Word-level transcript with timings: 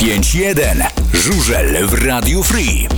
95.1 0.00 0.86
Żużel 1.14 1.86
w 1.86 2.06
Radiu 2.06 2.42
Free. 2.42 2.88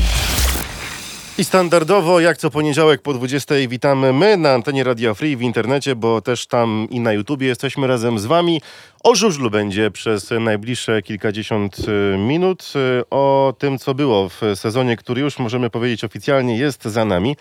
I 1.39 1.45
standardowo, 1.45 2.21
jak 2.21 2.39
co 2.39 2.51
poniedziałek 2.51 3.03
po 3.03 3.15
20 3.15 3.55
witamy 3.69 4.13
my 4.13 4.37
na 4.37 4.53
antenie 4.53 4.85
Radia 4.85 5.15
Free 5.15 5.37
w 5.37 5.43
internecie, 5.43 5.97
bo 5.97 6.21
też 6.21 6.47
tam 6.47 6.87
i 6.91 7.01
na 7.01 7.13
YouTubie 7.13 7.47
jesteśmy 7.47 7.87
razem 7.87 8.19
z 8.19 8.27
wami. 8.27 8.63
O 9.03 9.15
żużlu 9.15 9.51
będzie 9.51 9.91
przez 9.91 10.31
najbliższe 10.41 11.03
kilkadziesiąt 11.03 11.79
y, 11.79 12.19
minut. 12.19 12.73
Y, 13.01 13.05
O 13.11 13.55
tym, 13.59 13.79
co 13.79 13.95
było 13.95 14.29
w 14.29 14.41
sezonie, 14.55 14.97
który 14.97 15.21
już 15.21 15.39
możemy 15.39 15.71
powiedzieć 15.71 16.05
oficjalnie 16.05 16.59
jest 16.59 16.85
za 16.85 17.05
nami. 17.05 17.37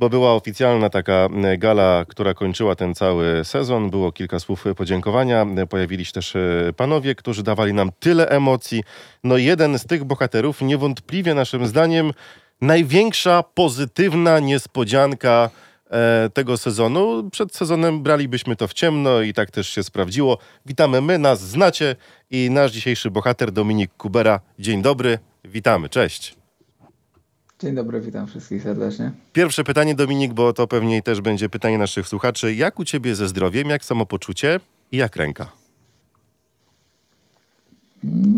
Bo 0.00 0.08
była 0.08 0.34
oficjalna 0.34 0.90
taka 0.90 1.28
gala, 1.58 2.04
która 2.08 2.34
kończyła 2.34 2.74
ten 2.74 2.94
cały 2.94 3.44
sezon. 3.44 3.90
Było 3.90 4.12
kilka 4.12 4.40
słów 4.40 4.64
podziękowania. 4.76 5.46
Pojawili 5.68 6.04
się 6.04 6.12
też 6.12 6.34
y, 6.34 6.72
panowie, 6.76 7.14
którzy 7.14 7.42
dawali 7.42 7.74
nam 7.74 7.90
tyle 7.98 8.28
emocji. 8.28 8.84
No 9.24 9.36
jeden 9.36 9.78
z 9.78 9.86
tych 9.86 10.04
bohaterów, 10.04 10.60
niewątpliwie 10.60 11.34
naszym 11.34 11.66
zdaniem, 11.66 12.12
największa 12.60 13.42
pozytywna 13.42 14.38
niespodzianka 14.38 15.50
e, 15.90 16.30
tego 16.34 16.56
sezonu. 16.56 17.30
Przed 17.32 17.56
sezonem 17.56 18.02
bralibyśmy 18.02 18.56
to 18.56 18.68
w 18.68 18.72
ciemno 18.72 19.20
i 19.20 19.32
tak 19.32 19.50
też 19.50 19.68
się 19.68 19.82
sprawdziło. 19.82 20.38
Witamy 20.66 21.00
my, 21.00 21.18
nas 21.18 21.40
znacie 21.40 21.96
i 22.30 22.48
nasz 22.50 22.72
dzisiejszy 22.72 23.10
bohater 23.10 23.52
Dominik 23.52 23.90
Kubera. 23.96 24.40
Dzień 24.58 24.82
dobry, 24.82 25.18
witamy, 25.44 25.88
cześć. 25.88 26.39
Dzień 27.60 27.74
dobry, 27.74 28.00
witam 28.00 28.26
wszystkich 28.26 28.62
serdecznie. 28.62 29.12
Pierwsze 29.32 29.64
pytanie 29.64 29.94
Dominik, 29.94 30.32
bo 30.32 30.52
to 30.52 30.66
pewnie 30.66 31.02
też 31.02 31.20
będzie 31.20 31.48
pytanie 31.48 31.78
naszych 31.78 32.08
słuchaczy. 32.08 32.54
Jak 32.54 32.78
u 32.78 32.84
ciebie 32.84 33.14
ze 33.14 33.28
zdrowiem, 33.28 33.68
jak 33.68 33.84
samopoczucie 33.84 34.60
i 34.92 34.96
jak 34.96 35.16
ręka? 35.16 35.52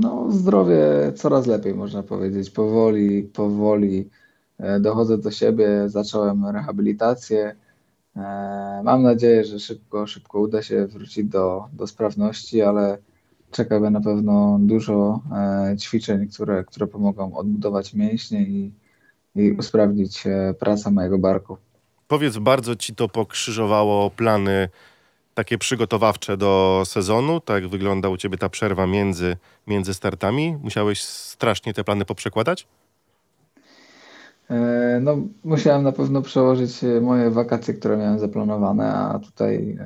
No, 0.00 0.32
zdrowie 0.32 0.82
coraz 1.16 1.46
lepiej, 1.46 1.74
można 1.74 2.02
powiedzieć. 2.02 2.50
Powoli, 2.50 3.22
powoli 3.22 4.08
e, 4.58 4.80
dochodzę 4.80 5.18
do 5.18 5.30
siebie, 5.30 5.68
zacząłem 5.86 6.46
rehabilitację. 6.46 7.56
E, 8.16 8.80
Mam 8.84 9.02
nadzieję, 9.02 9.44
że 9.44 9.60
szybko, 9.60 10.06
szybko 10.06 10.40
uda 10.40 10.62
się 10.62 10.86
wrócić 10.86 11.24
do, 11.24 11.64
do 11.72 11.86
sprawności, 11.86 12.62
ale 12.62 12.98
czeka 13.50 13.80
mnie 13.80 13.90
na 13.90 14.00
pewno 14.00 14.58
dużo 14.60 15.20
e, 15.32 15.76
ćwiczeń, 15.76 16.28
które, 16.28 16.64
które 16.64 16.86
pomogą 16.86 17.34
odbudować 17.34 17.94
mięśnie 17.94 18.42
i, 18.42 18.81
i 19.34 19.52
usprawnić 19.52 20.26
e, 20.26 20.54
pracę 20.58 20.90
mojego 20.90 21.18
barku. 21.18 21.56
Powiedz, 22.08 22.38
bardzo 22.38 22.76
ci 22.76 22.94
to 22.94 23.08
pokrzyżowało 23.08 24.10
plany 24.10 24.68
takie 25.34 25.58
przygotowawcze 25.58 26.36
do 26.36 26.82
sezonu? 26.86 27.40
Tak 27.40 27.68
wygląda 27.68 28.08
u 28.08 28.16
ciebie 28.16 28.38
ta 28.38 28.48
przerwa 28.48 28.86
między, 28.86 29.36
między 29.66 29.94
startami? 29.94 30.56
Musiałeś 30.62 31.02
strasznie 31.02 31.74
te 31.74 31.84
plany 31.84 32.04
poprzekładać? 32.04 32.66
E, 34.50 35.00
No, 35.02 35.16
musiałem 35.44 35.82
na 35.82 35.92
pewno 35.92 36.22
przełożyć 36.22 36.84
e, 36.84 37.00
moje 37.00 37.30
wakacje, 37.30 37.74
które 37.74 37.96
miałem 37.96 38.18
zaplanowane, 38.18 38.94
a 38.94 39.18
tutaj 39.18 39.78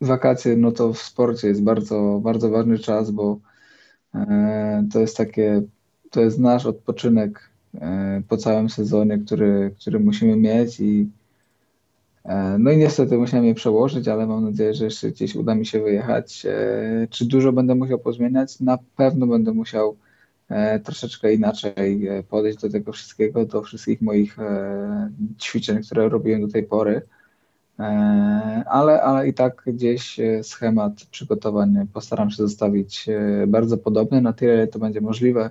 wakacje, 0.00 0.56
no 0.56 0.72
to 0.72 0.92
w 0.92 0.98
sporcie 0.98 1.48
jest 1.48 1.62
bardzo, 1.62 2.20
bardzo 2.22 2.50
ważny 2.50 2.78
czas, 2.78 3.10
bo 3.10 3.38
to 4.92 5.00
jest 5.00 5.16
takie, 5.16 5.62
to 6.10 6.20
jest 6.20 6.38
nasz 6.38 6.66
odpoczynek 6.66 7.50
e, 7.80 8.22
po 8.28 8.36
całym 8.36 8.70
sezonie, 8.70 9.18
który, 9.18 9.74
który 9.80 10.00
musimy 10.00 10.36
mieć 10.36 10.80
i 10.80 11.08
e, 12.24 12.56
no 12.58 12.70
i 12.70 12.76
niestety 12.76 13.18
musiałem 13.18 13.46
je 13.46 13.54
przełożyć, 13.54 14.08
ale 14.08 14.26
mam 14.26 14.44
nadzieję, 14.44 14.74
że 14.74 14.84
jeszcze 14.84 15.10
gdzieś 15.10 15.34
uda 15.34 15.54
mi 15.54 15.66
się 15.66 15.82
wyjechać. 15.82 16.46
E, 16.46 17.06
Czy 17.10 17.26
dużo 17.26 17.52
będę 17.52 17.74
musiał 17.74 17.98
pozmieniać? 17.98 18.60
Na 18.60 18.78
pewno 18.96 19.26
będę 19.26 19.52
musiał 19.52 19.96
troszeczkę 20.84 21.34
inaczej 21.34 22.08
podejść 22.28 22.58
do 22.58 22.70
tego 22.70 22.92
wszystkiego, 22.92 23.44
do 23.44 23.62
wszystkich 23.62 24.02
moich 24.02 24.36
ćwiczeń, 25.38 25.82
które 25.82 26.08
robiłem 26.08 26.40
do 26.40 26.48
tej 26.48 26.62
pory. 26.62 27.02
Ale, 28.66 29.02
ale 29.02 29.28
i 29.28 29.34
tak 29.34 29.62
gdzieś 29.66 30.20
schemat 30.42 30.92
przygotowań 31.10 31.86
postaram 31.92 32.30
się 32.30 32.36
zostawić 32.36 33.06
bardzo 33.46 33.78
podobny, 33.78 34.20
na 34.20 34.32
tyle, 34.32 34.66
to 34.66 34.78
będzie 34.78 35.00
możliwe 35.00 35.50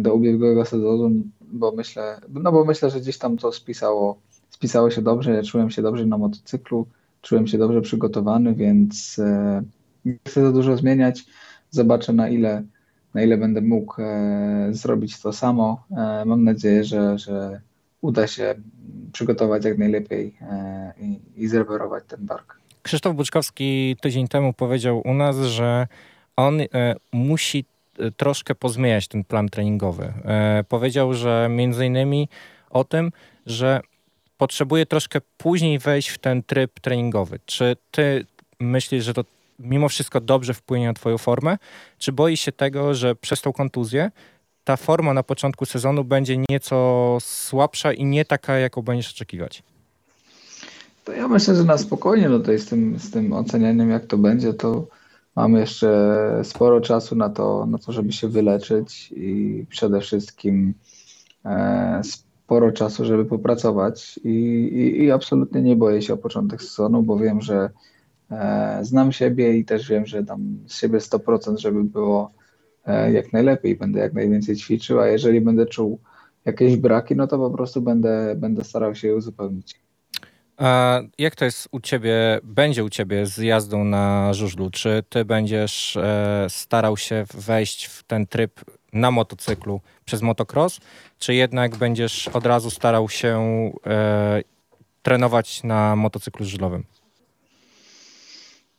do 0.00 0.14
ubiegłego 0.14 0.64
sezonu, 0.64 1.10
bo 1.52 1.72
myślę, 1.72 2.20
no 2.28 2.52
bo 2.52 2.64
myślę, 2.64 2.90
że 2.90 3.00
gdzieś 3.00 3.18
tam 3.18 3.36
to 3.36 3.52
spisało, 3.52 4.18
spisało 4.50 4.90
się 4.90 5.02
dobrze, 5.02 5.30
ja 5.30 5.42
czułem 5.42 5.70
się 5.70 5.82
dobrze 5.82 6.06
na 6.06 6.18
motocyklu, 6.18 6.86
czułem 7.22 7.46
się 7.46 7.58
dobrze 7.58 7.80
przygotowany, 7.80 8.54
więc 8.54 9.18
e, 9.18 9.62
nie 10.04 10.18
chcę 10.26 10.42
za 10.42 10.52
dużo 10.52 10.76
zmieniać. 10.76 11.24
Zobaczę 11.70 12.12
na 12.12 12.28
ile, 12.28 12.62
na 13.14 13.22
ile 13.22 13.36
będę 13.36 13.60
mógł 13.60 14.02
e, 14.02 14.68
zrobić 14.70 15.20
to 15.20 15.32
samo. 15.32 15.82
E, 15.90 16.24
mam 16.24 16.44
nadzieję, 16.44 16.84
że, 16.84 17.18
że 17.18 17.60
uda 18.00 18.26
się 18.26 18.54
przygotować 19.12 19.64
jak 19.64 19.78
najlepiej 19.78 20.34
e, 20.42 20.92
i, 21.00 21.20
i 21.36 21.48
zreperować 21.48 22.04
ten 22.08 22.26
bark. 22.26 22.60
Krzysztof 22.82 23.16
Buczkowski 23.16 23.96
tydzień 24.00 24.28
temu 24.28 24.52
powiedział 24.52 25.02
u 25.04 25.14
nas, 25.14 25.36
że 25.36 25.86
on 26.36 26.60
e, 26.60 26.66
musi 27.12 27.58
e, 27.58 27.79
troszkę 28.16 28.54
pozmieniać 28.54 29.08
ten 29.08 29.24
plan 29.24 29.48
treningowy. 29.48 30.12
E, 30.24 30.64
powiedział, 30.68 31.14
że 31.14 31.48
między 31.50 31.86
innymi 31.86 32.28
o 32.70 32.84
tym, 32.84 33.12
że 33.46 33.80
potrzebuje 34.38 34.86
troszkę 34.86 35.20
później 35.36 35.78
wejść 35.78 36.08
w 36.08 36.18
ten 36.18 36.42
tryb 36.42 36.80
treningowy. 36.80 37.38
Czy 37.46 37.76
ty 37.90 38.26
myślisz, 38.60 39.04
że 39.04 39.14
to 39.14 39.24
mimo 39.58 39.88
wszystko 39.88 40.20
dobrze 40.20 40.54
wpłynie 40.54 40.86
na 40.86 40.94
twoją 40.94 41.18
formę? 41.18 41.58
Czy 41.98 42.12
boisz 42.12 42.40
się 42.40 42.52
tego, 42.52 42.94
że 42.94 43.14
przez 43.14 43.40
tą 43.40 43.52
kontuzję 43.52 44.10
ta 44.64 44.76
forma 44.76 45.14
na 45.14 45.22
początku 45.22 45.66
sezonu 45.66 46.04
będzie 46.04 46.36
nieco 46.48 47.18
słabsza 47.20 47.92
i 47.92 48.04
nie 48.04 48.24
taka, 48.24 48.58
jaką 48.58 48.82
będziesz 48.82 49.10
oczekiwać? 49.10 49.62
To 51.04 51.12
ja 51.12 51.28
myślę, 51.28 51.54
że 51.54 51.64
na 51.64 51.78
spokojnie 51.78 52.28
tutaj 52.28 52.58
z 52.58 52.66
tym, 52.66 52.98
z 52.98 53.10
tym 53.10 53.32
ocenianiem, 53.32 53.90
jak 53.90 54.06
to 54.06 54.18
będzie, 54.18 54.52
to 54.54 54.86
mamy 55.36 55.60
jeszcze 55.60 56.40
sporo 56.42 56.80
czasu 56.80 57.16
na 57.16 57.28
to, 57.30 57.66
na 57.66 57.78
to, 57.78 57.92
żeby 57.92 58.12
się 58.12 58.28
wyleczyć 58.28 59.12
i 59.16 59.64
przede 59.68 60.00
wszystkim 60.00 60.74
e, 61.44 62.00
sporo 62.04 62.72
czasu, 62.72 63.04
żeby 63.04 63.24
popracować. 63.24 64.20
I, 64.24 64.28
i, 64.28 65.04
I 65.04 65.10
absolutnie 65.10 65.62
nie 65.62 65.76
boję 65.76 66.02
się 66.02 66.14
o 66.14 66.16
początek 66.16 66.62
sezonu, 66.62 67.02
bo 67.02 67.18
wiem, 67.18 67.40
że 67.40 67.70
e, 68.30 68.78
znam 68.82 69.12
siebie 69.12 69.58
i 69.58 69.64
też 69.64 69.88
wiem, 69.88 70.06
że 70.06 70.22
dam 70.22 70.58
z 70.66 70.74
siebie 70.74 70.98
100%, 70.98 71.56
żeby 71.56 71.84
było 71.84 72.32
e, 72.86 73.12
jak 73.12 73.32
najlepiej. 73.32 73.76
Będę 73.76 74.00
jak 74.00 74.12
najwięcej 74.12 74.56
ćwiczył, 74.56 75.00
a 75.00 75.06
jeżeli 75.06 75.40
będę 75.40 75.66
czuł 75.66 75.98
jakieś 76.44 76.76
braki, 76.76 77.16
no 77.16 77.26
to 77.26 77.38
po 77.38 77.50
prostu 77.50 77.82
będę, 77.82 78.34
będę 78.36 78.64
starał 78.64 78.94
się 78.94 79.08
je 79.08 79.16
uzupełnić. 79.16 79.80
A 80.60 81.00
jak 81.18 81.36
to 81.36 81.44
jest 81.44 81.68
u 81.72 81.80
ciebie, 81.80 82.40
będzie 82.42 82.84
u 82.84 82.88
ciebie 82.88 83.26
z 83.26 83.38
jazdą 83.38 83.84
na 83.84 84.34
żużlu? 84.34 84.70
Czy 84.70 85.02
ty 85.08 85.24
będziesz 85.24 85.96
e, 85.96 86.46
starał 86.48 86.96
się 86.96 87.24
wejść 87.34 87.86
w 87.86 88.02
ten 88.02 88.26
tryb 88.26 88.60
na 88.92 89.10
motocyklu 89.10 89.80
przez 90.04 90.22
motocross, 90.22 90.80
czy 91.18 91.34
jednak 91.34 91.76
będziesz 91.76 92.28
od 92.28 92.46
razu 92.46 92.70
starał 92.70 93.08
się 93.08 93.40
e, 93.86 94.42
trenować 95.02 95.62
na 95.64 95.96
motocyklu 95.96 96.46
żużlowym? 96.46 96.84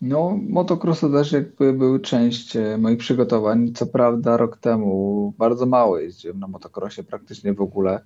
No, 0.01 0.39
motocross 0.49 0.99
to 0.99 1.09
też 1.09 1.31
jakby 1.31 1.73
był 1.73 1.99
część 1.99 2.55
e, 2.55 2.77
moich 2.77 2.97
przygotowań. 2.97 3.71
Co 3.75 3.87
prawda 3.87 4.37
rok 4.37 4.57
temu 4.57 5.33
bardzo 5.37 5.65
mało 5.65 5.99
jeździłem 5.99 6.39
na 6.39 6.47
motocrossie, 6.47 7.03
praktycznie 7.03 7.53
w 7.53 7.61
ogóle, 7.61 8.01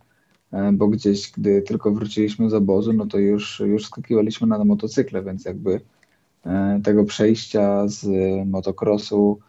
bo 0.74 0.88
gdzieś, 0.88 1.32
gdy 1.32 1.62
tylko 1.62 1.92
wróciliśmy 1.92 2.50
z 2.50 2.54
obozu, 2.54 2.94
no 2.94 3.06
to 3.06 3.18
już, 3.18 3.60
już 3.60 3.86
skakiwaliśmy 3.86 4.48
na 4.48 4.64
motocykle, 4.64 5.24
więc 5.24 5.46
jakby 5.46 5.82
e, 6.46 6.82
tego 6.84 7.04
przejścia 7.04 7.88
z 7.88 8.08
motocrossu, 8.48 9.40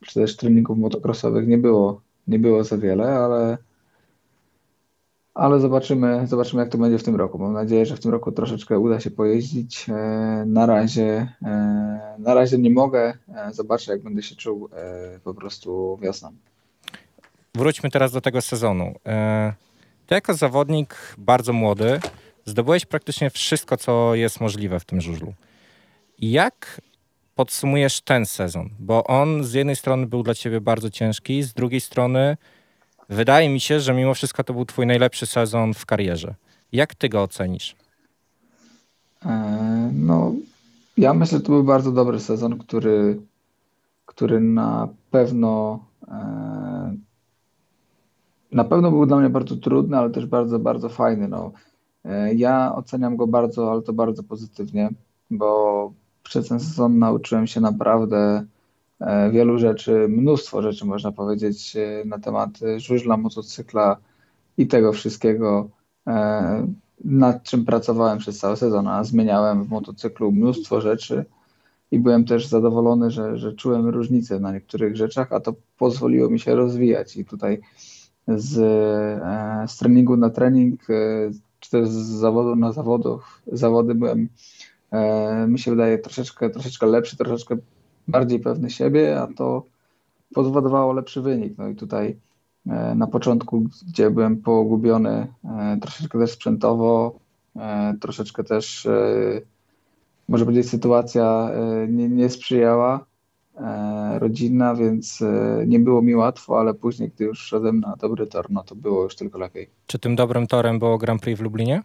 czy 0.00 0.14
też 0.14 0.36
treningów 0.36 0.78
motocrossowych 0.78 1.48
nie 1.48 1.58
było, 1.58 2.00
nie 2.28 2.38
było 2.38 2.64
za 2.64 2.78
wiele, 2.78 3.14
ale 3.14 3.58
ale 5.34 5.60
zobaczymy, 5.60 6.26
zobaczymy, 6.26 6.62
jak 6.62 6.72
to 6.72 6.78
będzie 6.78 6.98
w 6.98 7.02
tym 7.02 7.16
roku. 7.16 7.38
Mam 7.38 7.52
nadzieję, 7.52 7.86
że 7.86 7.96
w 7.96 8.00
tym 8.00 8.10
roku 8.10 8.32
troszeczkę 8.32 8.78
uda 8.78 9.00
się 9.00 9.10
pojeździć. 9.10 9.86
E, 9.88 10.44
Na 10.46 10.66
razie, 10.66 11.32
e, 11.42 12.16
na 12.18 12.34
razie 12.34 12.58
nie 12.58 12.70
mogę. 12.70 13.14
E, 13.34 13.52
Zobaczę, 13.52 13.92
jak 13.92 14.02
będę 14.02 14.22
się 14.22 14.36
czuł 14.36 14.68
e, 14.72 15.20
po 15.24 15.34
prostu 15.34 15.98
wiosną. 16.02 16.32
Wróćmy 17.54 17.90
teraz 17.90 18.12
do 18.12 18.20
tego 18.20 18.40
sezonu. 18.42 18.94
Ty 20.06 20.14
jako 20.14 20.34
zawodnik 20.34 20.96
bardzo 21.18 21.52
młody 21.52 22.00
zdobyłeś 22.44 22.86
praktycznie 22.86 23.30
wszystko, 23.30 23.76
co 23.76 24.14
jest 24.14 24.40
możliwe 24.40 24.80
w 24.80 24.84
tym 24.84 25.00
żużlu. 25.00 25.34
Jak 26.18 26.80
podsumujesz 27.34 28.00
ten 28.00 28.26
sezon? 28.26 28.70
Bo 28.78 29.04
on 29.04 29.44
z 29.44 29.52
jednej 29.52 29.76
strony 29.76 30.06
był 30.06 30.22
dla 30.22 30.34
ciebie 30.34 30.60
bardzo 30.60 30.90
ciężki, 30.90 31.42
z 31.42 31.52
drugiej 31.54 31.80
strony 31.80 32.36
wydaje 33.08 33.48
mi 33.48 33.60
się, 33.60 33.80
że 33.80 33.94
mimo 33.94 34.14
wszystko 34.14 34.44
to 34.44 34.54
był 34.54 34.64
twój 34.64 34.86
najlepszy 34.86 35.26
sezon 35.26 35.74
w 35.74 35.86
karierze. 35.86 36.34
Jak 36.72 36.94
ty 36.94 37.08
go 37.08 37.22
ocenisz? 37.22 37.76
E, 39.26 39.90
No, 39.92 40.32
ja 40.96 41.14
myślę, 41.14 41.38
że 41.38 41.44
to 41.44 41.52
był 41.52 41.64
bardzo 41.64 41.92
dobry 41.92 42.20
sezon, 42.20 42.58
który, 42.58 43.20
który 44.06 44.40
na 44.40 44.88
pewno 45.10 45.84
e, 46.08 46.94
na 48.54 48.64
pewno 48.64 48.90
był 48.90 49.06
dla 49.06 49.16
mnie 49.16 49.30
bardzo 49.30 49.56
trudny, 49.56 49.96
ale 49.96 50.10
też 50.10 50.26
bardzo, 50.26 50.58
bardzo 50.58 50.88
fajny. 50.88 51.28
No. 51.28 51.52
E, 52.04 52.34
ja 52.34 52.74
oceniam 52.74 53.16
go 53.16 53.26
bardzo, 53.26 53.72
ale 53.72 53.82
to 53.82 53.92
bardzo 53.92 54.22
pozytywnie, 54.22 54.90
bo 55.30 55.92
przez 56.22 56.48
ten 56.48 56.60
sezon 56.60 56.98
nauczyłem 56.98 57.46
się 57.46 57.60
naprawdę 57.60 58.44
e, 59.00 59.30
wielu 59.30 59.58
rzeczy, 59.58 60.06
mnóstwo 60.08 60.62
rzeczy 60.62 60.84
można 60.84 61.12
powiedzieć 61.12 61.76
na 62.04 62.18
temat 62.18 62.50
żużla, 62.76 63.16
motocykla 63.16 63.96
i 64.58 64.66
tego 64.66 64.92
wszystkiego, 64.92 65.68
nad 67.04 67.42
czym 67.42 67.64
pracowałem 67.64 68.18
przez 68.18 68.38
cały 68.38 68.56
sezon, 68.56 68.88
a 68.88 69.04
zmieniałem 69.04 69.64
w 69.64 69.68
motocyklu 69.68 70.32
mnóstwo 70.32 70.80
rzeczy 70.80 71.24
i 71.90 71.98
byłem 71.98 72.24
też 72.24 72.46
zadowolony, 72.46 73.10
że, 73.10 73.38
że 73.38 73.52
czułem 73.52 73.88
różnicę 73.88 74.40
na 74.40 74.52
niektórych 74.52 74.96
rzeczach, 74.96 75.32
a 75.32 75.40
to 75.40 75.54
pozwoliło 75.78 76.30
mi 76.30 76.40
się 76.40 76.54
rozwijać 76.54 77.16
i 77.16 77.24
tutaj 77.24 77.60
z, 78.28 78.58
e, 78.58 79.68
z 79.68 79.76
treningu 79.76 80.16
na 80.16 80.30
trening, 80.30 80.90
e, 80.90 80.94
czy 81.60 81.70
też 81.70 81.88
z 81.88 82.06
zawodu 82.06 82.56
na 82.56 82.72
zawodów, 82.72 83.42
zawody 83.52 83.94
byłem, 83.94 84.28
e, 84.90 85.46
mi 85.46 85.58
się 85.58 85.70
wydaje, 85.70 85.98
troszeczkę, 85.98 86.50
troszeczkę 86.50 86.86
lepszy, 86.86 87.16
troszeczkę 87.16 87.56
bardziej 88.08 88.40
pewny 88.40 88.70
siebie, 88.70 89.20
a 89.20 89.26
to 89.26 89.62
powodowało 90.34 90.92
lepszy 90.92 91.22
wynik. 91.22 91.58
No 91.58 91.68
i 91.68 91.74
tutaj 91.74 92.16
na 92.96 93.06
początku, 93.06 93.66
gdzie 93.88 94.10
byłem 94.10 94.36
pogubiony 94.36 95.26
troszeczkę 95.80 96.18
też 96.18 96.30
sprzętowo, 96.30 97.18
troszeczkę 98.00 98.44
też 98.44 98.88
może 100.28 100.44
powiedzieć, 100.44 100.70
sytuacja 100.70 101.50
nie, 101.88 102.08
nie 102.08 102.30
sprzyjała 102.30 103.04
e, 103.56 104.18
rodzinna, 104.18 104.74
więc 104.74 105.22
e, 105.22 105.64
nie 105.66 105.78
było 105.78 106.02
mi 106.02 106.14
łatwo, 106.14 106.60
ale 106.60 106.74
później, 106.74 107.10
gdy 107.14 107.24
już 107.24 107.38
szedłem 107.38 107.80
na 107.80 107.96
dobry 107.96 108.26
tor, 108.26 108.46
no 108.50 108.62
to 108.62 108.74
było 108.74 109.02
już 109.02 109.16
tylko 109.16 109.38
lepiej. 109.38 109.68
Czy 109.86 109.98
tym 109.98 110.16
dobrym 110.16 110.46
torem 110.46 110.78
było 110.78 110.98
Grand 110.98 111.22
Prix 111.22 111.38
w 111.38 111.42
Lublinie? 111.42 111.82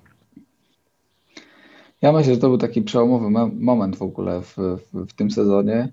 Ja 2.01 2.11
myślę, 2.11 2.33
że 2.33 2.39
to 2.39 2.47
był 2.47 2.57
taki 2.57 2.81
przełomowy 2.81 3.49
moment 3.59 3.95
w 3.95 4.01
ogóle 4.01 4.41
w, 4.41 4.57
w, 4.93 5.05
w 5.07 5.13
tym 5.13 5.31
sezonie, 5.31 5.91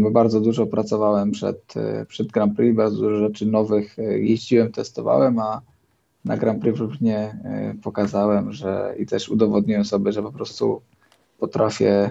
bo 0.00 0.10
bardzo 0.10 0.40
dużo 0.40 0.66
pracowałem 0.66 1.30
przed, 1.30 1.74
przed 2.08 2.28
Grand 2.28 2.56
Prix, 2.56 2.76
bardzo 2.76 2.96
dużo 2.96 3.16
rzeczy 3.16 3.46
nowych 3.46 3.96
jeździłem, 4.18 4.72
testowałem, 4.72 5.38
a 5.38 5.60
na 6.24 6.36
Grand 6.36 6.62
Prix 6.62 6.78
w 6.78 6.80
Lublinie 6.80 7.38
pokazałem, 7.82 8.52
że 8.52 8.94
i 8.98 9.06
też 9.06 9.28
udowodniłem 9.28 9.84
sobie, 9.84 10.12
że 10.12 10.22
po 10.22 10.32
prostu 10.32 10.80
potrafię 11.38 12.10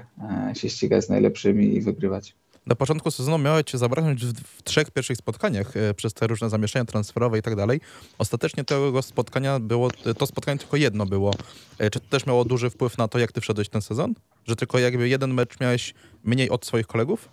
e, 0.49 0.55
się 0.55 0.69
ścigać 0.69 1.05
z 1.05 1.09
najlepszymi 1.09 1.75
i 1.75 1.81
wygrywać. 1.81 2.35
Na 2.67 2.75
początku 2.75 3.11
sezonu 3.11 3.37
miałeś 3.37 3.63
cię 3.63 3.77
zabraknąć 3.77 4.25
w, 4.25 4.33
w, 4.33 4.63
trzech 4.63 4.91
pierwszych 4.91 5.17
spotkaniach 5.17 5.77
e, 5.77 5.93
przez 5.93 6.13
te 6.13 6.27
różne 6.27 6.49
zamieszania 6.49 6.85
transferowe 6.85 7.39
i 7.39 7.41
tak 7.41 7.55
dalej. 7.55 7.81
Ostatecznie 8.17 8.63
tego 8.63 9.01
spotkania 9.01 9.59
było, 9.59 9.89
to 10.17 10.25
spotkanie 10.25 10.59
tylko 10.59 10.77
jedno 10.77 11.05
było. 11.05 11.33
E, 11.79 11.89
czy 11.89 11.99
to 11.99 12.05
też 12.09 12.25
miało 12.25 12.45
duży 12.45 12.69
wpływ 12.69 12.97
na 12.97 13.07
to, 13.07 13.19
jak 13.19 13.31
ty 13.31 13.41
wszedłeś 13.41 13.69
ten 13.69 13.81
sezon? 13.81 14.13
Że 14.45 14.55
tylko 14.55 14.79
jakby 14.79 15.09
jeden 15.09 15.33
mecz 15.33 15.59
miałeś 15.59 15.93
mniej 16.23 16.49
od 16.49 16.65
swoich 16.65 16.87
kolegów? 16.87 17.29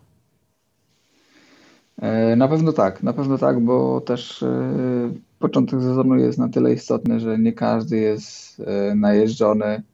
Na 2.36 2.48
pewno 2.48 2.72
tak, 2.72 3.02
na 3.02 3.12
pewno 3.12 3.38
tak, 3.38 3.60
bo 3.60 4.00
też 4.00 4.44
początek 5.38 5.80
sezonu 5.80 6.16
jest 6.16 6.38
na 6.38 6.48
tyle 6.48 6.72
istotny, 6.72 7.20
że 7.20 7.38
nie 7.38 7.52
każdy 7.52 7.96
jest 7.96 8.62
najeżdżony 8.94 9.66
E, 9.66 9.93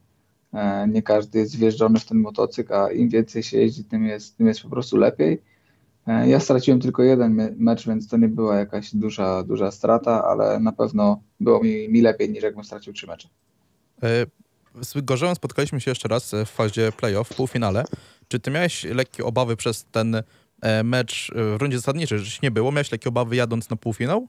nie 0.88 1.02
każdy 1.02 1.38
jest 1.38 1.56
wjeżdżony 1.56 1.98
w 2.00 2.04
ten 2.04 2.18
motocykl, 2.18 2.74
a 2.74 2.90
im 2.90 3.08
więcej 3.08 3.42
się 3.42 3.58
jeździ, 3.58 3.84
tym 3.84 4.06
jest, 4.06 4.36
tym 4.36 4.46
jest 4.46 4.62
po 4.62 4.68
prostu 4.68 4.96
lepiej. 4.96 5.42
E, 6.06 6.28
ja 6.28 6.40
straciłem 6.40 6.80
tylko 6.80 7.02
jeden 7.02 7.54
mecz, 7.56 7.86
więc 7.86 8.08
to 8.08 8.16
nie 8.16 8.28
była 8.28 8.56
jakaś 8.56 8.94
duża, 8.94 9.42
duża 9.42 9.70
strata, 9.70 10.24
ale 10.24 10.60
na 10.60 10.72
pewno 10.72 11.22
było 11.40 11.62
mi, 11.62 11.88
mi 11.88 12.00
lepiej 12.00 12.30
niż 12.30 12.42
jakbym 12.42 12.64
stracił 12.64 12.92
trzy 12.92 13.06
mecze. 13.06 13.28
E, 14.02 14.26
z 14.82 15.00
Gorzełem 15.04 15.34
spotkaliśmy 15.34 15.80
się 15.80 15.90
jeszcze 15.90 16.08
raz 16.08 16.34
w 16.46 16.48
fazie 16.48 16.92
playoff, 16.92 17.28
w 17.28 17.34
półfinale. 17.36 17.84
Czy 18.28 18.40
ty 18.40 18.50
miałeś 18.50 18.84
lekkie 18.84 19.24
obawy 19.24 19.56
przez 19.56 19.84
ten 19.92 20.22
mecz 20.84 21.32
w 21.34 21.56
rundzie 21.60 21.78
zasadniczej, 21.78 22.18
że 22.18 22.38
nie 22.42 22.50
było? 22.50 22.72
Miałeś 22.72 22.92
lekkie 22.92 23.08
obawy 23.08 23.36
jadąc 23.36 23.70
na 23.70 23.76
półfinał? 23.76 24.28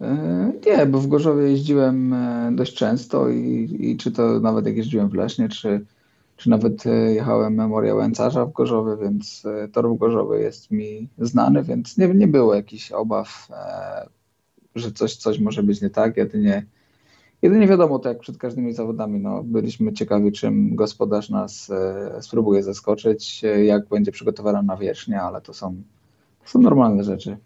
E, 0.00 0.52
nie, 0.66 0.86
bo 0.86 1.00
w 1.00 1.06
Gorzowie 1.06 1.50
jeździłem 1.50 2.12
e, 2.12 2.50
dość 2.52 2.74
często 2.74 3.28
i, 3.28 3.76
i 3.80 3.96
czy 3.96 4.12
to 4.12 4.40
nawet 4.40 4.66
jak 4.66 4.76
jeździłem 4.76 5.08
w 5.08 5.14
Lesznie, 5.14 5.48
czy, 5.48 5.84
czy 6.36 6.50
nawet 6.50 6.86
e, 6.86 6.90
jechałem 6.90 7.54
Memoria 7.54 7.94
Łęcarza 7.94 8.46
w 8.46 8.52
Gorzowie, 8.52 8.96
więc 9.02 9.42
tor 9.72 9.88
w 9.90 9.98
Gorzowie 9.98 10.38
jest 10.38 10.70
mi 10.70 11.08
znany, 11.18 11.62
więc 11.62 11.98
nie, 11.98 12.08
nie 12.08 12.28
było 12.28 12.54
jakichś 12.54 12.92
obaw, 12.92 13.48
że 14.74 14.92
coś, 14.92 15.16
coś 15.16 15.38
może 15.38 15.62
być 15.62 15.82
nie 15.82 15.90
tak. 15.90 16.16
Jedynie, 16.16 16.66
jedynie 17.42 17.66
wiadomo, 17.66 17.98
to 17.98 18.08
jak 18.08 18.18
przed 18.18 18.38
każdymi 18.38 18.72
zawodami, 18.72 19.20
no, 19.20 19.42
byliśmy 19.42 19.92
ciekawi, 19.92 20.32
czym 20.32 20.76
gospodarz 20.76 21.30
nas 21.30 21.70
spróbuje 22.20 22.62
zaskoczyć, 22.62 23.42
jak 23.64 23.88
będzie 23.88 24.12
przygotowana 24.12 24.62
na 24.62 24.76
wierzchnię, 24.76 25.20
ale 25.20 25.40
to 25.40 25.54
są, 25.54 25.82
to 26.42 26.50
są 26.50 26.60
normalne 26.60 27.04
rzeczy. 27.04 27.36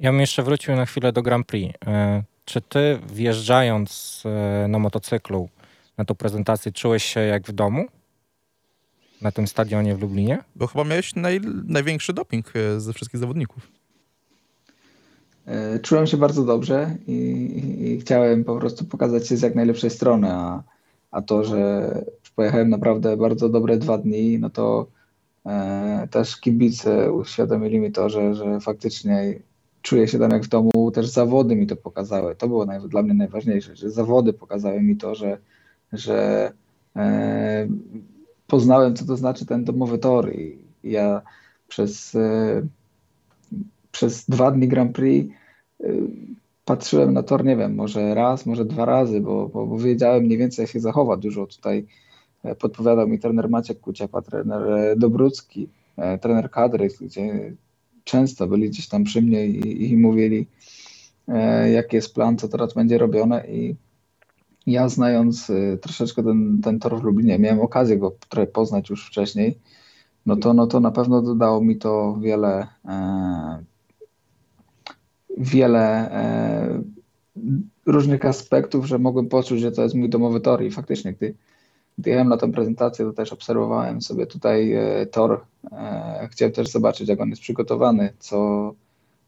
Ja 0.00 0.10
bym 0.10 0.20
jeszcze 0.20 0.42
wrócił 0.42 0.76
na 0.76 0.86
chwilę 0.86 1.12
do 1.12 1.22
Grand 1.22 1.46
Prix. 1.46 1.74
E, 1.86 2.22
czy 2.44 2.60
ty 2.60 2.98
wjeżdżając 3.12 4.22
e, 4.26 4.68
na 4.68 4.78
motocyklu 4.78 5.48
na 5.98 6.04
tą 6.04 6.14
prezentację 6.14 6.72
czułeś 6.72 7.04
się 7.04 7.20
jak 7.20 7.46
w 7.46 7.52
domu? 7.52 7.84
Na 9.22 9.32
tym 9.32 9.46
stadionie 9.48 9.94
w 9.94 10.00
Lublinie? 10.00 10.38
Bo 10.56 10.66
chyba 10.66 10.84
miałeś 10.84 11.14
naj, 11.14 11.40
największy 11.64 12.12
doping 12.12 12.52
e, 12.56 12.80
ze 12.80 12.92
wszystkich 12.92 13.20
zawodników. 13.20 13.72
Czułem 15.82 16.06
się 16.06 16.16
bardzo 16.16 16.44
dobrze 16.44 16.96
i, 17.06 17.12
i, 17.80 18.00
chciałem 18.00 18.44
po 18.44 18.56
prostu 18.56 18.84
pokazać 18.84 19.28
się 19.28 19.36
z 19.36 19.42
jak 19.42 19.54
najlepszej 19.54 19.90
strony, 19.90 20.32
a, 20.32 20.62
a 21.10 21.22
to, 21.22 21.44
że 21.44 21.90
pojechałem 22.36 22.70
naprawdę 22.70 23.16
bardzo 23.16 23.48
dobre 23.48 23.76
dwa 23.76 23.98
dni, 23.98 24.38
no 24.38 24.50
to 24.50 24.86
e, 25.46 26.08
też 26.10 26.36
kibice 26.36 27.12
uświadomili 27.12 27.80
mi 27.80 27.92
to, 27.92 28.08
że, 28.08 28.34
że 28.34 28.60
faktycznie 28.60 29.34
czuję 29.82 30.08
się 30.08 30.18
tam 30.18 30.30
jak 30.30 30.44
w 30.44 30.48
domu, 30.48 30.90
też 30.94 31.06
zawody 31.06 31.56
mi 31.56 31.66
to 31.66 31.76
pokazały. 31.76 32.36
To 32.36 32.48
było 32.48 32.66
naj, 32.66 32.80
dla 32.88 33.02
mnie 33.02 33.14
najważniejsze, 33.14 33.76
że 33.76 33.90
zawody 33.90 34.32
pokazały 34.32 34.82
mi 34.82 34.96
to, 34.96 35.14
że, 35.14 35.38
że 35.92 36.52
e, 36.96 37.68
poznałem, 38.46 38.96
co 38.96 39.06
to 39.06 39.16
znaczy 39.16 39.46
ten 39.46 39.64
domowy 39.64 39.98
tor 39.98 40.34
i 40.34 40.58
ja 40.84 41.22
przez, 41.68 42.14
e, 42.14 42.62
przez 43.92 44.24
dwa 44.26 44.50
dni 44.50 44.68
Grand 44.68 44.92
Prix 44.92 45.34
e, 45.80 45.88
patrzyłem 46.64 47.12
na 47.14 47.22
tor, 47.22 47.44
nie 47.44 47.56
wiem, 47.56 47.74
może 47.74 48.14
raz, 48.14 48.46
może 48.46 48.64
dwa 48.64 48.84
razy, 48.84 49.20
bo, 49.20 49.48
bo, 49.48 49.66
bo 49.66 49.78
wiedziałem 49.78 50.24
mniej 50.24 50.38
więcej, 50.38 50.62
jak 50.62 50.70
się 50.70 50.80
zachowa. 50.80 51.16
Dużo 51.16 51.46
tutaj 51.46 51.86
e, 52.44 52.54
podpowiadał 52.54 53.08
mi 53.08 53.18
trener 53.18 53.50
Maciek 53.50 53.80
Kuciapa, 53.80 54.22
trener 54.22 54.62
e, 54.72 54.96
Dobrucki, 54.96 55.68
e, 55.96 56.18
trener 56.18 56.50
kadry, 56.50 56.88
gdzie 57.00 57.52
często 58.08 58.46
byli 58.46 58.70
gdzieś 58.70 58.88
tam 58.88 59.04
przy 59.04 59.22
mnie 59.22 59.46
i, 59.46 59.90
i 59.90 59.96
mówili, 59.96 60.46
e, 61.28 61.70
jaki 61.70 61.96
jest 61.96 62.14
plan, 62.14 62.38
co 62.38 62.48
teraz 62.48 62.74
będzie 62.74 62.98
robione. 62.98 63.46
I 63.48 63.76
ja 64.66 64.88
znając 64.88 65.50
e, 65.50 65.76
troszeczkę 65.76 66.22
ten, 66.22 66.60
ten 66.62 66.78
tor 66.78 67.00
w 67.00 67.04
Lublinie, 67.04 67.38
miałem 67.38 67.60
okazję 67.60 67.98
go 67.98 68.16
trochę 68.28 68.46
poznać 68.46 68.90
już 68.90 69.06
wcześniej, 69.06 69.58
no 70.26 70.36
to, 70.36 70.54
no 70.54 70.66
to 70.66 70.80
na 70.80 70.90
pewno 70.90 71.22
dodało 71.22 71.60
mi 71.60 71.76
to 71.76 72.18
wiele, 72.20 72.66
e, 72.88 73.64
wiele 75.38 76.10
e, 76.12 76.82
różnych 77.86 78.24
aspektów, 78.24 78.86
że 78.86 78.98
mogłem 78.98 79.28
poczuć, 79.28 79.60
że 79.60 79.72
to 79.72 79.82
jest 79.82 79.94
mój 79.94 80.08
domowy 80.08 80.40
tor 80.40 80.64
i 80.64 80.70
faktycznie, 80.70 81.12
gdy 81.12 81.34
jechałem 82.06 82.28
na 82.28 82.36
tę 82.36 82.52
prezentację, 82.52 83.04
to 83.04 83.12
też 83.12 83.32
obserwowałem 83.32 84.02
sobie 84.02 84.26
tutaj 84.26 84.72
e, 84.72 85.06
tor. 85.06 85.40
E, 85.72 86.28
chciałem 86.32 86.52
też 86.52 86.68
zobaczyć, 86.68 87.08
jak 87.08 87.20
on 87.20 87.30
jest 87.30 87.42
przygotowany, 87.42 88.12
co, 88.18 88.72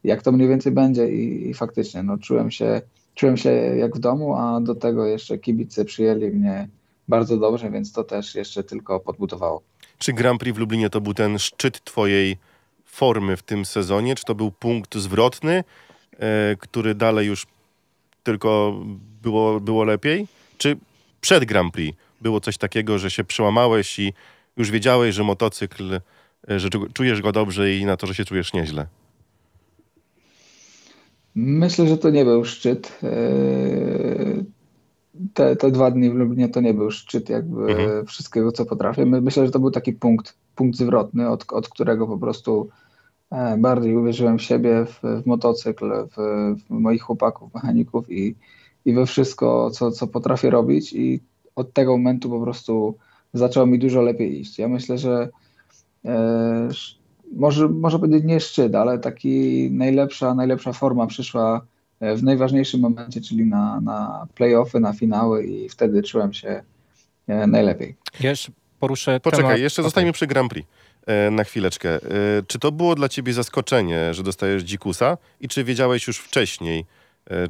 jak 0.05 0.23
to 0.23 0.33
mniej 0.33 0.49
więcej 0.49 0.73
będzie 0.73 1.13
i, 1.13 1.51
i 1.51 1.55
faktycznie 1.55 2.03
no, 2.03 2.19
czułem, 2.19 2.51
się, 2.51 2.83
czułem 3.15 3.37
się 3.37 3.51
jak 3.53 3.97
w 3.97 3.99
domu, 3.99 4.37
a 4.37 4.61
do 4.61 4.75
tego 4.75 5.07
jeszcze 5.07 5.39
kibice 5.39 5.85
przyjęli 5.85 6.31
mnie 6.31 6.69
bardzo 7.09 7.37
dobrze, 7.37 7.71
więc 7.71 7.93
to 7.93 8.05
też 8.05 8.35
jeszcze 8.35 8.65
tylko 8.65 9.01
podbudowało. 9.01 9.63
Czy 9.99 10.13
Grand 10.13 10.41
Prix 10.41 10.57
w 10.57 10.61
Lublinie 10.61 10.91
to 10.91 11.01
był 11.01 11.15
ten 11.15 11.39
szczyt 11.39 11.85
twojej 11.85 12.37
formy 12.85 13.37
w 13.37 13.43
tym 13.43 13.65
sezonie? 13.65 14.15
Czy 14.15 14.25
to 14.25 14.35
był 14.35 14.51
punkt 14.51 14.95
zwrotny, 14.95 15.65
e, 16.19 16.57
który 16.59 16.95
dalej 16.95 17.27
już 17.27 17.47
tylko 18.23 18.81
było, 19.23 19.61
było 19.61 19.85
lepiej? 19.85 20.27
Czy 20.59 20.77
przed 21.21 21.45
Grand 21.45 21.73
Prix 21.73 21.99
było 22.21 22.41
coś 22.41 22.59
takiego, 22.59 22.99
że 22.99 23.11
się 23.11 23.25
przełamałeś 23.25 23.99
i 23.99 24.13
już 24.57 24.71
wiedziałeś, 24.71 25.15
że 25.15 25.25
motocykl, 25.25 26.01
e, 26.51 26.61
że 26.61 26.69
czujesz 26.95 27.23
go 27.23 27.33
dobrze 27.33 27.75
i 27.75 27.85
na 27.85 27.97
to, 27.97 28.07
że 28.07 28.15
się 28.15 28.25
czujesz 28.25 28.53
nieźle? 28.53 28.87
Myślę, 31.35 31.89
że 31.89 31.99
to 31.99 32.11
nie 32.11 32.25
był 32.25 32.45
szczyt. 32.45 32.99
E, 33.03 33.11
te, 35.35 35.57
te 35.57 35.71
dwa 35.71 35.91
dni 35.91 36.11
w 36.11 36.15
Lublinie 36.15 36.49
to 36.49 36.61
nie 36.61 36.75
był 36.75 36.91
szczyt 36.91 37.29
jakby 37.29 37.67
Mhm. 37.67 38.07
wszystkiego, 38.07 38.53
co 38.53 38.67
potrafię. 38.67 39.07
My- 39.07 39.21
Myślę, 39.21 39.47
że 39.47 39.53
to 39.53 39.59
był 39.61 39.71
taki 39.71 39.93
punkt, 39.93 40.35
punkt 40.55 40.79
zwrotny, 40.79 41.29
od, 41.29 41.53
od 41.53 41.69
którego 41.69 42.07
po 42.07 42.19
prostu 42.19 42.69
e, 43.31 43.59
bardziej 43.59 43.97
uwierzyłem 43.97 44.39
w 44.39 44.43
siebie, 44.43 44.87
w, 44.87 45.23
w 45.23 45.27
motocykl, 45.27 45.93
w, 46.17 46.17
w 46.67 46.71
moich 46.71 47.03
chłopaków, 47.03 47.55
mechaników 47.55 48.11
i, 48.11 48.35
i 48.85 48.93
we 48.95 49.07
wszystko, 49.07 49.71
co, 49.71 49.91
co 49.91 50.07
potrafię 50.07 50.51
robić 50.51 50.93
i 50.93 51.21
od 51.57 51.73
tego 51.73 51.93
momentu 51.93 52.31
po 52.31 52.41
prostu 52.41 52.97
zaczęło 53.35 53.67
mi 53.67 53.79
dużo 53.79 54.03
lepiej 54.03 54.41
iść. 54.41 54.59
Ja 54.59 54.69
myślę, 54.69 54.99
że 54.99 55.29
e, 56.05 56.69
może, 57.33 57.69
może 57.69 57.99
powiedzieć 57.99 58.25
nie 58.25 58.41
szczyt, 58.41 58.75
ale 58.75 58.99
taki 58.99 59.69
najlepsza, 59.71 60.35
najlepsza 60.35 60.73
forma 60.73 61.07
przyszła 61.07 61.67
e, 62.01 62.17
w 62.17 62.23
najważniejszym 62.23 62.81
momencie, 62.81 63.21
czyli 63.21 63.45
na, 63.45 63.81
na 63.81 64.27
playoffy, 64.35 64.81
na 64.81 64.93
finały 64.93 65.45
i 65.45 65.69
wtedy 65.69 66.03
czułem 66.03 66.33
się 66.33 66.63
e, 67.29 67.47
najlepiej. 67.47 67.97
Ja 68.21 68.31
jeszcze 68.31 68.53
poruszę 68.81 69.21
Poczekaj, 69.21 69.45
temat... 69.45 69.61
jeszcze 69.61 69.83
Okej. 69.83 69.87
zostańmy 69.87 70.13
przy 70.13 70.27
Grand 70.27 70.51
Prix 70.51 70.69
e, 71.07 71.31
na 71.31 71.45
chwileczkę. 71.45 71.95
E, 71.95 72.01
Czy 72.47 72.59
to 72.59 72.73
było 72.73 72.95
dla 72.95 73.09
ciebie 73.09 73.33
zaskoczenie, 73.33 74.15
że 74.15 74.23
dostajesz 74.23 74.63
dzikusa 74.63 75.19
i 75.41 75.49
czy 75.49 75.65
wiedziałeś 75.65 76.07
już 76.07 76.19
wcześniej, 76.19 76.85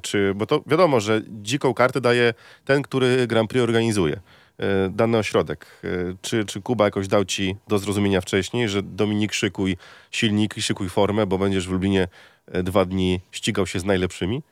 czy, 0.02 0.32
bo 0.36 0.46
to 0.46 0.62
wiadomo, 0.66 1.00
że 1.00 1.22
dziką 1.42 1.74
kartę 1.74 2.00
daje 2.00 2.34
ten, 2.64 2.82
który 2.82 3.26
Grand 3.26 3.50
Prix 3.50 3.62
organizuje, 3.62 4.20
e, 4.58 4.90
dany 4.90 5.18
ośrodek. 5.18 5.66
E, 5.84 5.88
Czy, 6.22 6.44
czy 6.44 6.62
Kuba 6.62 6.84
jakoś 6.84 7.08
dał 7.08 7.24
ci 7.24 7.56
do 7.68 7.78
zrozumienia 7.78 8.20
wcześniej, 8.20 8.68
że 8.68 8.82
Dominik 8.82 9.32
szykuj 9.32 9.76
silnik 10.10 10.56
i 10.56 10.62
szykuj 10.62 10.88
formę, 10.88 11.26
bo 11.26 11.38
będziesz 11.38 11.68
w 11.68 11.72
Lublinie 11.72 12.08
e, 12.46 12.62
dwa 12.62 12.84
dni 12.84 13.20
ścigał 13.30 13.66
się 13.66 13.80
z 13.80 13.84
najlepszymi? 13.84 14.42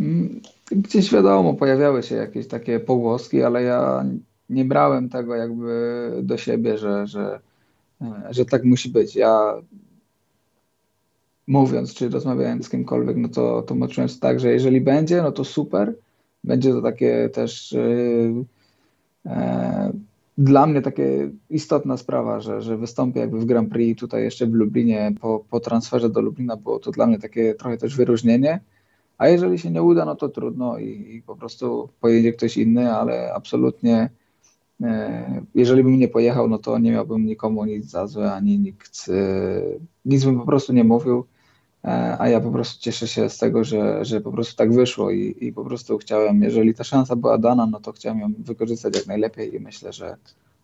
Mm, 0.00 0.40
Gdzieś 0.70 1.12
wiadomo, 1.12 1.54
pojawiały 1.54 2.02
się 2.02 2.14
jakieś 2.14 2.46
takie 2.48 2.80
pogłoski, 2.80 3.42
ale 3.42 3.62
ja 3.62 4.04
nie 4.50 4.64
brałem 4.64 5.08
tego 5.08 5.34
jakby 5.34 6.10
do 6.22 6.36
siebie, 6.38 6.78
że, 6.78 7.06
że, 7.06 7.40
e, 8.02 8.22
że 8.30 8.44
tak 8.44 8.64
musi 8.64 8.88
być. 8.88 9.16
Ja 9.16 9.54
mówiąc 11.46 11.94
czy 11.94 12.08
rozmawiając 12.08 12.66
z 12.66 12.70
kimkolwiek, 12.70 13.16
no 13.16 13.28
to, 13.28 13.62
to 13.62 13.88
czułem 13.88 14.08
się 14.08 14.18
tak, 14.18 14.40
że 14.40 14.52
jeżeli 14.52 14.80
będzie, 14.80 15.22
no 15.22 15.32
to 15.32 15.44
super. 15.44 15.94
Będzie 16.44 16.72
to 16.72 16.82
takie 16.82 17.28
też 17.28 17.72
e, 17.72 19.30
e, 19.30 19.92
dla 20.38 20.66
mnie 20.66 20.82
takie 20.82 21.30
istotna 21.50 21.96
sprawa, 21.96 22.40
że, 22.40 22.62
że 22.62 22.76
wystąpię 22.76 23.20
jakby 23.20 23.38
w 23.38 23.44
Grand 23.44 23.70
Prix 23.70 24.00
tutaj 24.00 24.22
jeszcze 24.22 24.46
w 24.46 24.52
Lublinie 24.52 25.12
po, 25.20 25.44
po 25.50 25.60
transferze 25.60 26.10
do 26.10 26.20
Lublina, 26.20 26.56
było 26.56 26.78
to 26.78 26.90
dla 26.90 27.06
mnie 27.06 27.18
takie 27.18 27.54
trochę 27.54 27.76
też 27.76 27.96
wyróżnienie. 27.96 28.60
A 29.18 29.28
jeżeli 29.28 29.58
się 29.58 29.70
nie 29.70 29.82
uda, 29.82 30.04
no 30.04 30.14
to 30.16 30.28
trudno 30.28 30.78
i, 30.78 31.14
i 31.16 31.22
po 31.22 31.36
prostu 31.36 31.88
pojedzie 32.00 32.32
ktoś 32.32 32.56
inny, 32.56 32.92
ale 32.92 33.34
absolutnie 33.34 34.10
e, 34.82 35.42
jeżeli 35.54 35.84
bym 35.84 35.98
nie 35.98 36.08
pojechał, 36.08 36.48
no 36.48 36.58
to 36.58 36.78
nie 36.78 36.92
miałbym 36.92 37.26
nikomu 37.26 37.64
nic 37.64 37.86
za 37.90 38.06
złe, 38.06 38.32
ani 38.32 38.58
nikt, 38.58 39.06
e, 39.08 39.62
nic 40.04 40.24
bym 40.24 40.40
po 40.40 40.46
prostu 40.46 40.72
nie 40.72 40.84
mówił, 40.84 41.24
a 42.18 42.28
ja 42.28 42.40
po 42.40 42.50
prostu 42.50 42.82
cieszę 42.82 43.08
się 43.08 43.30
z 43.30 43.38
tego, 43.38 43.64
że, 43.64 44.04
że 44.04 44.20
po 44.20 44.32
prostu 44.32 44.56
tak 44.56 44.72
wyszło 44.72 45.10
i, 45.10 45.36
i 45.40 45.52
po 45.52 45.64
prostu 45.64 45.98
chciałem, 45.98 46.42
jeżeli 46.42 46.74
ta 46.74 46.84
szansa 46.84 47.16
była 47.16 47.38
dana, 47.38 47.66
no 47.66 47.80
to 47.80 47.92
chciałem 47.92 48.20
ją 48.20 48.32
wykorzystać 48.38 48.96
jak 48.96 49.06
najlepiej 49.06 49.54
i 49.54 49.60
myślę, 49.60 49.92
że 49.92 50.16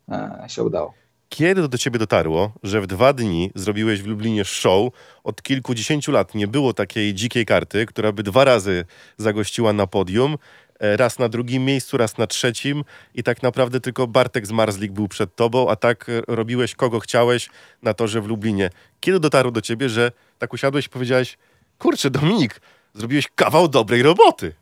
e, 0.08 0.44
się 0.48 0.64
udało. 0.64 0.94
Kiedy 1.28 1.68
do 1.68 1.78
ciebie 1.78 1.98
dotarło, 1.98 2.52
że 2.62 2.80
w 2.80 2.86
dwa 2.86 3.12
dni 3.12 3.50
zrobiłeś 3.54 4.02
w 4.02 4.06
Lublinie 4.06 4.44
show? 4.44 4.92
Od 5.24 5.42
kilkudziesięciu 5.42 6.12
lat 6.12 6.34
nie 6.34 6.48
było 6.48 6.74
takiej 6.74 7.14
dzikiej 7.14 7.46
karty, 7.46 7.86
która 7.86 8.12
by 8.12 8.22
dwa 8.22 8.44
razy 8.44 8.84
zagościła 9.16 9.72
na 9.72 9.86
podium. 9.86 10.36
Raz 10.80 11.18
na 11.18 11.28
drugim 11.28 11.64
miejscu, 11.64 11.96
raz 11.96 12.18
na 12.18 12.26
trzecim 12.26 12.84
i 13.14 13.22
tak 13.22 13.42
naprawdę 13.42 13.80
tylko 13.80 14.06
Bartek 14.06 14.46
z 14.46 14.50
Marzlik 14.50 14.92
był 14.92 15.08
przed 15.08 15.36
tobą, 15.36 15.68
a 15.68 15.76
tak 15.76 16.06
robiłeś 16.28 16.74
kogo 16.74 17.00
chciałeś 17.00 17.50
na 17.82 17.94
torze 17.94 18.20
w 18.20 18.26
Lublinie. 18.26 18.70
Kiedy 19.00 19.20
dotarło 19.20 19.52
do 19.52 19.60
ciebie, 19.60 19.88
że 19.88 20.12
tak 20.38 20.52
usiadłeś 20.52 20.86
i 20.86 20.88
powiedziałeś, 20.88 21.38
kurczę 21.78 22.10
Dominik, 22.10 22.60
zrobiłeś 22.94 23.28
kawał 23.34 23.68
dobrej 23.68 24.02
roboty. 24.02 24.52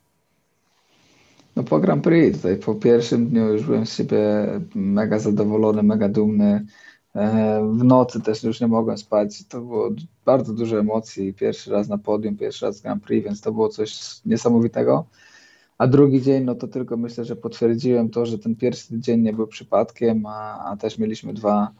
No 1.56 1.64
po 1.64 1.80
Grand 1.80 2.04
Prix, 2.04 2.36
tutaj 2.36 2.56
po 2.56 2.74
pierwszym 2.74 3.28
dniu 3.28 3.52
już 3.52 3.62
byłem 3.62 3.86
z 3.86 3.96
siebie 3.96 4.18
mega 4.74 5.18
zadowolony, 5.18 5.82
mega 5.82 6.08
dumny. 6.08 6.66
E, 7.14 7.60
W 7.72 7.84
nocy 7.84 8.20
też 8.20 8.42
już 8.42 8.60
nie 8.60 8.66
mogłem 8.66 8.98
spać. 8.98 9.44
To 9.48 9.60
było 9.60 9.90
bardzo 10.24 10.52
dużo 10.52 10.78
emocji. 10.78 11.34
Pierwszy 11.34 11.70
raz 11.70 11.88
na 11.88 11.98
podium, 11.98 12.36
pierwszy 12.36 12.66
raz 12.66 12.80
Grand 12.80 13.04
Prix, 13.04 13.24
więc 13.24 13.40
to 13.40 13.52
było 13.52 13.68
coś 13.68 14.00
niesamowitego. 14.26 15.04
A 15.78 15.86
drugi 15.86 16.22
dzień, 16.22 16.44
no 16.44 16.54
to 16.54 16.68
tylko 16.68 16.96
myślę, 16.96 17.24
że 17.24 17.36
potwierdziłem 17.36 18.10
to, 18.10 18.26
że 18.26 18.38
ten 18.38 18.56
pierwszy 18.56 19.00
dzień 19.00 19.20
nie 19.20 19.32
był 19.32 19.46
przypadkiem, 19.46 20.26
a, 20.26 20.64
a 20.64 20.76
też 20.76 20.98
mieliśmy 20.98 21.34
dwa, 21.34 21.72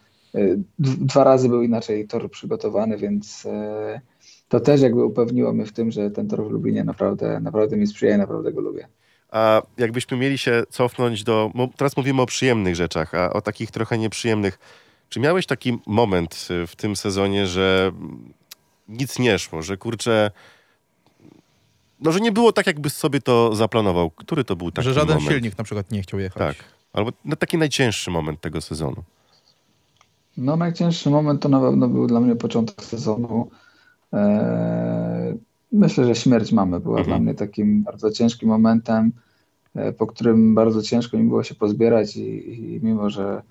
d- 0.78 0.96
dwa 1.00 1.24
razy 1.24 1.48
był 1.48 1.62
inaczej 1.62 2.06
tor 2.08 2.30
przygotowany, 2.30 2.96
więc 2.96 3.46
e, 3.46 4.00
to 4.48 4.60
też 4.60 4.80
jakby 4.80 5.04
upewniło 5.04 5.52
mnie 5.52 5.66
w 5.66 5.72
tym, 5.72 5.90
że 5.90 6.10
ten 6.10 6.28
tor 6.28 6.44
w 6.44 6.50
Lublinie 6.50 6.84
naprawdę, 6.84 7.40
naprawdę 7.40 7.76
mi 7.76 7.86
sprzyja, 7.86 8.18
naprawdę 8.18 8.52
go 8.52 8.60
lubię. 8.60 8.88
A 9.30 9.62
jakbyśmy 9.78 10.16
mieli 10.16 10.38
się 10.38 10.62
cofnąć 10.70 11.24
do. 11.24 11.52
Teraz 11.76 11.96
mówimy 11.96 12.22
o 12.22 12.26
przyjemnych 12.26 12.76
rzeczach, 12.76 13.14
a 13.14 13.32
o 13.32 13.40
takich 13.40 13.70
trochę 13.70 13.98
nieprzyjemnych. 13.98 14.58
Czy 15.08 15.20
miałeś 15.20 15.46
taki 15.46 15.78
moment 15.86 16.48
y, 16.50 16.66
w 16.66 16.76
tym 16.76 16.96
sezonie, 16.96 17.46
że 17.46 17.92
mm, 17.94 18.32
nic 18.88 19.18
nie 19.18 19.38
szło, 19.38 19.62
że 19.62 19.76
kurczę. 19.76 20.30
No, 22.00 22.12
że 22.12 22.20
nie 22.20 22.32
było 22.32 22.52
tak, 22.52 22.66
jakbyś 22.66 22.92
sobie 22.92 23.20
to 23.20 23.56
zaplanował. 23.56 24.10
Który 24.10 24.44
to 24.44 24.56
był 24.56 24.70
taki 24.70 24.84
że 24.84 24.94
żaden 24.94 25.16
moment? 25.16 25.32
silnik 25.32 25.58
na 25.58 25.64
przykład 25.64 25.90
nie 25.90 26.02
chciał 26.02 26.20
jechać. 26.20 26.56
Tak. 26.56 26.66
Albo 26.92 27.12
no, 27.24 27.36
taki 27.36 27.58
najcięższy 27.58 28.10
moment 28.10 28.40
tego 28.40 28.60
sezonu. 28.60 29.02
No, 30.36 30.56
najcięższy 30.56 31.10
moment 31.10 31.42
to 31.42 31.48
na 31.48 31.60
pewno 31.60 31.88
był 31.88 32.06
dla 32.06 32.20
mnie 32.20 32.36
początek 32.36 32.84
sezonu. 32.84 33.50
Eee, 34.12 35.34
myślę, 35.72 36.04
że 36.04 36.14
śmierć 36.14 36.52
mamy 36.52 36.80
była 36.80 36.98
Mhm. 36.98 37.16
dla 37.16 37.24
mnie 37.24 37.34
takim 37.34 37.82
bardzo 37.82 38.10
ciężkim 38.10 38.48
momentem, 38.48 39.12
e, 39.74 39.92
po 39.92 40.06
którym 40.06 40.54
bardzo 40.54 40.82
ciężko 40.82 41.16
mi 41.18 41.28
było 41.28 41.42
się 41.42 41.54
pozbierać 41.54 42.16
i, 42.16 42.50
i 42.74 42.80
mimo, 42.82 43.10
że 43.10 43.42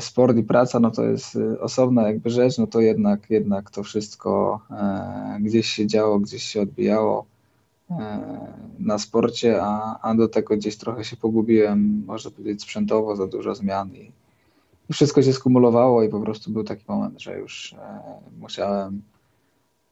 sport 0.00 0.36
i 0.36 0.42
praca, 0.42 0.80
no 0.80 0.90
to 0.90 1.04
jest 1.04 1.36
e, 1.36 1.60
osobna 1.60 2.08
jakby 2.08 2.30
rzecz, 2.30 2.58
no 2.58 2.66
to 2.66 2.80
jednak, 2.80 3.30
jednak 3.30 3.70
to 3.70 3.82
wszystko 3.82 4.60
e, 4.70 5.38
gdzieś 5.40 5.66
się 5.66 5.86
działo, 5.86 6.18
gdzieś 6.18 6.42
się 6.42 6.62
odbijało 6.62 7.26
e, 7.90 8.20
na 8.78 8.98
sporcie, 8.98 9.62
a, 9.62 9.98
a 10.02 10.14
do 10.14 10.28
tego 10.28 10.56
gdzieś 10.56 10.76
trochę 10.76 11.04
się 11.04 11.16
pogubiłem, 11.16 12.04
można 12.06 12.30
powiedzieć 12.30 12.62
sprzętowo, 12.62 13.16
za 13.16 13.26
dużo 13.26 13.54
zmian 13.54 13.94
i, 13.94 14.12
i 14.90 14.92
wszystko 14.92 15.22
się 15.22 15.32
skumulowało 15.32 16.02
i 16.02 16.08
po 16.08 16.20
prostu 16.20 16.50
był 16.50 16.64
taki 16.64 16.84
moment, 16.88 17.20
że 17.20 17.38
już 17.38 17.72
e, 17.72 18.00
musiałem, 18.40 19.02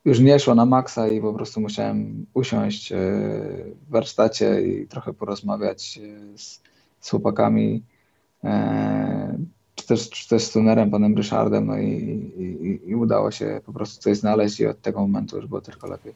już 0.04 0.20
nie 0.20 0.38
szło 0.38 0.54
na 0.54 0.66
maksa 0.66 1.08
i 1.08 1.20
po 1.20 1.34
prostu 1.34 1.60
musiałem 1.60 2.26
usiąść 2.34 2.92
e, 2.92 2.96
w 2.96 3.90
warsztacie 3.90 4.62
i 4.62 4.86
trochę 4.86 5.12
porozmawiać 5.12 5.98
e, 5.98 6.38
z, 6.38 6.62
z 7.00 7.10
chłopakami, 7.10 7.82
e, 7.94 7.97
czy 9.74 9.86
też, 9.86 10.10
czy 10.10 10.28
też 10.28 10.42
z 10.42 10.52
tunerem, 10.52 10.90
panem 10.90 11.16
Ryszardem, 11.16 11.66
no 11.66 11.78
i, 11.78 11.86
i, 11.86 12.90
i 12.90 12.94
udało 12.94 13.30
się 13.30 13.60
po 13.66 13.72
prostu 13.72 14.02
coś 14.02 14.16
znaleźć 14.16 14.60
i 14.60 14.66
od 14.66 14.80
tego 14.82 15.00
momentu 15.00 15.36
już 15.36 15.46
było 15.46 15.60
tylko 15.60 15.86
lepiej. 15.86 16.12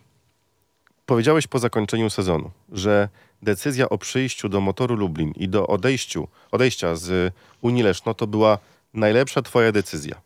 Powiedziałeś 1.06 1.46
po 1.46 1.58
zakończeniu 1.58 2.10
sezonu, 2.10 2.50
że 2.72 3.08
decyzja 3.42 3.88
o 3.88 3.98
przyjściu 3.98 4.48
do 4.48 4.60
motoru 4.60 4.96
Lublin 4.96 5.32
i 5.36 5.48
do 5.48 5.66
odejściu, 5.66 6.28
odejścia 6.50 6.96
z 6.96 7.34
Unii 7.60 7.82
Leszno 7.82 8.14
to 8.14 8.26
była 8.26 8.58
najlepsza 8.94 9.42
twoja 9.42 9.72
decyzja. 9.72 10.20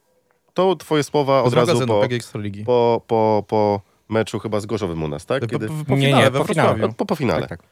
To 0.55 0.77
twoje 0.77 1.03
słowa 1.03 1.43
od 1.43 1.55
razu 1.55 1.87
po, 1.87 2.05
Ekstraligi. 2.05 2.65
po, 2.65 3.03
po, 3.07 3.45
po 3.49 3.81
meczu 4.09 4.39
chyba 4.39 4.61
z 4.61 4.67
Gorzowym 4.67 5.03
u 5.03 5.09
nas, 5.09 5.27
tak? 5.27 5.43
Po, 5.43 5.49
Kiedy, 5.49 5.67
po, 5.69 5.75
po 5.89 5.97
Nie, 5.97 6.07
finale, 6.07 6.25
nie, 6.25 6.31
po 6.31 6.45
finale. 6.45 6.89
Po, 6.93 7.07
po 7.07 7.17
finale. 7.17 7.41
Tak, 7.41 7.49
tak. 7.49 7.69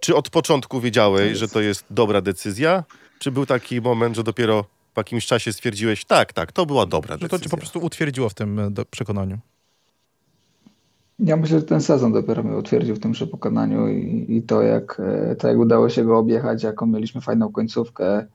Czy 0.00 0.16
od 0.16 0.30
początku 0.30 0.80
wiedziałeś, 0.80 1.32
To 1.32 1.38
że 1.38 1.48
to 1.48 1.60
jest 1.60 1.84
dobra 1.90 2.20
decyzja? 2.20 2.84
Czy 3.22 3.30
był 3.32 3.46
taki 3.46 3.80
moment, 3.80 4.16
że 4.16 4.24
dopiero 4.24 4.64
po 4.94 5.00
jakimś 5.00 5.26
czasie 5.26 5.52
stwierdziłeś, 5.52 6.04
tak, 6.04 6.32
tak, 6.32 6.52
to 6.52 6.66
była 6.66 6.86
dobra 6.86 7.14
Że 7.14 7.18
to 7.18 7.24
decyzja? 7.24 7.44
cię 7.44 7.50
po 7.50 7.56
prostu 7.56 7.78
utwierdziło 7.78 8.28
w 8.28 8.34
tym 8.34 8.58
e, 8.58 8.70
do, 8.70 8.84
przekonaniu. 8.84 9.38
Ja 11.18 11.36
myślę, 11.36 11.58
że 11.58 11.64
ten 11.64 11.80
sezon 11.80 12.12
dopiero 12.12 12.42
mnie 12.42 12.56
utwierdził 12.56 12.96
w 12.96 13.00
tym 13.00 13.12
przekonaniu 13.12 13.88
i, 13.88 14.26
i 14.28 14.42
to, 14.42 14.62
jak, 14.62 15.00
e, 15.00 15.36
to, 15.36 15.48
jak 15.48 15.58
udało 15.58 15.88
się 15.88 16.04
go 16.04 16.18
objechać, 16.18 16.62
jaką 16.62 16.86
mieliśmy 16.86 17.20
fajną 17.20 17.52
końcówkę, 17.52 18.26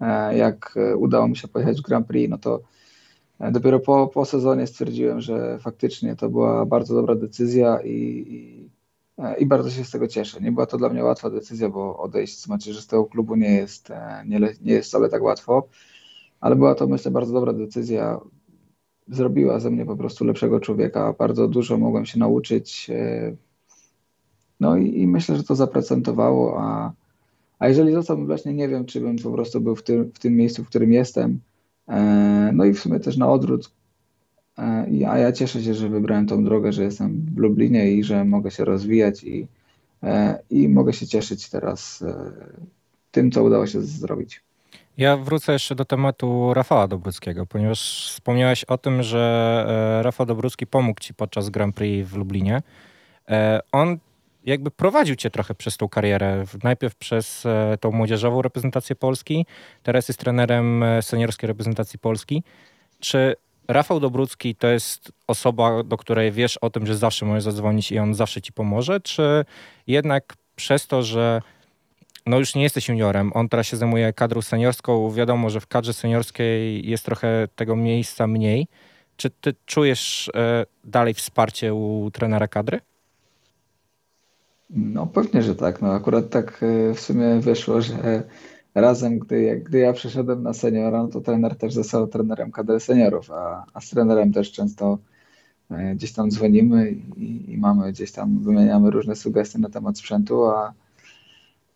e, 0.00 0.36
jak 0.36 0.74
udało 0.96 1.28
mi 1.28 1.36
się 1.36 1.48
pojechać 1.48 1.78
w 1.78 1.84
Grand 1.84 2.06
Prix, 2.06 2.30
no 2.30 2.38
to 2.38 2.60
dopiero 3.52 3.80
po, 3.80 4.06
po 4.06 4.24
sezonie 4.24 4.66
stwierdziłem, 4.66 5.20
że 5.20 5.58
faktycznie 5.58 6.16
to 6.16 6.28
była 6.28 6.66
bardzo 6.66 6.94
dobra 6.94 7.14
decyzja 7.14 7.80
i, 7.80 7.90
i, 8.28 8.59
i 9.38 9.46
bardzo 9.46 9.70
się 9.70 9.84
z 9.84 9.90
tego 9.90 10.08
cieszę. 10.08 10.40
Nie 10.40 10.52
była 10.52 10.66
to 10.66 10.78
dla 10.78 10.88
mnie 10.88 11.04
łatwa 11.04 11.30
decyzja, 11.30 11.68
bo 11.68 11.98
odejść 11.98 12.38
z 12.38 12.48
macierzystego 12.48 13.04
klubu 13.04 13.36
nie 13.36 13.54
jest, 13.54 13.90
e, 13.90 14.24
nie, 14.26 14.40
nie 14.40 14.72
jest 14.72 14.88
wcale 14.88 15.08
tak 15.08 15.22
łatwo, 15.22 15.68
ale 16.40 16.56
była 16.56 16.74
to 16.74 16.86
myślę 16.86 17.10
bardzo 17.10 17.32
dobra 17.32 17.52
decyzja 17.52 18.20
zrobiła 19.08 19.60
ze 19.60 19.70
mnie 19.70 19.86
po 19.86 19.96
prostu 19.96 20.24
lepszego 20.24 20.60
człowieka. 20.60 21.14
Bardzo 21.18 21.48
dużo 21.48 21.78
mogłem 21.78 22.06
się 22.06 22.18
nauczyć. 22.18 22.90
e, 22.90 23.36
no 24.60 24.76
i, 24.76 25.00
i 25.00 25.08
myślę, 25.08 25.36
że 25.36 25.44
to 25.44 25.54
zaprezentowało, 25.54 26.60
a, 26.60 26.92
a 27.58 27.68
jeżeli 27.68 27.92
zostałbym 27.92 28.26
właśnie, 28.26 28.54
nie 28.54 28.68
wiem, 28.68 28.84
czy 28.84 29.00
bym 29.00 29.16
po 29.16 29.32
prostu 29.32 29.60
był 29.60 29.76
w 29.76 29.82
tym, 29.82 30.12
w 30.14 30.18
tym 30.18 30.36
miejscu, 30.36 30.64
w 30.64 30.68
którym 30.68 30.92
jestem, 30.92 31.40
e, 31.88 32.50
no 32.54 32.64
i 32.64 32.72
w 32.72 32.80
sumie 32.80 33.00
też 33.00 33.16
na 33.16 33.32
odwrót, 33.32 33.66
e, 33.66 33.70
a 35.08 35.18
ja 35.18 35.32
cieszę 35.32 35.62
się, 35.62 35.74
że 35.74 35.88
wybrałem 35.88 36.26
tą 36.26 36.44
drogę, 36.44 36.72
że 36.72 36.82
jestem 36.82 37.26
w 37.34 37.38
Lublinie 37.38 37.92
i 37.92 38.04
że 38.04 38.24
mogę 38.24 38.50
się 38.50 38.64
rozwijać 38.64 39.24
i, 39.24 39.46
i 40.50 40.68
mogę 40.68 40.92
się 40.92 41.06
cieszyć 41.06 41.50
teraz 41.50 42.04
tym, 43.10 43.30
co 43.30 43.42
udało 43.42 43.66
się 43.66 43.82
zrobić. 43.82 44.42
Ja 45.00 45.16
wrócę 45.16 45.52
jeszcze 45.52 45.74
do 45.74 45.84
tematu 45.84 46.54
Rafała 46.54 46.88
Dobruckiego, 46.88 47.46
ponieważ 47.46 48.10
wspomniałeś 48.12 48.64
o 48.64 48.78
tym, 48.78 49.02
że 49.02 49.64
e, 49.98 50.02
Rafał 50.02 50.26
Dobrucki 50.26 50.66
pomógł 50.66 51.00
ci 51.00 51.14
podczas 51.14 51.50
Grand 51.50 51.74
Prix 51.74 52.10
w 52.10 52.16
Lublinie. 52.16 52.62
E, 53.28 53.60
on 53.72 53.98
jakby 54.44 54.70
prowadził 54.70 55.16
cię 55.16 55.30
trochę 55.30 55.54
przez 55.54 55.76
tą 55.76 55.88
karierę. 55.88 56.44
Najpierw 56.62 56.94
przez 56.94 57.46
e, 57.46 57.78
tą 57.80 57.92
młodzieżową 57.92 58.42
reprezentację 58.42 58.96
Polski, 58.96 59.46
teraz 59.82 60.08
jest 60.08 60.20
trenerem 60.20 60.84
seniorskiej 61.00 61.48
reprezentacji 61.48 61.98
Polski. 61.98 62.42
Czy 63.00 63.36
Rafał 63.72 64.00
Dobrucki 64.00 64.54
to 64.54 64.66
jest 64.66 65.12
osoba, 65.26 65.82
do 65.82 65.96
której 65.96 66.32
wiesz 66.32 66.56
o 66.56 66.70
tym, 66.70 66.86
że 66.86 66.96
zawsze 66.96 67.26
możesz 67.26 67.44
zadzwonić 67.44 67.92
i 67.92 67.98
on 67.98 68.14
zawsze 68.14 68.40
ci 68.42 68.52
pomoże, 68.52 69.00
czy 69.00 69.44
jednak 69.86 70.34
przez 70.56 70.86
to, 70.86 71.02
że 71.02 71.42
no 72.26 72.38
już 72.38 72.54
nie 72.54 72.62
jesteś 72.62 72.88
juniorem, 72.88 73.30
on 73.34 73.48
teraz 73.48 73.66
się 73.66 73.76
zajmuje 73.76 74.12
kadrą 74.12 74.42
seniorską. 74.42 75.10
Wiadomo, 75.10 75.50
że 75.50 75.60
w 75.60 75.66
kadrze 75.66 75.92
seniorskiej 75.92 76.88
jest 76.88 77.04
trochę 77.04 77.48
tego 77.56 77.76
miejsca 77.76 78.26
mniej. 78.26 78.66
Czy 79.16 79.30
ty 79.30 79.54
czujesz 79.66 80.30
e, 80.34 80.66
dalej 80.84 81.14
wsparcie 81.14 81.74
u 81.74 82.10
trenera 82.12 82.48
kadry? 82.48 82.80
No 84.70 85.06
pewnie, 85.06 85.42
że 85.42 85.54
tak. 85.54 85.82
No 85.82 85.92
akurat 85.92 86.30
tak 86.30 86.62
e, 86.62 86.94
w 86.94 87.00
sumie 87.00 87.40
wyszło, 87.40 87.82
że 87.82 88.22
razem, 88.74 89.18
gdy, 89.18 89.62
gdy 89.66 89.78
ja 89.78 89.92
przeszedłem 89.92 90.42
na 90.42 90.52
seniora, 90.52 91.02
no 91.02 91.08
to 91.08 91.20
trener 91.20 91.56
też 91.56 91.74
został 91.74 92.06
trenerem 92.06 92.52
kadry 92.52 92.80
seniorów, 92.80 93.30
a, 93.30 93.64
a 93.74 93.80
z 93.80 93.90
trenerem 93.90 94.32
też 94.32 94.52
często 94.52 94.98
e, 95.70 95.94
gdzieś 95.94 96.12
tam 96.12 96.30
dzwonimy 96.30 96.90
i, 97.16 97.52
i 97.52 97.58
mamy 97.58 97.92
gdzieś 97.92 98.12
tam, 98.12 98.38
wymieniamy 98.38 98.90
różne 98.90 99.16
sugestie 99.16 99.58
na 99.58 99.68
temat 99.68 99.98
sprzętu, 99.98 100.44
a 100.44 100.72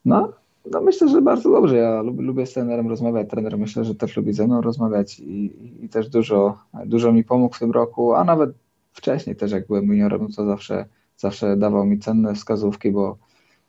no, 0.05 0.33
no 0.71 0.81
myślę, 0.81 1.09
że 1.09 1.23
bardzo 1.23 1.51
dobrze. 1.51 1.77
Ja 1.77 2.03
lubię, 2.03 2.23
lubię 2.23 2.47
z 2.47 2.53
trenerem 2.53 2.89
rozmawiać. 2.89 3.31
Trener 3.31 3.59
myślę, 3.59 3.85
że 3.85 3.95
też 3.95 4.17
lubi 4.17 4.33
ze 4.33 4.47
mną 4.47 4.61
rozmawiać 4.61 5.21
i, 5.21 5.53
i, 5.85 5.89
też 5.89 6.09
dużo, 6.09 6.59
dużo 6.87 7.13
mi 7.13 7.25
pomógł 7.25 7.55
w 7.55 7.59
tym 7.59 7.71
roku, 7.71 8.15
a 8.15 8.25
nawet 8.25 8.51
wcześniej 8.93 9.37
też 9.37 9.53
jak 9.53 9.67
byłem 9.67 9.87
juniorem, 9.87 10.23
no 10.23 10.29
to 10.37 10.47
zawsze, 10.47 10.85
zawsze 11.17 11.57
dawał 11.57 11.85
mi 11.85 11.99
cenne 11.99 12.35
wskazówki, 12.35 12.91
bo 12.91 13.19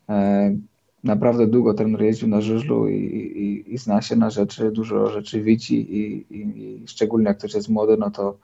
e, 0.09 0.55
naprawdę 1.05 1.47
długo 1.47 1.73
trener 1.73 2.01
jeździł 2.01 2.27
na 2.27 2.41
żużlu 2.41 2.89
i, 2.89 2.95
i, 2.95 3.73
i, 3.73 3.77
zna 3.77 4.01
się 4.01 4.15
na 4.15 4.29
rzeczy, 4.29 4.71
dużo 4.71 5.09
rzeczy 5.09 5.41
widzi 5.41 5.97
i, 5.97 6.25
i, 6.29 6.87
szczególnie 6.87 7.27
jak 7.27 7.37
ktoś 7.37 7.53
jest 7.53 7.69
młody, 7.69 7.97
no 7.97 8.11
to, 8.11 8.37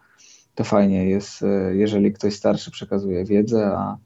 to 0.56 0.64
fajnie 0.64 1.06
jest, 1.06 1.44
e, 1.44 1.76
jeżeli 1.76 2.14
ktoś 2.14 2.36
starszy 2.36 2.72
przekazuje 2.72 3.26
wiedzę, 3.26 3.72
a 3.78 3.98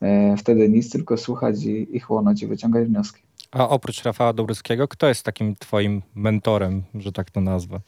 e, 0.00 0.36
wtedy 0.36 0.68
nic, 0.68 0.90
tylko 0.90 1.16
słuchać 1.16 1.64
i, 1.64 1.96
i 1.96 2.00
chłonąć 2.00 2.42
i 2.42 2.46
wyciągać 2.46 2.88
wnioski. 2.88 3.22
A 3.50 3.68
oprócz 3.68 4.02
Rafała 4.02 4.32
Dobryskiego, 4.32 4.88
kto 4.88 5.08
jest 5.08 5.24
takim 5.24 5.56
twoim 5.56 6.02
mentorem, 6.14 6.82
że 6.94 7.12
tak 7.12 7.30
to 7.30 7.40
nazwę? 7.40 7.80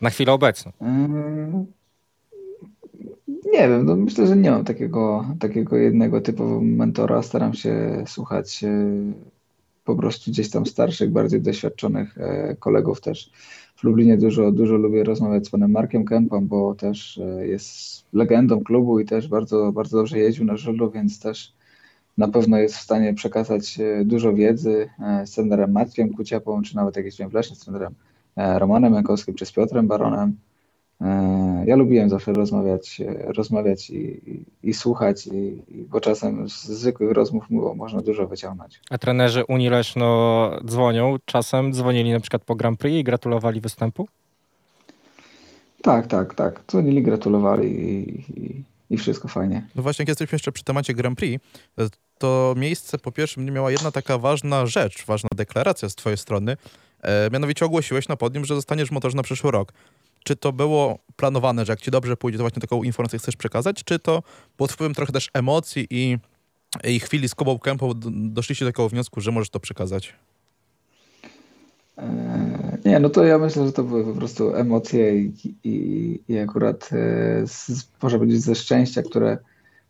Na 0.00 0.10
chwilę 0.10 0.32
obecną. 0.32 0.72
Mm, 0.80 1.66
nie 3.28 3.68
wiem, 3.68 3.86
no 3.86 3.96
myślę, 3.96 4.26
że 4.26 4.36
nie 4.36 4.50
mam 4.50 4.64
takiego, 4.64 5.26
takiego 5.40 5.76
jednego 5.76 6.20
typu 6.20 6.60
mentora. 6.60 7.22
Staram 7.22 7.54
się 7.54 8.04
słuchać 8.06 8.64
e, 8.64 8.90
po 9.84 9.96
prostu 9.96 10.30
gdzieś 10.30 10.50
tam 10.50 10.66
starszych, 10.66 11.10
bardziej 11.10 11.40
doświadczonych 11.40 12.18
e, 12.18 12.56
kolegów 12.56 13.00
też. 13.00 13.30
W 13.76 13.84
Lublinie 13.84 14.16
dużo, 14.16 14.52
dużo 14.52 14.76
lubię 14.76 15.04
rozmawiać 15.04 15.46
z 15.46 15.50
panem 15.50 15.70
Markiem 15.70 16.04
Kępą, 16.04 16.46
bo 16.46 16.74
też 16.74 17.18
e, 17.18 17.46
jest 17.46 18.04
legendą 18.12 18.64
klubu 18.64 19.00
i 19.00 19.04
też 19.04 19.28
bardzo, 19.28 19.72
bardzo 19.72 19.96
dobrze 19.96 20.18
jeździł 20.18 20.44
na 20.44 20.56
żużlu, 20.56 20.90
więc 20.90 21.20
też 21.20 21.52
na 22.18 22.28
pewno 22.28 22.58
jest 22.58 22.74
w 22.74 22.80
stanie 22.80 23.14
przekazać 23.14 23.78
dużo 24.04 24.34
wiedzy 24.34 24.88
z 25.24 25.30
trenerem 25.30 25.72
Matwiem 25.72 26.12
Kuciapą, 26.14 26.62
czy 26.62 26.76
nawet 26.76 26.96
jakimś 26.96 27.32
właśnie 27.32 27.56
z 27.56 27.58
trenerem 27.58 27.94
Romanem 28.36 28.94
Jankowskim, 28.94 29.34
czy 29.34 29.46
z 29.46 29.52
Piotrem 29.52 29.88
Baronem. 29.88 30.36
Ja 31.66 31.76
lubiłem 31.76 32.10
zawsze 32.10 32.32
rozmawiać, 32.32 33.00
rozmawiać 33.24 33.90
i, 33.90 34.30
i, 34.30 34.44
i 34.62 34.74
słuchać, 34.74 35.26
i, 35.26 35.62
bo 35.90 36.00
czasem 36.00 36.48
z 36.48 36.64
zwykłych 36.64 37.12
rozmów 37.12 37.44
można 37.76 38.00
dużo 38.00 38.26
wyciągnąć. 38.26 38.80
A 38.90 38.98
trenerzy 38.98 39.44
Unii 39.44 39.68
Leszno 39.68 40.50
dzwonią, 40.64 41.16
czasem 41.24 41.72
dzwonili 41.72 42.12
na 42.12 42.20
przykład 42.20 42.44
po 42.44 42.54
Grand 42.54 42.80
Prix 42.80 42.96
i 42.96 43.04
gratulowali 43.04 43.60
występu? 43.60 44.08
Tak, 45.82 46.06
tak, 46.06 46.34
tak. 46.34 46.60
Dzwonili, 46.68 47.02
gratulowali 47.02 47.90
i, 47.90 48.64
i 48.90 48.96
wszystko 48.96 49.28
fajnie. 49.28 49.66
No 49.74 49.82
właśnie, 49.82 50.02
jak 50.02 50.08
jesteśmy 50.08 50.36
jeszcze 50.36 50.52
przy 50.52 50.64
temacie 50.64 50.94
Grand 50.94 51.18
Prix, 51.18 51.44
to 52.18 52.54
miejsce 52.56 52.98
po 52.98 53.12
pierwsze 53.12 53.40
mnie 53.40 53.50
miała 53.50 53.70
jedna 53.70 53.90
taka 53.90 54.18
ważna 54.18 54.66
rzecz, 54.66 55.06
ważna 55.06 55.28
deklaracja 55.36 55.88
z 55.88 55.94
twojej 55.94 56.16
strony. 56.16 56.56
E, 57.02 57.30
mianowicie 57.30 57.64
ogłosiłeś 57.64 58.08
na 58.08 58.16
podium, 58.16 58.44
że 58.44 58.54
zostaniesz 58.54 58.90
motorze 58.90 59.16
na 59.16 59.22
przyszły 59.22 59.50
rok. 59.50 59.72
Czy 60.24 60.36
to 60.36 60.52
było 60.52 60.98
planowane, 61.16 61.64
że 61.64 61.72
jak 61.72 61.80
ci 61.80 61.90
dobrze 61.90 62.16
pójdzie, 62.16 62.38
to 62.38 62.42
właśnie 62.42 62.60
taką 62.60 62.82
informację 62.82 63.18
chcesz 63.18 63.36
przekazać, 63.36 63.84
czy 63.84 63.98
to 63.98 64.22
pod 64.56 64.72
wpływem 64.72 64.94
trochę 64.94 65.12
też 65.12 65.30
emocji 65.34 65.86
i, 65.90 66.18
i 66.84 67.00
chwili 67.00 67.28
z 67.28 67.34
Kubą 67.34 67.58
Kępą 67.58 67.92
doszliście 68.10 68.64
do 68.64 68.70
takiego 68.70 68.88
wniosku, 68.88 69.20
że 69.20 69.32
możesz 69.32 69.50
to 69.50 69.60
przekazać? 69.60 70.14
E, 71.98 72.78
nie, 72.84 73.00
no 73.00 73.10
to 73.10 73.24
ja 73.24 73.38
myślę, 73.38 73.66
że 73.66 73.72
to 73.72 73.82
były 73.82 74.04
po 74.04 74.12
prostu 74.12 74.54
emocje 74.54 75.18
i, 75.18 75.32
i, 75.64 76.20
i 76.28 76.38
akurat 76.38 76.90
e, 76.92 77.46
z, 77.46 77.88
może 78.02 78.18
powiedzieć 78.18 78.42
ze 78.42 78.54
szczęścia, 78.54 79.02
które, 79.02 79.38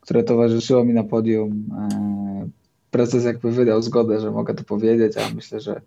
które 0.01 0.25
towarzyszyło 0.25 0.85
mi 0.85 0.95
na 0.95 1.05
podium. 1.05 1.65
E, 1.79 2.49
prezes 2.91 3.25
jakby 3.25 3.53
wydał 3.53 3.83
zgodę, 3.83 4.21
że 4.21 4.31
mogę 4.31 4.55
to 4.55 4.65
powiedzieć, 4.65 5.17
a 5.17 5.35
myślę, 5.35 5.61
że 5.61 5.81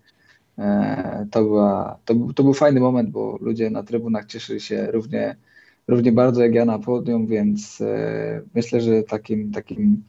to, 1.30 1.42
była, 1.42 1.98
to, 2.04 2.14
to 2.34 2.42
był 2.42 2.54
fajny 2.54 2.80
moment, 2.80 3.10
bo 3.10 3.38
ludzie 3.40 3.70
na 3.70 3.82
trybunach 3.82 4.26
cieszyli 4.26 4.60
się 4.60 4.86
równie, 4.90 5.36
równie 5.88 6.12
bardzo 6.12 6.42
jak 6.42 6.54
ja 6.54 6.64
na 6.64 6.78
podium, 6.78 7.26
więc 7.26 7.82
myślę, 8.54 8.80
że 8.80 9.02
takim, 9.02 9.52
takim 9.52 10.02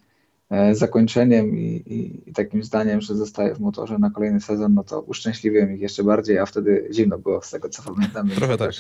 E, 0.50 0.76
zakończeniem 0.76 1.58
i, 1.58 1.84
i, 1.86 2.30
i, 2.30 2.34
takim 2.34 2.64
zdaniem, 2.64 3.02
że 3.02 3.16
zostaję 3.16 3.56
w 3.56 3.60
motorze 3.60 4.00
na 4.00 4.10
kolejny 4.10 4.42
sezon, 4.42 4.74
no 4.74 4.84
to 4.84 5.02
uszczęśliwiłem 5.02 5.76
ich 5.76 5.82
jeszcze 5.82 6.04
bardziej, 6.04 6.40
a 6.40 6.46
wtedy 6.46 6.90
zimno 6.94 7.18
było 7.18 7.42
z 7.42 7.50
tego, 7.50 7.70
co 7.70 7.84
pamiętam. 7.84 8.30
Trochę 8.30 8.58
tak. 8.58 8.72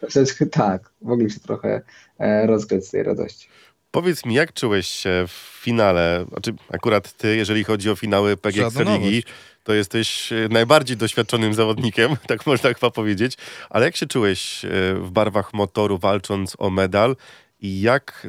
Troszeczkę 0.00 0.46
tak, 0.46 0.92
mogli 1.02 1.30
się 1.30 1.40
trochę 1.40 1.82
e, 2.18 2.46
rozgrzeć 2.46 2.86
z 2.86 2.90
tej 2.90 3.02
radości. 3.02 3.48
Powiedz 3.90 4.24
mi, 4.24 4.34
jak 4.34 4.52
czułeś 4.52 4.86
się 4.86 5.24
w 5.28 5.60
finale? 5.62 6.24
Znaczy, 6.28 6.54
akurat 6.72 7.12
ty, 7.12 7.36
jeżeli 7.36 7.64
chodzi 7.64 7.90
o 7.90 7.96
finały 7.96 8.36
PG 8.36 8.68
Ligi, 8.84 9.22
to 9.64 9.74
jesteś 9.74 10.32
e, 10.32 10.48
najbardziej 10.50 10.96
doświadczonym 10.96 11.54
zawodnikiem, 11.54 12.16
tak 12.26 12.46
można 12.46 12.74
chyba 12.74 12.90
powiedzieć. 12.90 13.36
Ale 13.70 13.84
jak 13.84 13.96
się 13.96 14.06
czułeś 14.06 14.60
w 14.94 15.08
barwach 15.10 15.54
motoru, 15.54 15.98
walcząc 15.98 16.56
o 16.58 16.70
medal 16.70 17.16
i 17.60 17.80
jak 17.80 18.26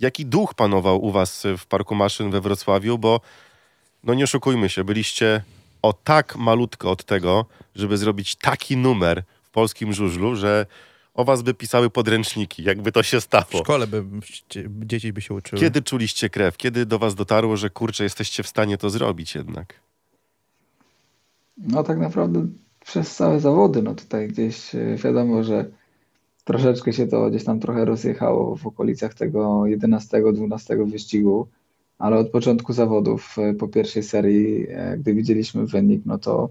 jaki 0.00 0.26
duch 0.26 0.54
panował 0.54 1.04
u 1.04 1.10
was 1.10 1.42
w 1.58 1.66
Parku 1.66 1.94
Maszyn 1.94 2.30
we 2.30 2.40
Wrocławiu, 2.40 2.98
bo 2.98 3.20
no 4.04 4.14
nie 4.14 4.24
oszukujmy 4.24 4.68
się, 4.68 4.84
byliście 4.84 5.42
o 5.82 5.92
tak 5.92 6.36
malutko 6.36 6.90
od 6.90 7.04
tego, 7.04 7.46
żeby 7.74 7.98
zrobić 7.98 8.36
taki 8.36 8.76
numer 8.76 9.22
w 9.42 9.50
polskim 9.50 9.92
żużlu, 9.92 10.36
że 10.36 10.66
o 11.14 11.24
was 11.24 11.42
by 11.42 11.54
pisały 11.54 11.90
podręczniki, 11.90 12.62
jakby 12.62 12.92
to 12.92 13.02
się 13.02 13.20
stało. 13.20 13.44
W 13.50 13.56
szkole 13.56 13.86
by 13.86 14.04
dzieci 14.66 15.12
by 15.12 15.20
się 15.20 15.34
uczyły. 15.34 15.60
Kiedy 15.60 15.82
czuliście 15.82 16.30
krew? 16.30 16.56
Kiedy 16.56 16.86
do 16.86 16.98
was 16.98 17.14
dotarło, 17.14 17.56
że 17.56 17.70
kurczę, 17.70 18.04
jesteście 18.04 18.42
w 18.42 18.48
stanie 18.48 18.78
to 18.78 18.90
zrobić 18.90 19.34
jednak? 19.34 19.83
No 21.56 21.82
tak 21.82 21.98
naprawdę 21.98 22.46
przez 22.80 23.16
całe 23.16 23.40
zawody, 23.40 23.82
no 23.82 23.94
tutaj 23.94 24.28
gdzieś 24.28 24.74
e, 24.74 24.96
wiadomo, 24.96 25.44
że 25.44 25.70
troszeczkę 26.44 26.92
się 26.92 27.06
to 27.06 27.30
gdzieś 27.30 27.44
tam 27.44 27.60
trochę 27.60 27.84
rozjechało 27.84 28.56
w 28.56 28.66
okolicach 28.66 29.14
tego 29.14 29.62
11-12 29.62 30.90
wyścigu, 30.90 31.46
ale 31.98 32.16
od 32.16 32.30
początku 32.30 32.72
zawodów 32.72 33.36
e, 33.38 33.54
po 33.54 33.68
pierwszej 33.68 34.02
serii, 34.02 34.66
e, 34.68 34.96
gdy 34.98 35.14
widzieliśmy 35.14 35.66
wynik, 35.66 36.02
no 36.06 36.18
to, 36.18 36.48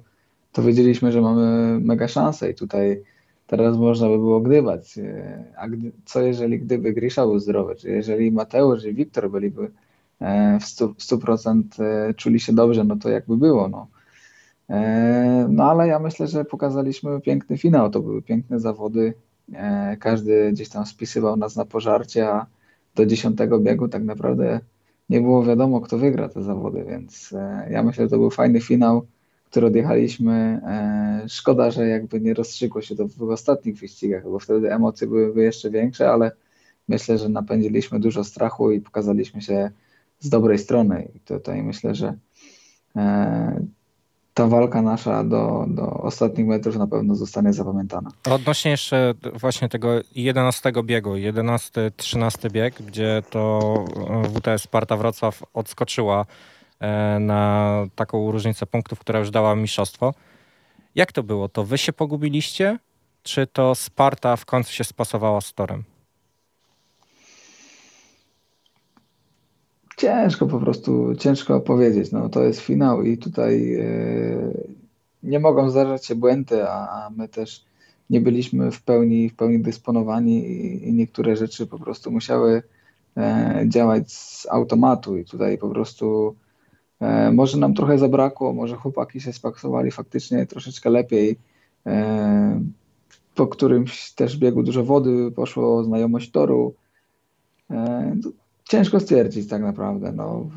to 0.52 0.64
wiedzieliśmy, 0.64 1.12
że 1.12 1.22
mamy 1.22 1.80
mega 1.80 2.08
szansę 2.08 2.52
i 2.52 2.56
tutaj 2.56 3.04
teraz 3.48 3.78
można 3.78 4.08
by 4.08 4.18
było 4.18 4.42
gdybać. 4.42 4.98
E, 4.98 5.44
a 5.58 5.70
gdy, 5.70 5.92
co 6.06 6.22
jeżeli 6.22 6.60
gdyby 6.60 6.94
Grisza 6.94 7.26
był 7.26 7.40
zdrowy, 7.40 7.76
czy 7.76 7.90
jeżeli 7.90 8.32
Mateusz 8.32 8.86
i 8.86 8.94
Wiktor 8.94 9.32
byliby 9.32 9.72
w 10.60 10.64
100%, 10.64 10.94
100% 10.98 12.14
czuli 12.16 12.40
się 12.40 12.54
dobrze, 12.54 12.84
no 12.84 12.96
to 12.96 13.10
jakby 13.10 13.38
było. 13.38 13.70
No. 13.70 13.88
No 15.50 15.64
ale 15.64 15.88
ja 15.88 16.00
myślę, 16.00 16.28
że 16.28 16.46
pokazaliśmy 16.46 17.22
piękny 17.22 17.58
finał, 17.58 17.90
to 17.90 18.00
były 18.00 18.22
piękne 18.22 18.60
zawody, 18.60 19.14
E, 19.54 19.98
każdy 19.98 20.52
gdzieś 20.52 20.70
tam 20.70 20.86
spisywał 20.86 21.38
nas 21.38 21.56
na 21.56 21.66
pożarcie, 21.66 22.30
a 22.30 22.46
do 22.96 23.06
dziesiątego 23.06 23.60
biegu 23.60 23.88
tak 23.88 24.04
naprawdę 24.04 24.60
nie 25.10 25.22
było 25.22 25.44
wiadomo, 25.44 25.82
kto 25.82 25.98
wygra 25.98 26.30
te 26.30 26.44
zawody, 26.44 26.86
więc 26.90 27.34
e, 27.34 27.68
ja 27.72 27.84
myślę, 27.84 28.06
że 28.06 28.10
to 28.10 28.18
był 28.18 28.30
fajny 28.30 28.62
finał, 28.62 29.06
który 29.46 29.68
odjechaliśmy. 29.68 30.34
E, 30.34 31.26
szkoda, 31.30 31.72
że 31.72 31.88
jakby 31.88 32.22
nie 32.22 32.34
rozstrzygło 32.34 32.82
się 32.82 32.96
to 32.96 33.08
w 33.08 33.22
ostatnich 33.22 33.80
wyścigach, 33.80 34.24
bo 34.24 34.40
wtedy 34.40 34.74
emocje 34.74 35.08
byłyby 35.08 35.44
jeszcze 35.44 35.70
większe, 35.70 36.12
ale 36.12 36.32
myślę, 36.88 37.18
że 37.18 37.30
napędziliśmy 37.30 38.00
dużo 38.00 38.24
strachu 38.24 38.72
i 38.72 38.82
pokazaliśmy 38.82 39.42
się 39.42 39.72
z 40.20 40.30
dobrej 40.30 40.58
strony. 40.60 41.10
I 41.16 41.20
tutaj 41.20 41.64
myślę, 41.64 41.96
że 41.96 42.18
e, 42.96 43.66
ta 44.34 44.48
walka 44.48 44.82
nasza 44.82 45.24
do, 45.24 45.66
do 45.68 45.92
ostatnich 45.92 46.48
metrów 46.48 46.76
na 46.76 46.88
pewno 46.88 47.16
zostanie 47.16 47.54
zapamiętana. 47.54 48.12
Odnośnie 48.30 48.72
jeszcze 48.72 49.14
właśnie 49.34 49.70
tego 49.70 49.90
11 50.16 50.72
biegu, 50.84 51.10
11-13 51.10 52.52
bieg, 52.52 52.82
gdzie 52.82 53.24
to 53.30 53.60
WTS 54.36 54.62
Sparta 54.62 54.98
Wrocław 54.98 55.44
odskoczyła 55.54 56.26
e, 56.80 57.20
na 57.20 57.72
taką 57.96 58.32
różnicę 58.32 58.66
punktów, 58.66 59.00
która 59.00 59.20
już 59.20 59.32
dała 59.32 59.56
mistrzostwo. 59.56 60.14
Jak 60.96 61.12
to 61.12 61.24
było? 61.24 61.50
To 61.50 61.64
wy 61.64 61.78
się 61.78 61.94
pogubiliście, 61.94 62.80
czy 63.24 63.48
to 63.48 63.76
Sparta 63.76 64.36
w 64.36 64.46
końcu 64.46 64.74
się 64.74 64.84
spasowała 64.84 65.42
z 65.42 65.54
torem? 65.54 65.84
Ciężko 70.04 70.48
po 70.48 70.60
prostu, 70.60 71.16
ciężko 71.16 71.60
powiedzieć. 71.60 72.12
No, 72.12 72.30
to 72.30 72.44
jest 72.44 72.60
finał 72.60 73.04
i 73.04 73.18
tutaj 73.18 73.76
e, 73.76 73.86
nie 75.24 75.40
mogą 75.40 75.70
zdarzać 75.70 76.06
się 76.06 76.16
błędy, 76.16 76.70
a, 76.70 76.90
a 76.90 77.10
my 77.10 77.28
też 77.28 77.66
nie 78.10 78.22
byliśmy 78.22 78.72
w 78.72 78.82
pełni, 78.82 79.30
w 79.30 79.36
pełni 79.36 79.60
dysponowani 79.60 80.48
i, 80.48 80.90
i 80.90 80.94
niektóre 80.94 81.36
rzeczy 81.36 81.68
po 81.68 81.80
prostu 81.80 82.12
musiały 82.12 82.64
e, 83.18 83.66
działać 83.68 84.14
z 84.14 84.48
automatu 84.52 85.18
i 85.18 85.26
tutaj 85.26 85.58
po 85.58 85.70
prostu 85.70 86.36
e, 87.00 87.32
może 87.32 87.58
nam 87.58 87.74
trochę 87.74 87.98
zabrakło, 87.98 88.54
może 88.54 88.76
chłopaki 88.76 89.22
się 89.22 89.34
spaksowali 89.34 89.92
faktycznie 89.92 90.46
troszeczkę 90.46 90.90
lepiej. 90.90 91.38
E, 91.86 92.62
po 93.36 93.48
którymś 93.48 94.12
też 94.12 94.38
biegu 94.38 94.64
dużo 94.64 94.84
wody 94.84 95.32
poszło, 95.32 95.84
znajomość 95.84 96.32
toru. 96.32 96.74
E, 98.64 98.70
Ciężko 98.70 99.00
stwierdzić 99.00 99.50
tak 99.50 99.62
naprawdę. 99.62 100.12
No, 100.12 100.50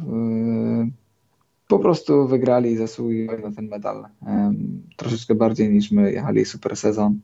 po 1.68 1.78
prostu 1.78 2.28
wygrali 2.28 2.70
i 2.70 2.76
zasługiwali 2.76 3.42
na 3.42 3.52
ten 3.52 3.68
medal. 3.68 4.06
Troszeczkę 4.96 5.34
bardziej 5.34 5.70
niż 5.70 5.90
my 5.90 6.12
jechali 6.12 6.44
super 6.44 6.76
sezon, 6.76 7.20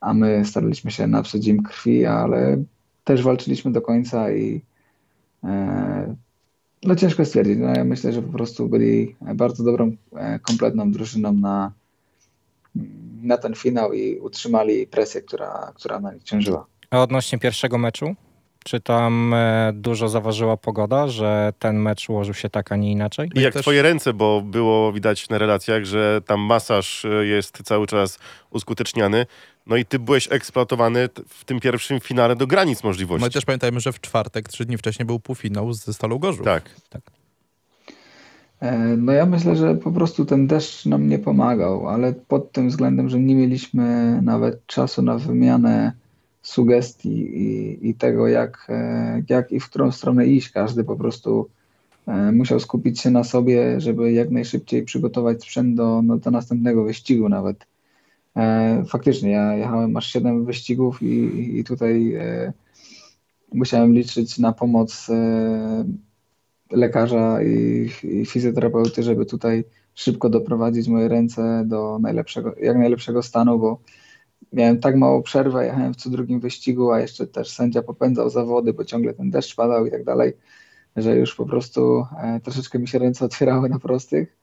a 0.00 0.14
my 0.14 0.44
staraliśmy 0.44 0.90
się 0.90 1.06
napsuć 1.06 1.46
im 1.46 1.62
krwi, 1.62 2.06
ale 2.06 2.64
też 3.04 3.22
walczyliśmy 3.22 3.72
do 3.72 3.82
końca 3.82 4.32
i 4.32 4.62
e, 5.44 6.14
no 6.82 6.96
ciężko 6.96 7.24
stwierdzić. 7.24 7.58
No, 7.58 7.68
ja 7.68 7.84
myślę, 7.84 8.12
że 8.12 8.22
po 8.22 8.32
prostu 8.32 8.68
byli 8.68 9.16
bardzo 9.34 9.64
dobrą, 9.64 9.96
e, 10.16 10.38
kompletną 10.38 10.90
drużyną 10.90 11.32
na, 11.32 11.72
na 13.22 13.38
ten 13.38 13.54
finał 13.54 13.92
i 13.92 14.18
utrzymali 14.18 14.86
presję, 14.86 15.22
która, 15.22 15.72
która 15.74 16.00
na 16.00 16.12
nich 16.12 16.22
ciążyła. 16.22 16.66
A 16.90 17.02
odnośnie 17.02 17.38
pierwszego 17.38 17.78
meczu? 17.78 18.14
Czy 18.64 18.80
tam 18.80 19.34
e, 19.34 19.70
dużo 19.74 20.08
zaważyła 20.08 20.56
pogoda, 20.56 21.08
że 21.08 21.52
ten 21.58 21.76
mecz 21.76 22.08
ułożył 22.08 22.34
się 22.34 22.50
tak, 22.50 22.72
a 22.72 22.76
nie 22.76 22.92
inaczej? 22.92 23.30
I 23.34 23.40
jak 23.40 23.52
też- 23.54 23.62
twoje 23.62 23.82
ręce, 23.82 24.12
bo 24.12 24.40
było 24.40 24.92
widać 24.92 25.28
na 25.28 25.38
relacjach, 25.38 25.84
że 25.84 26.20
tam 26.26 26.40
masaż 26.40 27.04
y, 27.04 27.26
jest 27.26 27.62
cały 27.64 27.86
czas 27.86 28.18
uskuteczniany. 28.50 29.26
No 29.66 29.76
i 29.76 29.84
ty 29.84 29.98
byłeś 29.98 30.28
eksploatowany 30.32 31.08
w 31.28 31.44
tym 31.44 31.60
pierwszym 31.60 32.00
finale 32.00 32.36
do 32.36 32.46
granic 32.46 32.84
możliwości. 32.84 33.20
No 33.22 33.26
i 33.28 33.30
też 33.30 33.44
pamiętajmy, 33.44 33.80
że 33.80 33.92
w 33.92 34.00
czwartek, 34.00 34.48
trzy 34.48 34.64
dni 34.64 34.78
wcześniej 34.78 35.06
był 35.06 35.20
półfinał 35.20 35.72
ze 35.72 35.92
Stalą 35.94 36.18
Gorzów. 36.18 36.46
Tak. 36.46 36.70
E, 38.60 38.76
No 38.96 39.12
ja 39.12 39.26
myślę, 39.26 39.56
że 39.56 39.74
po 39.74 39.92
prostu 39.92 40.24
ten 40.24 40.46
deszcz 40.46 40.86
nam 40.86 41.08
nie 41.08 41.18
pomagał, 41.18 41.88
ale 41.88 42.12
pod 42.12 42.52
tym 42.52 42.68
względem, 42.68 43.08
że 43.08 43.20
nie 43.20 43.34
mieliśmy 43.34 44.18
nawet 44.22 44.66
czasu 44.66 45.02
na 45.02 45.18
wymianę 45.18 45.92
sugestii 46.48 47.18
i, 47.42 47.88
i 47.88 47.94
tego, 47.94 48.28
jak, 48.28 48.66
e, 48.68 49.22
jak 49.28 49.52
i 49.52 49.60
w 49.60 49.68
którą 49.68 49.92
stronę 49.92 50.26
iść. 50.26 50.50
Każdy 50.50 50.84
po 50.84 50.96
prostu 50.96 51.48
e, 52.06 52.32
musiał 52.32 52.60
skupić 52.60 53.00
się 53.00 53.10
na 53.10 53.24
sobie, 53.24 53.80
żeby 53.80 54.12
jak 54.12 54.30
najszybciej 54.30 54.82
przygotować 54.82 55.42
sprzęt 55.42 55.76
do, 55.76 56.02
no, 56.02 56.16
do 56.16 56.30
następnego 56.30 56.84
wyścigu 56.84 57.28
nawet. 57.28 57.66
E, 58.36 58.84
Faktycznie, 58.88 59.30
ja 59.30 59.54
jechałem 59.56 59.96
aż 59.96 60.06
7 60.06 60.44
wyścigów 60.44 61.02
i, 61.02 61.58
i 61.58 61.64
tutaj 61.64 62.16
musiałem 63.52 63.92
liczyć 63.92 64.38
na 64.38 64.52
pomoc 64.52 65.10
lekarza 66.70 67.42
i, 67.42 67.88
i 68.02 68.26
fizjoterapeuty, 68.26 69.02
żeby 69.02 69.26
tutaj 69.26 69.64
szybko 69.94 70.28
doprowadzić 70.28 70.88
moje 70.88 71.08
ręce 71.08 71.62
do 71.66 71.98
najlepszego, 71.98 72.54
jak 72.62 72.76
najlepszego 72.78 73.22
stanu, 73.22 73.58
bo 73.58 73.78
miałem 74.52 74.80
tak 74.80 74.96
mało 74.96 75.22
przerwę, 75.22 75.66
jechałem 75.66 75.94
w 75.94 75.96
co 75.96 76.10
drugim 76.10 76.40
wyścigu, 76.40 76.90
a 76.90 77.00
jeszcze 77.00 77.26
też 77.26 77.50
sędzia 77.50 77.82
popędzał 77.82 78.30
zawody, 78.30 78.72
bo 78.72 78.84
ciągle 78.84 79.14
ten 79.14 79.30
deszcz 79.30 79.56
padał 79.56 79.86
i 79.86 79.90
tak 79.90 80.04
dalej, 80.04 80.32
że 80.96 81.16
już 81.16 81.34
po 81.34 81.46
prostu 81.46 82.06
e, 82.22 82.40
troszeczkę 82.40 82.78
mi 82.78 82.88
się 82.88 82.98
ręce 82.98 83.24
otwierały 83.24 83.68
na 83.68 83.78
prostych, 83.78 84.36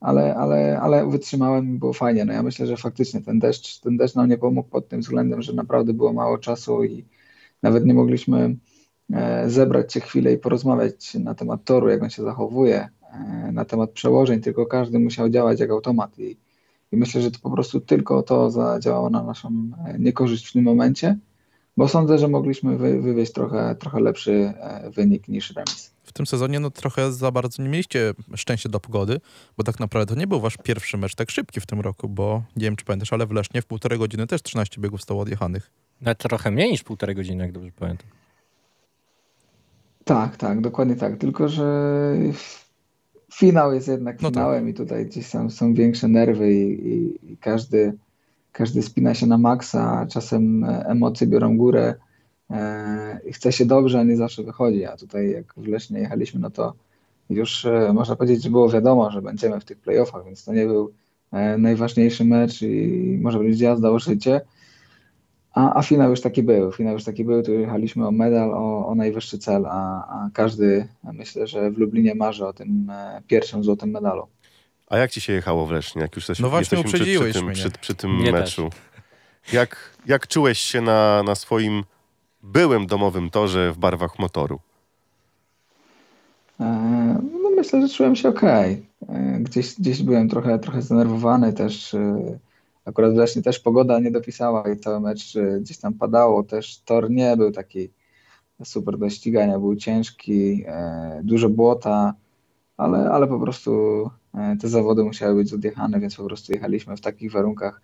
ale, 0.00 0.34
ale, 0.36 0.80
ale 0.80 1.06
wytrzymałem 1.10 1.74
i 1.74 1.78
było 1.78 1.92
fajnie. 1.92 2.24
No 2.24 2.32
ja 2.32 2.42
myślę, 2.42 2.66
że 2.66 2.76
faktycznie 2.76 3.22
ten 3.22 3.38
deszcz, 3.38 3.80
ten 3.80 3.96
deszcz 3.96 4.14
nam 4.14 4.28
nie 4.28 4.38
pomógł 4.38 4.68
pod 4.68 4.88
tym 4.88 5.00
względem, 5.00 5.42
że 5.42 5.52
naprawdę 5.52 5.92
było 5.92 6.12
mało 6.12 6.38
czasu 6.38 6.84
i 6.84 7.04
nawet 7.62 7.84
nie 7.84 7.94
mogliśmy 7.94 8.56
e, 9.12 9.50
zebrać 9.50 9.92
się 9.92 10.00
chwilę 10.00 10.32
i 10.32 10.38
porozmawiać 10.38 11.14
na 11.14 11.34
temat 11.34 11.64
toru, 11.64 11.88
jak 11.88 12.02
on 12.02 12.10
się 12.10 12.22
zachowuje, 12.22 12.88
e, 13.12 13.52
na 13.52 13.64
temat 13.64 13.90
przełożeń, 13.90 14.40
tylko 14.40 14.66
każdy 14.66 14.98
musiał 14.98 15.28
działać 15.28 15.60
jak 15.60 15.70
automat 15.70 16.18
i, 16.18 16.47
i 16.92 16.96
myślę, 16.96 17.22
że 17.22 17.30
to 17.30 17.38
po 17.38 17.50
prostu 17.50 17.80
tylko 17.80 18.22
to 18.22 18.50
zadziałało 18.50 19.10
na 19.10 19.22
naszą 19.22 19.48
e, 19.86 19.98
niekorzyść 19.98 20.48
w 20.48 20.52
tym 20.52 20.64
momencie, 20.64 21.18
bo 21.76 21.88
sądzę, 21.88 22.18
że 22.18 22.28
mogliśmy 22.28 22.78
wy, 22.78 23.00
wywieźć 23.00 23.32
trochę, 23.32 23.76
trochę 23.78 24.00
lepszy 24.00 24.32
e, 24.32 24.90
wynik 24.90 25.28
niż 25.28 25.50
remis. 25.50 25.90
W 26.02 26.12
tym 26.12 26.26
sezonie 26.26 26.60
no 26.60 26.70
trochę 26.70 27.12
za 27.12 27.30
bardzo 27.30 27.62
nie 27.62 27.68
mieliście 27.68 28.14
szczęścia 28.34 28.68
do 28.68 28.80
pogody, 28.80 29.20
bo 29.56 29.64
tak 29.64 29.80
naprawdę 29.80 30.14
to 30.14 30.20
nie 30.20 30.26
był 30.26 30.40
wasz 30.40 30.56
pierwszy 30.56 30.98
mecz 30.98 31.14
tak 31.14 31.30
szybki 31.30 31.60
w 31.60 31.66
tym 31.66 31.80
roku, 31.80 32.08
bo 32.08 32.42
nie 32.56 32.64
wiem, 32.64 32.76
czy 32.76 32.84
pamiętasz, 32.84 33.12
ale 33.12 33.26
w 33.26 33.30
Lesznie 33.30 33.62
w 33.62 33.66
półtorej 33.66 33.98
godziny 33.98 34.26
też 34.26 34.42
13 34.42 34.80
biegów 34.80 35.00
zostało 35.00 35.20
odjechanych. 35.20 35.70
Nawet 36.00 36.18
trochę 36.18 36.50
mniej 36.50 36.70
niż 36.70 36.82
półtorej 36.82 37.16
godziny, 37.16 37.44
jak 37.44 37.52
dobrze 37.52 37.70
pamiętam. 37.78 38.06
Tak, 40.04 40.36
tak, 40.36 40.60
dokładnie 40.60 40.96
tak. 40.96 41.16
Tylko, 41.16 41.48
że 41.48 42.14
finał 43.32 43.74
jest 43.74 43.88
jednak 43.88 44.22
No 44.22 44.30
tak. 44.30 44.34
finałem 44.34 44.68
i 44.68 44.74
tutaj 44.74 45.06
gdzieś 45.06 45.30
tam 45.30 45.50
są 45.50 45.74
większe 45.74 46.08
nerwy 46.08 46.54
i, 46.54 46.88
i, 46.88 47.32
i 47.32 47.36
każdy, 47.36 47.92
każdy 48.52 48.82
spina 48.82 49.14
się 49.14 49.26
na 49.26 49.38
maksa, 49.38 50.00
a 50.00 50.06
czasem 50.06 50.64
e, 50.64 50.86
emocje 50.86 51.26
biorą 51.26 51.56
górę 51.56 51.94
e, 52.50 53.20
i 53.26 53.32
chce 53.32 53.52
się 53.52 53.66
dobrze, 53.66 54.00
a 54.00 54.02
nie 54.02 54.16
zawsze 54.16 54.42
wychodzi. 54.42 54.84
A 54.84 54.96
tutaj 54.96 55.30
jak 55.30 55.54
w 55.56 55.66
Lesznie 55.66 56.00
jechaliśmy, 56.00 56.40
no 56.40 56.50
to 56.50 56.74
już 57.30 57.64
e, 57.64 57.92
można 57.92 58.16
powiedzieć, 58.16 58.42
że 58.42 58.50
było 58.50 58.68
wiadomo, 58.68 59.10
że 59.10 59.22
będziemy 59.22 59.60
w 59.60 59.64
tych 59.64 59.78
playoffach, 59.78 60.24
więc 60.24 60.44
to 60.44 60.52
nie 60.52 60.66
był 60.66 60.92
e, 61.32 61.58
najważniejszy 61.58 62.24
mecz 62.24 62.62
i 62.62 63.18
może 63.22 63.38
być 63.38 63.60
jazda 63.60 63.90
o 63.90 63.98
życie. 63.98 64.40
A, 65.58 65.74
a 65.74 65.82
finał 65.82 66.10
już 66.10 66.20
taki 66.20 66.42
był. 66.42 66.72
Finał 66.72 66.92
już 66.92 67.04
taki 67.04 67.24
był, 67.24 67.42
tu 67.42 67.52
jechaliśmy 67.52 68.06
o 68.06 68.10
medal, 68.10 68.54
o, 68.54 68.86
o 68.86 68.94
najwyższy 68.94 69.38
cel, 69.38 69.66
a, 69.66 70.04
a 70.08 70.30
każdy 70.32 70.88
myślę, 71.12 71.46
że 71.46 71.70
w 71.70 71.78
Lublinie 71.78 72.14
marzy 72.14 72.46
o 72.46 72.52
tym 72.52 72.90
e, 72.90 73.22
pierwszym 73.26 73.64
złotym 73.64 73.90
medalu. 73.90 74.26
A 74.90 74.98
jak 74.98 75.10
ci 75.10 75.20
się 75.20 75.32
jechało 75.32 75.66
w 75.66 75.70
Lesznie? 75.70 76.02
Jak 76.02 76.16
już 76.16 76.22
jesteśmy, 76.28 76.42
No 76.42 76.50
właśnie, 76.50 76.78
jesteśmy 76.78 76.84
przy, 76.84 76.92
przy, 76.92 77.02
uprzedziłeś 77.02 77.32
tym, 77.34 77.44
mnie. 77.44 77.54
przy, 77.54 77.70
przy 77.70 77.94
tym 77.94 78.16
Mnie 78.16 78.32
meczu. 78.32 78.70
Jak, 79.52 79.76
jak 80.06 80.26
czułeś 80.26 80.58
się 80.58 80.80
na, 80.80 81.22
na 81.22 81.34
swoim 81.34 81.84
byłym 82.42 82.86
domowym 82.86 83.30
torze 83.30 83.72
w 83.72 83.78
barwach 83.78 84.18
motoru? 84.18 84.60
E, 86.60 86.64
No 87.42 87.50
myślę, 87.56 87.82
że 87.82 87.94
czułem 87.94 88.16
się 88.16 88.28
ok. 88.28 88.42
Gdzieś, 89.40 89.74
gdzieś 89.74 90.02
byłem 90.02 90.28
trochę, 90.28 90.58
trochę 90.58 90.82
zdenerwowany 90.82 91.52
też. 91.52 91.96
Akurat 92.88 93.14
właśnie 93.14 93.42
też 93.42 93.58
pogoda 93.58 93.98
nie 93.98 94.10
dopisała 94.10 94.72
i 94.72 94.76
cały 94.76 95.00
mecz 95.00 95.36
e, 95.36 95.60
gdzieś 95.60 95.78
tam 95.78 95.94
padało. 95.94 96.42
Też 96.42 96.80
tor 96.84 97.10
nie 97.10 97.36
był 97.36 97.52
taki 97.52 97.90
super 98.64 98.98
do 98.98 99.10
ścigania, 99.10 99.58
był 99.58 99.76
ciężki, 99.76 100.64
e, 100.66 101.20
dużo 101.24 101.48
błota, 101.48 102.14
ale, 102.76 103.10
ale 103.10 103.26
po 103.26 103.40
prostu 103.40 103.70
e, 104.34 104.56
te 104.60 104.68
zawody 104.68 105.04
musiały 105.04 105.34
być 105.34 105.52
odjechane, 105.52 106.00
więc 106.00 106.16
po 106.16 106.24
prostu 106.24 106.52
jechaliśmy 106.52 106.96
w 106.96 107.00
takich 107.00 107.32
warunkach, 107.32 107.82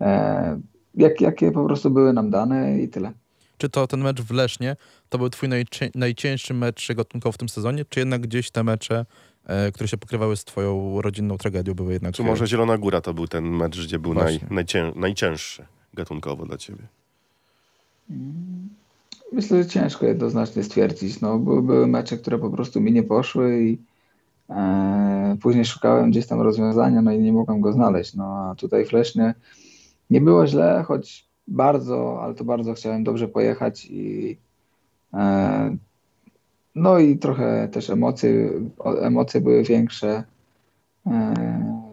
e, 0.00 0.60
jak, 0.94 1.20
jakie 1.20 1.52
po 1.52 1.64
prostu 1.64 1.90
były 1.90 2.12
nam 2.12 2.30
dane 2.30 2.80
i 2.80 2.88
tyle. 2.88 3.12
Czy 3.58 3.68
to 3.68 3.86
ten 3.86 4.00
mecz 4.00 4.22
w 4.22 4.30
Lesznie 4.30 4.76
to 5.08 5.18
był 5.18 5.30
twój 5.30 5.48
najcię- 5.48 5.90
najcięższy 5.94 6.54
mecz 6.54 6.92
gatunkowo 6.92 7.32
w 7.32 7.38
tym 7.38 7.48
sezonie, 7.48 7.84
czy 7.84 8.00
jednak 8.00 8.20
gdzieś 8.20 8.50
te 8.50 8.64
mecze, 8.64 9.06
które 9.74 9.88
się 9.88 9.96
pokrywały 9.96 10.36
z 10.36 10.44
twoją 10.44 11.00
rodzinną 11.00 11.38
tragedią, 11.38 11.74
były 11.74 11.92
jednak... 11.92 12.14
Czy 12.14 12.22
może 12.22 12.46
Zielona 12.46 12.78
Góra 12.78 13.00
to 13.00 13.14
był 13.14 13.28
ten 13.28 13.44
mecz, 13.44 13.86
gdzie 13.86 13.98
był 13.98 14.14
naj, 14.14 14.40
najcię, 14.50 14.92
najcięższy 14.96 15.64
gatunkowo 15.94 16.46
dla 16.46 16.56
ciebie? 16.56 16.86
myślę, 19.34 19.62
że 19.62 19.68
ciężko 19.68 20.06
jednoznacznie 20.06 20.62
stwierdzić. 20.62 21.20
No, 21.20 21.38
były, 21.38 21.62
były 21.62 21.86
mecze, 21.86 22.16
które 22.16 22.38
po 22.38 22.50
prostu 22.50 22.80
mi 22.80 22.92
nie 22.92 23.02
poszły 23.02 23.62
i 23.62 23.78
e, 24.50 25.36
później 25.42 25.64
szukałem 25.64 26.10
gdzieś 26.10 26.26
tam 26.26 26.40
rozwiązania, 26.40 27.02
no 27.02 27.12
i 27.12 27.18
nie 27.18 27.32
mogłem 27.32 27.60
go 27.60 27.72
znaleźć. 27.72 28.14
No 28.14 28.24
a 28.24 28.54
tutaj 28.54 28.84
w 28.84 28.92
Lesznie 28.92 29.34
nie 30.10 30.20
było 30.20 30.46
źle, 30.46 30.84
choć 30.86 31.26
bardzo, 31.48 32.22
ale 32.22 32.34
to 32.34 32.44
bardzo 32.44 32.74
chciałem 32.74 33.04
dobrze 33.04 33.28
pojechać 33.28 33.86
i 33.90 34.36
e, 35.14 35.76
no 36.74 36.98
i 36.98 37.18
trochę 37.18 37.68
też 37.72 37.90
emocje, 37.90 38.50
emocje 39.00 39.40
były 39.40 39.62
większe, 39.62 40.24
e, 41.06 41.34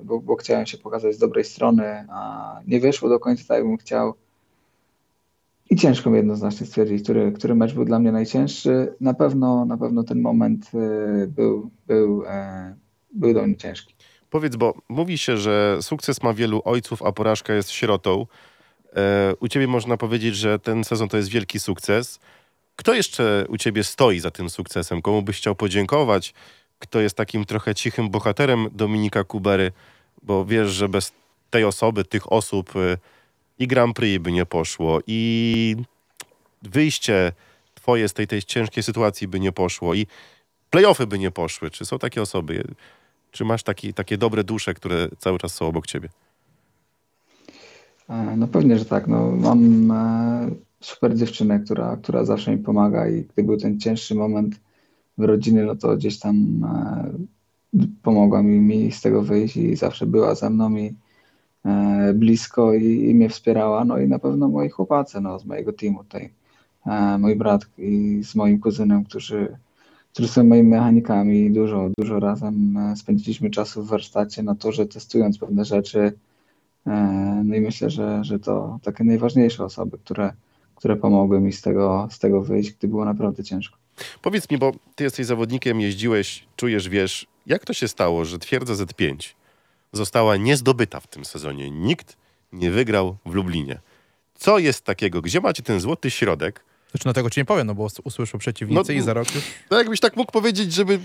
bo, 0.03 0.19
bo 0.19 0.35
chciałem 0.35 0.65
się 0.65 0.77
pokazać 0.77 1.15
z 1.15 1.17
dobrej 1.17 1.43
strony, 1.45 2.05
a 2.09 2.59
nie 2.67 2.79
wyszło 2.79 3.09
do 3.09 3.19
końca 3.19 3.43
tak, 3.47 3.57
jakbym 3.57 3.77
chciał. 3.77 4.13
I 5.69 5.75
ciężko 5.75 6.09
mi 6.09 6.17
jednoznacznie 6.17 6.67
stwierdzić, 6.67 7.03
który, 7.03 7.31
który 7.31 7.55
mecz 7.55 7.73
był 7.73 7.85
dla 7.85 7.99
mnie 7.99 8.11
najcięższy. 8.11 8.93
Na 9.01 9.13
pewno, 9.13 9.65
na 9.65 9.77
pewno 9.77 10.03
ten 10.03 10.21
moment 10.21 10.71
e, 10.73 11.27
był, 11.27 11.69
był, 11.87 12.23
e, 12.27 12.75
był 13.13 13.33
do 13.33 13.47
mnie 13.47 13.55
ciężki. 13.55 13.95
Powiedz, 14.29 14.55
bo 14.55 14.73
mówi 14.89 15.17
się, 15.17 15.37
że 15.37 15.77
sukces 15.81 16.23
ma 16.23 16.33
wielu 16.33 16.61
ojców, 16.65 17.03
a 17.03 17.11
porażka 17.11 17.53
jest 17.53 17.69
sierotą. 17.69 18.25
U 19.39 19.47
ciebie 19.47 19.67
można 19.67 19.97
powiedzieć, 19.97 20.35
że 20.35 20.59
ten 20.59 20.83
sezon 20.83 21.09
to 21.09 21.17
jest 21.17 21.29
wielki 21.29 21.59
sukces. 21.59 22.19
Kto 22.81 22.93
jeszcze 22.93 23.45
u 23.49 23.57
ciebie 23.57 23.83
stoi 23.83 24.19
za 24.19 24.31
tym 24.31 24.49
sukcesem? 24.49 25.01
Komu 25.01 25.21
byś 25.21 25.37
chciał 25.37 25.55
podziękować? 25.55 26.33
Kto 26.79 26.99
jest 26.99 27.15
takim 27.15 27.45
trochę 27.45 27.75
cichym 27.75 28.09
bohaterem 28.09 28.67
Dominika 28.71 29.23
Kubery? 29.23 29.71
Bo 30.23 30.45
wiesz, 30.45 30.69
że 30.69 30.89
bez 30.89 31.11
tej 31.49 31.63
osoby, 31.63 32.05
tych 32.05 32.31
osób 32.31 32.75
y, 32.75 32.97
i 33.59 33.67
Grand 33.67 33.95
Prix 33.95 34.23
by 34.23 34.31
nie 34.31 34.45
poszło, 34.45 34.99
i 35.07 35.75
wyjście 36.61 37.31
twoje 37.73 38.09
z 38.09 38.13
tej, 38.13 38.27
tej 38.27 38.43
ciężkiej 38.43 38.83
sytuacji 38.83 39.27
by 39.27 39.39
nie 39.39 39.51
poszło, 39.51 39.93
i 39.93 40.07
playoffy 40.69 41.07
by 41.07 41.19
nie 41.19 41.31
poszły. 41.31 41.69
Czy 41.69 41.85
są 41.85 41.99
takie 41.99 42.21
osoby? 42.21 42.63
Czy 43.31 43.45
masz 43.45 43.63
taki, 43.63 43.93
takie 43.93 44.17
dobre 44.17 44.43
dusze, 44.43 44.73
które 44.73 45.09
cały 45.19 45.39
czas 45.39 45.53
są 45.53 45.67
obok 45.67 45.87
ciebie? 45.87 46.09
E, 48.09 48.35
no 48.37 48.47
pewnie, 48.47 48.79
że 48.79 48.85
tak. 48.85 49.07
No, 49.07 49.31
mam 49.31 49.91
e, 49.91 50.70
super 50.81 51.15
dziewczynę, 51.15 51.59
która, 51.59 51.97
która 51.97 52.25
zawsze 52.25 52.51
mi 52.51 52.57
pomaga 52.57 53.09
i 53.09 53.23
gdy 53.23 53.43
był 53.43 53.57
ten 53.57 53.79
cięższy 53.79 54.15
moment 54.15 54.59
w 55.17 55.23
rodzinie, 55.23 55.63
no 55.63 55.75
to 55.75 55.97
gdzieś 55.97 56.19
tam 56.19 56.63
e, 57.73 57.83
pomogła 58.03 58.43
mi, 58.43 58.59
mi 58.59 58.91
z 58.91 59.01
tego 59.01 59.21
wyjść 59.21 59.57
i 59.57 59.75
zawsze 59.75 60.05
była 60.05 60.35
ze 60.35 60.49
mną 60.49 60.75
i 60.75 60.93
blisko 62.13 62.73
i, 62.73 63.09
i 63.09 63.15
mnie 63.15 63.29
wspierała. 63.29 63.85
No 63.85 63.97
i 63.97 64.07
na 64.07 64.19
pewno 64.19 64.47
moi 64.47 64.69
chłopacy 64.69 65.21
no, 65.21 65.39
z 65.39 65.45
mojego 65.45 65.73
teamu 65.73 66.03
tutaj, 66.03 66.29
mój 67.19 67.35
brat 67.35 67.65
i 67.77 68.21
z 68.23 68.35
moim 68.35 68.59
kuzynem, 68.59 69.03
którzy, 69.03 69.57
którzy 70.13 70.27
są 70.27 70.43
moimi 70.43 70.69
mechanikami. 70.69 71.51
Dużo, 71.51 71.89
dużo 71.97 72.19
razem 72.19 72.79
spędziliśmy 72.95 73.49
czasu 73.49 73.83
w 73.83 73.87
warsztacie 73.87 74.43
na 74.43 74.55
torze, 74.55 74.85
testując 74.85 75.37
pewne 75.37 75.65
rzeczy, 75.65 76.13
E, 76.87 76.91
no 77.45 77.55
i 77.55 77.61
myślę, 77.61 77.89
że, 77.89 78.23
że 78.23 78.39
to 78.39 78.79
takie 78.83 79.03
najważniejsze 79.03 79.65
osoby, 79.65 79.97
które, 79.97 80.33
które 80.81 80.95
pomogły 80.95 81.41
mi 81.41 81.53
z 81.53 81.61
tego, 81.61 82.07
z 82.11 82.19
tego 82.19 82.41
wyjść, 82.41 82.71
gdy 82.71 82.87
było 82.87 83.05
naprawdę 83.05 83.43
ciężko. 83.43 83.77
Powiedz 84.21 84.49
mi, 84.49 84.57
bo 84.57 84.71
ty 84.95 85.03
jesteś 85.03 85.25
zawodnikiem, 85.25 85.81
jeździłeś, 85.81 86.45
czujesz, 86.55 86.89
wiesz, 86.89 87.27
jak 87.45 87.65
to 87.65 87.73
się 87.73 87.87
stało, 87.87 88.25
że 88.25 88.39
twierdza 88.39 88.73
Z5 88.73 89.33
została 89.93 90.37
niezdobyta 90.37 90.99
w 90.99 91.07
tym 91.07 91.25
sezonie? 91.25 91.71
Nikt 91.71 92.17
nie 92.53 92.71
wygrał 92.71 93.17
w 93.25 93.33
Lublinie. 93.33 93.79
Co 94.35 94.59
jest 94.59 94.85
takiego? 94.85 95.21
Gdzie 95.21 95.41
macie 95.41 95.63
ten 95.63 95.79
złoty 95.79 96.11
środek? 96.11 96.63
Znaczy 96.91 97.07
na 97.07 97.13
tego 97.13 97.29
ci 97.29 97.39
nie 97.39 97.45
powiem, 97.45 97.67
no 97.67 97.75
bo 97.75 97.87
usłyszą 98.03 98.37
przeciwnicy 98.37 98.93
No, 98.93 98.99
i 98.99 99.01
za 99.01 99.13
rok 99.13 99.35
już... 99.35 99.43
No 99.71 99.77
jakbyś 99.77 99.99
tak 99.99 100.15
mógł 100.15 100.31
powiedzieć, 100.31 100.73
żeby... 100.73 100.99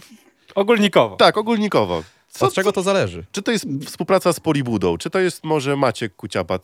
Ogólnikowo. 0.54 1.16
Tak, 1.16 1.36
ogólnikowo. 1.36 2.02
Co, 2.28 2.46
Od 2.46 2.54
czego 2.54 2.72
to 2.72 2.82
zależy? 2.82 3.24
Czy 3.32 3.42
to 3.42 3.52
jest 3.52 3.66
współpraca 3.86 4.32
z 4.32 4.40
Polibudą? 4.40 4.98
Czy 4.98 5.10
to 5.10 5.18
jest 5.18 5.44
może 5.44 5.76
Maciek 5.76 6.16
Kuciapa? 6.16 6.58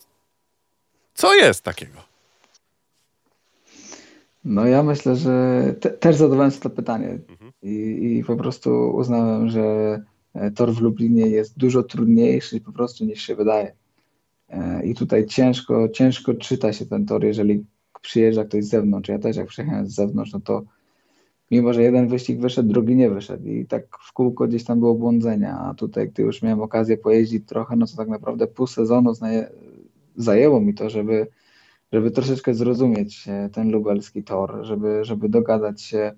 Co 1.13 1.35
jest 1.35 1.63
takiego? 1.63 2.12
No 4.45 4.65
ja 4.65 4.83
myślę, 4.83 5.15
że 5.15 5.75
te, 5.79 5.89
też 5.89 6.15
zadawałem 6.15 6.51
sobie 6.51 6.63
to 6.63 6.69
pytanie 6.69 7.19
i, 7.61 8.15
i 8.17 8.23
po 8.23 8.35
prostu 8.35 8.95
uznałem, 8.95 9.49
że 9.49 10.01
e, 10.33 10.51
tor 10.51 10.73
w 10.73 10.81
Lublinie 10.81 11.27
jest 11.27 11.57
dużo 11.57 11.83
trudniejszy 11.83 12.61
po 12.61 12.71
prostu 12.71 13.05
niż 13.05 13.21
się 13.21 13.35
wydaje. 13.35 13.73
E, 14.49 14.85
I 14.85 14.95
tutaj 14.95 15.25
ciężko, 15.25 15.89
ciężko 15.89 16.33
czyta 16.33 16.73
się 16.73 16.85
ten 16.85 17.05
tor, 17.05 17.23
jeżeli 17.23 17.65
przyjeżdża 18.01 18.45
ktoś 18.45 18.65
z 18.65 18.69
zewnątrz. 18.69 19.09
Ja 19.09 19.19
też 19.19 19.37
jak 19.37 19.47
przyjechałem 19.47 19.87
z 19.87 19.95
zewnątrz, 19.95 20.33
no 20.33 20.39
to 20.39 20.63
mimo, 21.51 21.73
że 21.73 21.83
jeden 21.83 22.07
wyścig 22.07 22.39
wyszedł, 22.39 22.69
drugi 22.69 22.95
nie 22.95 23.09
wyszedł 23.09 23.47
i 23.47 23.65
tak 23.65 23.97
w 24.07 24.13
kółko 24.13 24.47
gdzieś 24.47 24.63
tam 24.63 24.79
było 24.79 24.95
błądzenia, 24.95 25.59
a 25.59 25.73
tutaj, 25.73 26.09
gdy 26.09 26.23
już 26.23 26.41
miałem 26.41 26.61
okazję 26.61 26.97
pojeździć 26.97 27.47
trochę, 27.47 27.75
no 27.75 27.87
to 27.87 27.97
tak 27.97 28.07
naprawdę 28.07 28.47
pół 28.47 28.67
sezonu 28.67 29.13
zajęło 30.15 30.61
mi 30.61 30.73
to, 30.73 30.89
żeby, 30.89 31.27
żeby 31.93 32.11
troszeczkę 32.11 32.53
zrozumieć 32.53 33.27
e, 33.27 33.49
ten 33.49 33.71
lubelski 33.71 34.23
tor, 34.23 34.59
żeby, 34.61 35.05
żeby 35.05 35.29
dogadać 35.29 35.81
się 35.81 36.11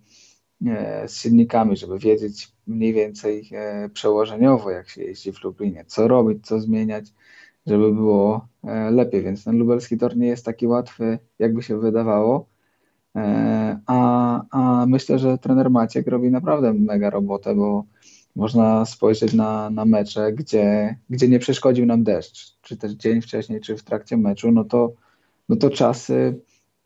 e, 0.67 1.07
z 1.07 1.21
silnikami, 1.21 1.77
żeby 1.77 1.99
wiedzieć 1.99 2.51
mniej 2.67 2.93
więcej 2.93 3.49
e, 3.51 3.89
przełożeniowo, 3.89 4.71
jak 4.71 4.89
się 4.89 5.03
jeździ 5.03 5.31
w 5.31 5.43
Lublinie, 5.43 5.85
co 5.87 6.07
robić, 6.07 6.47
co 6.47 6.59
zmieniać, 6.59 7.05
żeby 7.65 7.93
było 7.93 8.47
lepiej, 8.91 9.23
więc 9.23 9.43
ten 9.43 9.57
lubelski 9.57 9.97
tor 9.97 10.17
nie 10.17 10.27
jest 10.27 10.45
taki 10.45 10.67
łatwy, 10.67 11.19
jakby 11.39 11.63
się 11.63 11.79
wydawało, 11.79 12.49
a, 13.85 14.41
a 14.51 14.85
myślę, 14.85 15.19
że 15.19 15.37
trener 15.37 15.69
Maciek 15.69 16.07
robi 16.07 16.31
naprawdę 16.31 16.73
mega 16.73 17.09
robotę, 17.09 17.55
bo 17.55 17.85
można 18.35 18.85
spojrzeć 18.85 19.33
na, 19.33 19.69
na 19.69 19.85
mecze, 19.85 20.33
gdzie, 20.33 20.95
gdzie 21.09 21.27
nie 21.27 21.39
przeszkodził 21.39 21.85
nam 21.85 22.03
deszcz, 22.03 22.57
czy 22.61 22.77
też 22.77 22.91
dzień 22.91 23.21
wcześniej, 23.21 23.61
czy 23.61 23.77
w 23.77 23.83
trakcie 23.83 24.17
meczu, 24.17 24.51
no 24.51 24.63
to, 24.63 24.93
no 25.49 25.55
to 25.55 25.69
czasy 25.69 26.41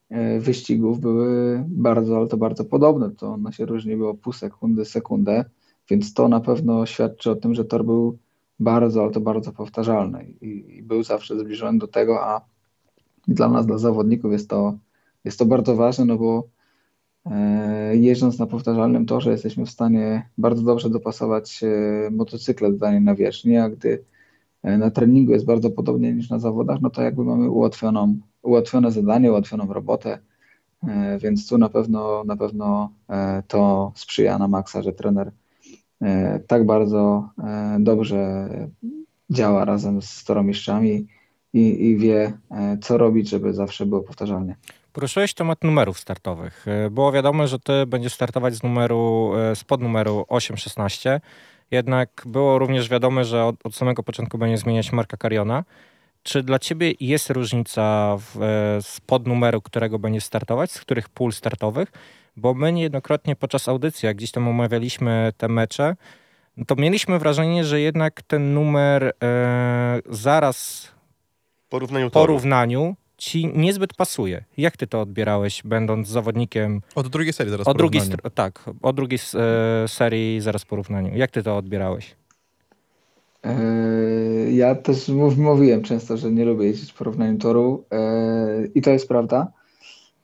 e, 0.09 0.39
wyścigów 0.39 0.99
były 0.99 1.63
bardzo, 1.67 2.17
ale 2.17 2.27
to 2.27 2.37
bardzo 2.37 2.65
podobne. 2.65 3.11
To 3.11 3.33
one 3.33 3.53
się 3.53 3.65
różniły 3.65 4.07
o 4.07 4.13
pół 4.13 4.33
sekundy, 4.33 4.85
sekundę, 4.85 5.45
więc 5.89 6.13
to 6.13 6.27
na 6.27 6.39
pewno 6.39 6.85
świadczy 6.85 7.31
o 7.31 7.35
tym, 7.35 7.55
że 7.55 7.65
tor 7.65 7.85
był 7.85 8.17
bardzo, 8.59 9.01
ale 9.01 9.11
to 9.11 9.21
bardzo 9.21 9.51
powtarzalny 9.51 10.33
i, 10.41 10.77
i 10.77 10.83
był 10.83 11.03
zawsze 11.03 11.39
zbliżony 11.39 11.79
do 11.79 11.87
tego, 11.87 12.25
a 12.25 12.41
dla 13.27 13.49
nas, 13.49 13.65
dla 13.65 13.77
zawodników 13.77 14.31
jest 14.31 14.49
to 14.49 14.77
jest 15.25 15.39
to 15.39 15.45
bardzo 15.45 15.75
ważne, 15.75 16.05
no 16.05 16.17
bo 16.17 16.47
e, 17.25 17.97
jeżdżąc 17.97 18.39
na 18.39 18.47
powtarzalnym 18.47 19.05
torze 19.05 19.31
jesteśmy 19.31 19.65
w 19.65 19.69
stanie 19.69 20.29
bardzo 20.37 20.61
dobrze 20.61 20.89
dopasować 20.89 21.61
motocykle 22.11 22.71
do 22.71 22.77
danej 22.77 23.01
nawierzchni, 23.01 23.57
a 23.57 23.69
gdy 23.69 24.03
e, 24.63 24.77
na 24.77 24.91
treningu 24.91 25.31
jest 25.31 25.45
bardzo 25.45 25.69
podobnie 25.69 26.13
niż 26.13 26.29
na 26.29 26.39
zawodach, 26.39 26.81
no 26.81 26.89
to 26.89 27.01
jakby 27.01 27.23
mamy 27.23 27.49
ułatwioną, 27.49 28.19
ułatwione 28.41 28.91
zadanie, 28.91 29.31
ułatwioną 29.31 29.73
robotę, 29.73 30.19
e, 30.87 31.17
więc 31.19 31.47
tu 31.47 31.57
na 31.57 31.69
pewno, 31.69 32.23
na 32.23 32.37
pewno 32.37 32.89
to 33.47 33.91
sprzyja 33.95 34.37
na 34.37 34.47
maksa, 34.47 34.81
że 34.81 34.93
trener 34.93 35.31
tak 36.47 36.65
bardzo 36.65 37.29
dobrze 37.79 38.49
działa 39.29 39.65
razem 39.65 40.01
z 40.01 40.23
toromistrzami 40.23 41.07
i, 41.53 41.85
i 41.85 41.97
wie, 41.97 42.37
co 42.81 42.97
robić, 42.97 43.29
żeby 43.29 43.53
zawsze 43.53 43.85
było 43.85 44.01
powtarzalnie. 44.01 44.55
Poruszyłeś 44.93 45.33
temat 45.33 45.63
numerów 45.63 45.99
startowych. 45.99 46.65
E, 46.67 46.89
było 46.89 47.11
wiadomo, 47.11 47.47
że 47.47 47.59
ty 47.59 47.85
będziesz 47.85 48.13
startować 48.13 48.55
z 48.55 48.63
numeru, 48.63 49.31
e, 49.35 49.55
z 49.55 49.63
podnumeru 49.63 50.25
816. 50.27 51.21
Jednak 51.71 52.23
było 52.25 52.59
również 52.59 52.89
wiadomo, 52.89 53.23
że 53.23 53.45
od, 53.45 53.55
od 53.63 53.75
samego 53.75 54.03
początku 54.03 54.37
będzie 54.37 54.57
zmieniać 54.57 54.91
Marka 54.91 55.17
Kariona. 55.17 55.63
Czy 56.29 56.43
dla 56.43 56.59
ciebie 56.59 56.93
jest 56.99 57.29
różnica 57.29 58.15
w, 58.17 58.41
e, 58.41 58.81
z 58.81 58.99
podnumeru, 59.05 59.61
którego 59.61 59.99
będziesz 59.99 60.23
startować, 60.23 60.71
z 60.71 60.81
których 60.81 61.09
pól 61.09 61.31
startowych? 61.31 61.91
Bo 62.37 62.53
my 62.53 62.71
niejednokrotnie 62.71 63.35
podczas 63.35 63.67
audycji, 63.67 64.05
jak 64.05 64.17
gdzieś 64.17 64.31
tam 64.31 64.47
omawialiśmy 64.47 65.33
te 65.37 65.47
mecze, 65.47 65.95
to 66.67 66.75
mieliśmy 66.75 67.19
wrażenie, 67.19 67.65
że 67.65 67.79
jednak 67.81 68.21
ten 68.21 68.53
numer 68.53 69.13
e, 69.23 69.99
zaraz 70.09 70.87
porównaniu, 71.69 72.09
porównaniu 72.09 72.95
ci 73.17 73.47
niezbyt 73.47 73.93
pasuje. 73.93 74.43
Jak 74.57 74.77
ty 74.77 74.87
to 74.87 75.01
odbierałeś, 75.01 75.61
będąc 75.65 76.07
zawodnikiem? 76.07 76.81
Od 76.95 77.07
drugiej 77.07 77.33
serii 77.33 77.51
zaraz 77.51 77.67
od 77.67 77.77
drugiej, 77.77 78.01
Tak, 78.35 78.63
od 78.81 78.95
drugiej 78.95 79.19
e, 79.83 79.87
serii 79.87 80.41
zaraz 80.41 80.65
porównaniu. 80.65 81.17
Jak 81.17 81.31
ty 81.31 81.43
to 81.43 81.57
odbierałeś? 81.57 82.15
E, 83.43 84.51
ja 84.51 84.75
też 84.75 85.07
mów, 85.07 85.37
mówiłem 85.37 85.81
często, 85.81 86.17
że 86.17 86.31
nie 86.31 86.45
lubię 86.45 86.65
jeździć 86.65 86.91
w 86.91 86.97
porównaniu 86.97 87.37
toru 87.37 87.83
e, 87.91 88.65
i 88.75 88.81
to 88.81 88.89
jest 88.89 89.07
prawda. 89.07 89.51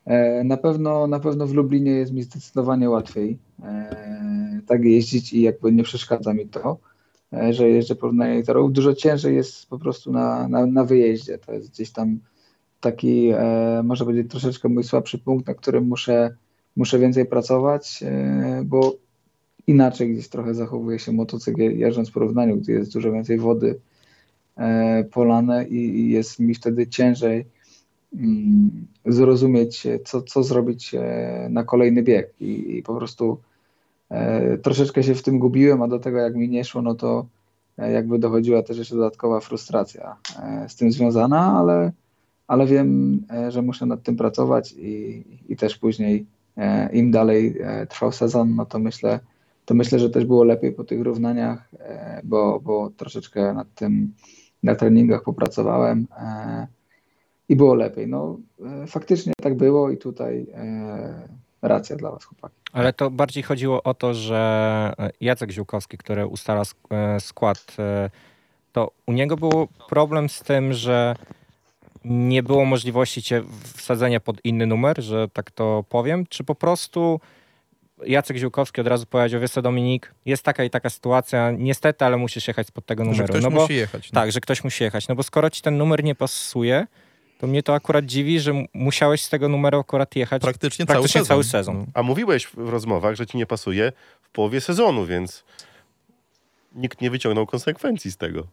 E, 0.05 0.43
na 0.43 0.57
pewno, 0.57 1.07
na 1.07 1.19
pewno 1.19 1.47
w 1.47 1.53
Lublinie 1.53 1.91
jest 1.91 2.13
mi 2.13 2.23
zdecydowanie 2.23 2.89
łatwiej 2.89 3.37
tak 4.67 4.83
jeździć 4.83 5.33
i 5.33 5.41
jakby 5.41 5.71
nie 5.71 5.83
przeszkadza 5.83 6.33
mi 6.33 6.47
to, 6.47 6.77
że 7.49 7.69
jeżdżę 7.69 7.95
porównanie 7.95 8.43
torów. 8.43 8.71
Dużo 8.71 8.93
ciężej 8.93 9.35
jest 9.35 9.69
po 9.69 9.79
prostu 9.79 10.11
na, 10.11 10.47
na, 10.47 10.65
na 10.65 10.83
wyjeździe. 10.83 11.37
To 11.37 11.53
jest 11.53 11.71
gdzieś 11.71 11.91
tam 11.91 12.19
taki, 12.81 13.31
może 13.83 14.05
powiedzieć, 14.05 14.31
troszeczkę 14.31 14.69
mój 14.69 14.83
słabszy 14.83 15.17
punkt, 15.17 15.47
na 15.47 15.53
którym 15.53 15.87
muszę, 15.87 16.35
muszę 16.75 16.99
więcej 16.99 17.25
pracować, 17.25 18.03
bo 18.63 18.95
inaczej 19.67 20.13
gdzieś 20.13 20.29
trochę 20.29 20.53
zachowuje 20.53 20.99
się 20.99 21.11
motocykl 21.11 21.61
jeżdżąc 21.61 22.09
w 22.09 22.13
porównaniu, 22.13 22.57
gdzie 22.57 22.73
jest 22.73 22.93
dużo 22.93 23.11
więcej 23.11 23.37
wody 23.37 23.79
e, 24.57 25.03
polane 25.03 25.67
i, 25.67 26.09
jest 26.09 26.39
mi 26.39 26.55
wtedy 26.55 26.87
ciężej 26.87 27.45
mm, 28.13 28.87
zrozumieć, 29.05 29.87
co, 30.05 30.21
co 30.21 30.43
zrobić 30.43 30.95
e, 30.95 31.47
na 31.49 31.63
kolejny 31.63 32.03
bieg. 32.03 32.33
I, 32.39 32.77
i 32.77 32.83
po 32.83 32.95
prostu 32.95 33.37
e, 34.09 34.57
troszeczkę 34.57 35.03
się 35.03 35.15
w 35.15 35.23
tym 35.23 35.39
gubiłem, 35.39 35.81
a 35.81 35.87
do 35.87 35.99
tego 35.99 36.17
jak 36.17 36.35
mi 36.35 36.49
nie 36.49 36.65
szło, 36.65 36.81
no 36.81 36.95
to 36.95 37.25
jakby 37.77 38.19
dochodziła 38.19 38.63
też 38.63 38.77
jeszcze 38.77 38.95
dodatkowa 38.95 39.39
frustracja 39.39 40.15
z 40.67 40.75
tym 40.75 40.91
związana, 40.91 41.59
ale, 41.59 41.91
ale 42.47 42.65
wiem, 42.65 43.21
że 43.49 43.61
muszę 43.61 43.85
nad 43.85 44.03
tym 44.03 44.15
pracować 44.15 44.73
i, 44.77 45.23
i 45.49 45.55
też 45.55 45.77
później 45.77 46.25
im 46.93 47.11
dalej 47.11 47.55
trwał 47.89 48.11
sezon, 48.11 48.55
no 48.55 48.65
to 48.65 48.79
myślę, 48.79 49.19
to 49.65 49.73
myślę, 49.73 49.99
że 49.99 50.09
też 50.09 50.25
było 50.25 50.43
lepiej 50.43 50.71
po 50.71 50.83
tych 50.83 51.01
równaniach, 51.01 51.69
e, 51.79 52.21
bo, 52.23 52.59
bo 52.59 52.89
troszeczkę 52.97 53.53
nad 53.53 53.67
tym 53.75 54.13
na 54.63 54.75
treningach 54.75 55.23
popracowałem 55.23 56.07
e, 56.17 56.67
i 57.49 57.55
było 57.55 57.75
lepiej. 57.75 58.07
No, 58.07 58.37
e, 58.83 58.87
faktycznie 58.87 59.33
tak 59.41 59.57
było 59.57 59.89
i 59.89 59.97
tutaj 59.97 60.47
racja 61.61 61.95
dla 61.95 62.11
was, 62.11 62.23
chłopaki. 62.23 62.55
Ale 62.73 62.93
to 62.93 63.11
bardziej 63.11 63.43
chodziło 63.43 63.83
o 63.83 63.93
to, 63.93 64.13
że 64.13 64.93
Jacek 65.21 65.51
Ziółkowski, 65.51 65.97
który 65.97 66.27
ustala 66.27 66.61
sk- 66.61 67.19
skład, 67.19 67.75
to 68.73 68.91
u 69.05 69.11
niego 69.11 69.37
był 69.37 69.67
problem 69.89 70.29
z 70.29 70.41
tym, 70.41 70.73
że 70.73 71.15
nie 72.05 72.43
było 72.43 72.65
możliwości 72.65 73.23
cię 73.23 73.43
wsadzenia 73.63 74.19
pod 74.19 74.45
inny 74.45 74.65
numer, 74.65 75.01
że 75.01 75.27
tak 75.29 75.51
to 75.51 75.83
powiem, 75.89 76.25
czy 76.29 76.43
po 76.43 76.55
prostu 76.55 77.19
Jacek 78.03 78.37
Ziółkowski 78.37 78.81
od 78.81 78.87
razu 78.87 79.05
powiedział, 79.05 79.41
wiesz 79.41 79.51
co 79.51 79.61
Dominik, 79.61 80.13
jest 80.25 80.43
taka 80.43 80.63
i 80.63 80.69
taka 80.69 80.89
sytuacja, 80.89 81.51
niestety, 81.51 82.05
ale 82.05 82.17
musisz 82.17 82.47
jechać 82.47 82.67
spod 82.67 82.85
tego 82.85 83.03
numeru. 83.03 83.17
Że 83.17 83.27
ktoś 83.27 83.43
no 83.43 83.51
bo, 83.51 83.61
musi 83.61 83.75
jechać. 83.75 84.11
No. 84.11 84.21
Tak, 84.21 84.31
że 84.31 84.41
ktoś 84.41 84.63
musi 84.63 84.83
jechać, 84.83 85.07
no 85.07 85.15
bo 85.15 85.23
skoro 85.23 85.49
ci 85.49 85.61
ten 85.61 85.77
numer 85.77 86.03
nie 86.03 86.15
pasuje, 86.15 86.87
to 87.39 87.47
mnie 87.47 87.63
to 87.63 87.73
akurat 87.73 88.05
dziwi, 88.05 88.39
że 88.39 88.53
musiałeś 88.73 89.23
z 89.23 89.29
tego 89.29 89.49
numeru 89.49 89.79
akurat 89.79 90.15
jechać 90.15 90.41
Praktycznie, 90.41 90.85
praktycznie 90.85 91.19
cały 91.19 91.27
cały 91.27 91.43
sezon. 91.43 91.75
sezon. 91.75 91.91
A 91.93 92.03
mówiłeś 92.03 92.47
w 92.47 92.69
rozmowach, 92.69 93.15
że 93.15 93.27
ci 93.27 93.37
nie 93.37 93.45
pasuje 93.45 93.91
w 94.21 94.29
połowie 94.29 94.61
sezonu, 94.61 95.05
więc 95.05 95.43
nikt 96.75 97.01
nie 97.01 97.09
wyciągnął 97.09 97.45
konsekwencji 97.45 98.11
z 98.11 98.17
tego. 98.17 98.47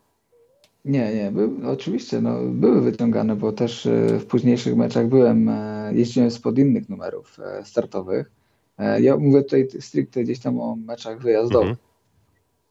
Nie, 0.84 1.14
nie, 1.14 1.30
by, 1.30 1.68
oczywiście 1.68 2.20
no, 2.20 2.38
były 2.42 2.80
wyciągane, 2.80 3.36
bo 3.36 3.52
też 3.52 3.86
e, 3.86 4.18
w 4.18 4.26
późniejszych 4.26 4.76
meczach 4.76 5.06
byłem, 5.06 5.48
e, 5.48 5.90
jeździłem 5.94 6.30
spod 6.30 6.58
innych 6.58 6.88
numerów 6.88 7.38
e, 7.40 7.64
startowych. 7.64 8.30
E, 8.78 9.00
Ja 9.00 9.16
mówię 9.16 9.42
tutaj 9.42 9.68
stricte 9.80 10.24
gdzieś 10.24 10.38
tam 10.38 10.60
o 10.60 10.76
meczach 10.76 11.22
wyjazdowych, 11.22 11.78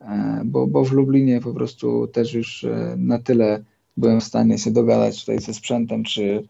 E, 0.01 0.41
bo, 0.45 0.67
bo 0.67 0.83
w 0.83 0.91
Lublinie 0.91 1.41
po 1.41 1.53
prostu 1.53 2.07
też 2.07 2.33
już 2.33 2.63
e, 2.63 2.95
na 2.97 3.19
tyle 3.19 3.63
byłem 3.97 4.19
w 4.19 4.23
stanie 4.23 4.57
się 4.57 4.71
dogadać 4.71 5.19
tutaj 5.19 5.39
ze 5.39 5.53
sprzętem, 5.53 6.03
czy, 6.03 6.47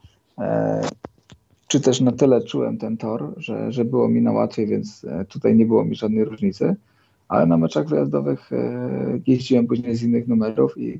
czy 1.67 1.79
też 1.81 2.01
na 2.01 2.11
tyle 2.11 2.41
czułem 2.41 2.77
ten 2.77 2.97
tor, 2.97 3.33
że, 3.37 3.71
że 3.71 3.85
było 3.85 4.09
mi 4.09 4.21
na 4.21 4.31
łatwiej, 4.31 4.67
więc 4.67 5.05
tutaj 5.29 5.55
nie 5.55 5.65
było 5.65 5.85
mi 5.85 5.95
żadnej 5.95 6.25
różnicy. 6.25 6.75
Ale 7.27 7.45
na 7.45 7.57
meczach 7.57 7.87
wyjazdowych 7.87 8.49
jeździłem 9.27 9.67
później 9.67 9.95
z 9.95 10.03
innych 10.03 10.27
numerów 10.27 10.77
i, 10.77 10.99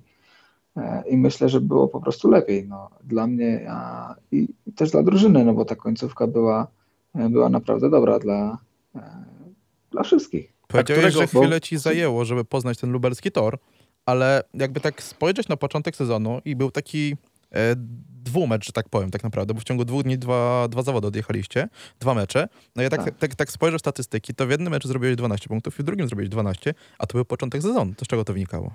i 1.09 1.17
myślę, 1.17 1.49
że 1.49 1.61
było 1.61 1.87
po 1.87 2.01
prostu 2.01 2.29
lepiej 2.29 2.67
no, 2.67 2.89
dla 3.03 3.27
mnie 3.27 3.65
a, 3.69 4.15
i 4.31 4.47
też 4.75 4.91
dla 4.91 5.03
drużyny, 5.03 5.45
no 5.45 5.53
bo 5.53 5.65
ta 5.65 5.75
końcówka 5.75 6.27
była, 6.27 6.67
była 7.15 7.49
naprawdę 7.49 7.89
dobra 7.89 8.19
dla, 8.19 8.57
e, 8.95 9.23
dla 9.91 10.03
wszystkich. 10.03 10.53
Powiedziałeś, 10.67 11.01
którego- 11.01 11.19
że 11.19 11.27
chwilę 11.27 11.61
ci 11.61 11.77
zajęło, 11.77 12.25
żeby 12.25 12.45
poznać 12.45 12.77
ten 12.77 12.91
lubelski 12.91 13.31
tor, 13.31 13.57
ale 14.05 14.43
jakby 14.53 14.79
tak 14.79 15.03
spojrzeć 15.03 15.47
na 15.47 15.57
początek 15.57 15.95
sezonu 15.95 16.41
i 16.45 16.55
był 16.55 16.71
taki 16.71 17.15
e, 17.51 17.75
dwumecz, 18.23 18.65
że 18.65 18.71
tak 18.71 18.89
powiem, 18.89 19.11
tak 19.11 19.23
naprawdę, 19.23 19.53
bo 19.53 19.59
w 19.59 19.63
ciągu 19.63 19.85
dwóch 19.85 20.03
dni 20.03 20.17
dwa, 20.17 20.67
dwa 20.67 20.81
zawody 20.81 21.07
odjechaliście, 21.07 21.69
dwa 21.99 22.13
mecze. 22.13 22.47
No 22.75 22.83
ja 22.83 22.89
tak, 22.89 23.05
tak. 23.05 23.17
Tak. 23.17 23.35
tak, 23.35 23.51
spojrzę 23.51 23.77
w 23.77 23.79
statystyki, 23.79 24.33
to 24.33 24.47
w 24.47 24.49
jednym 24.49 24.71
meczu 24.71 24.87
zrobiłeś 24.87 25.15
12 25.15 25.47
punktów 25.47 25.79
i 25.79 25.83
w 25.83 25.85
drugim 25.85 26.07
zrobiłeś 26.07 26.29
12, 26.29 26.73
a 26.99 27.05
to 27.07 27.13
był 27.17 27.25
początek 27.25 27.61
sezonu. 27.61 27.93
To 27.97 28.05
z 28.05 28.07
czego 28.07 28.23
to 28.25 28.33
wynikało? 28.33 28.73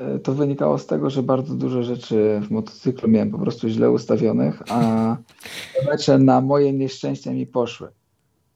E, 0.00 0.18
To 0.18 0.34
wynikało 0.34 0.78
z 0.78 0.86
tego, 0.86 1.10
że 1.10 1.22
bardzo 1.22 1.54
dużo 1.54 1.82
rzeczy 1.82 2.40
w 2.42 2.50
motocyklu 2.50 3.08
miałem 3.08 3.30
po 3.30 3.38
prostu 3.38 3.68
źle 3.68 3.90
ustawionych, 3.90 4.62
a 4.68 5.16
te 5.74 5.86
mecze 5.90 6.18
na 6.18 6.40
moje 6.40 6.72
nieszczęście 6.72 7.34
mi 7.34 7.46
poszły. 7.46 7.88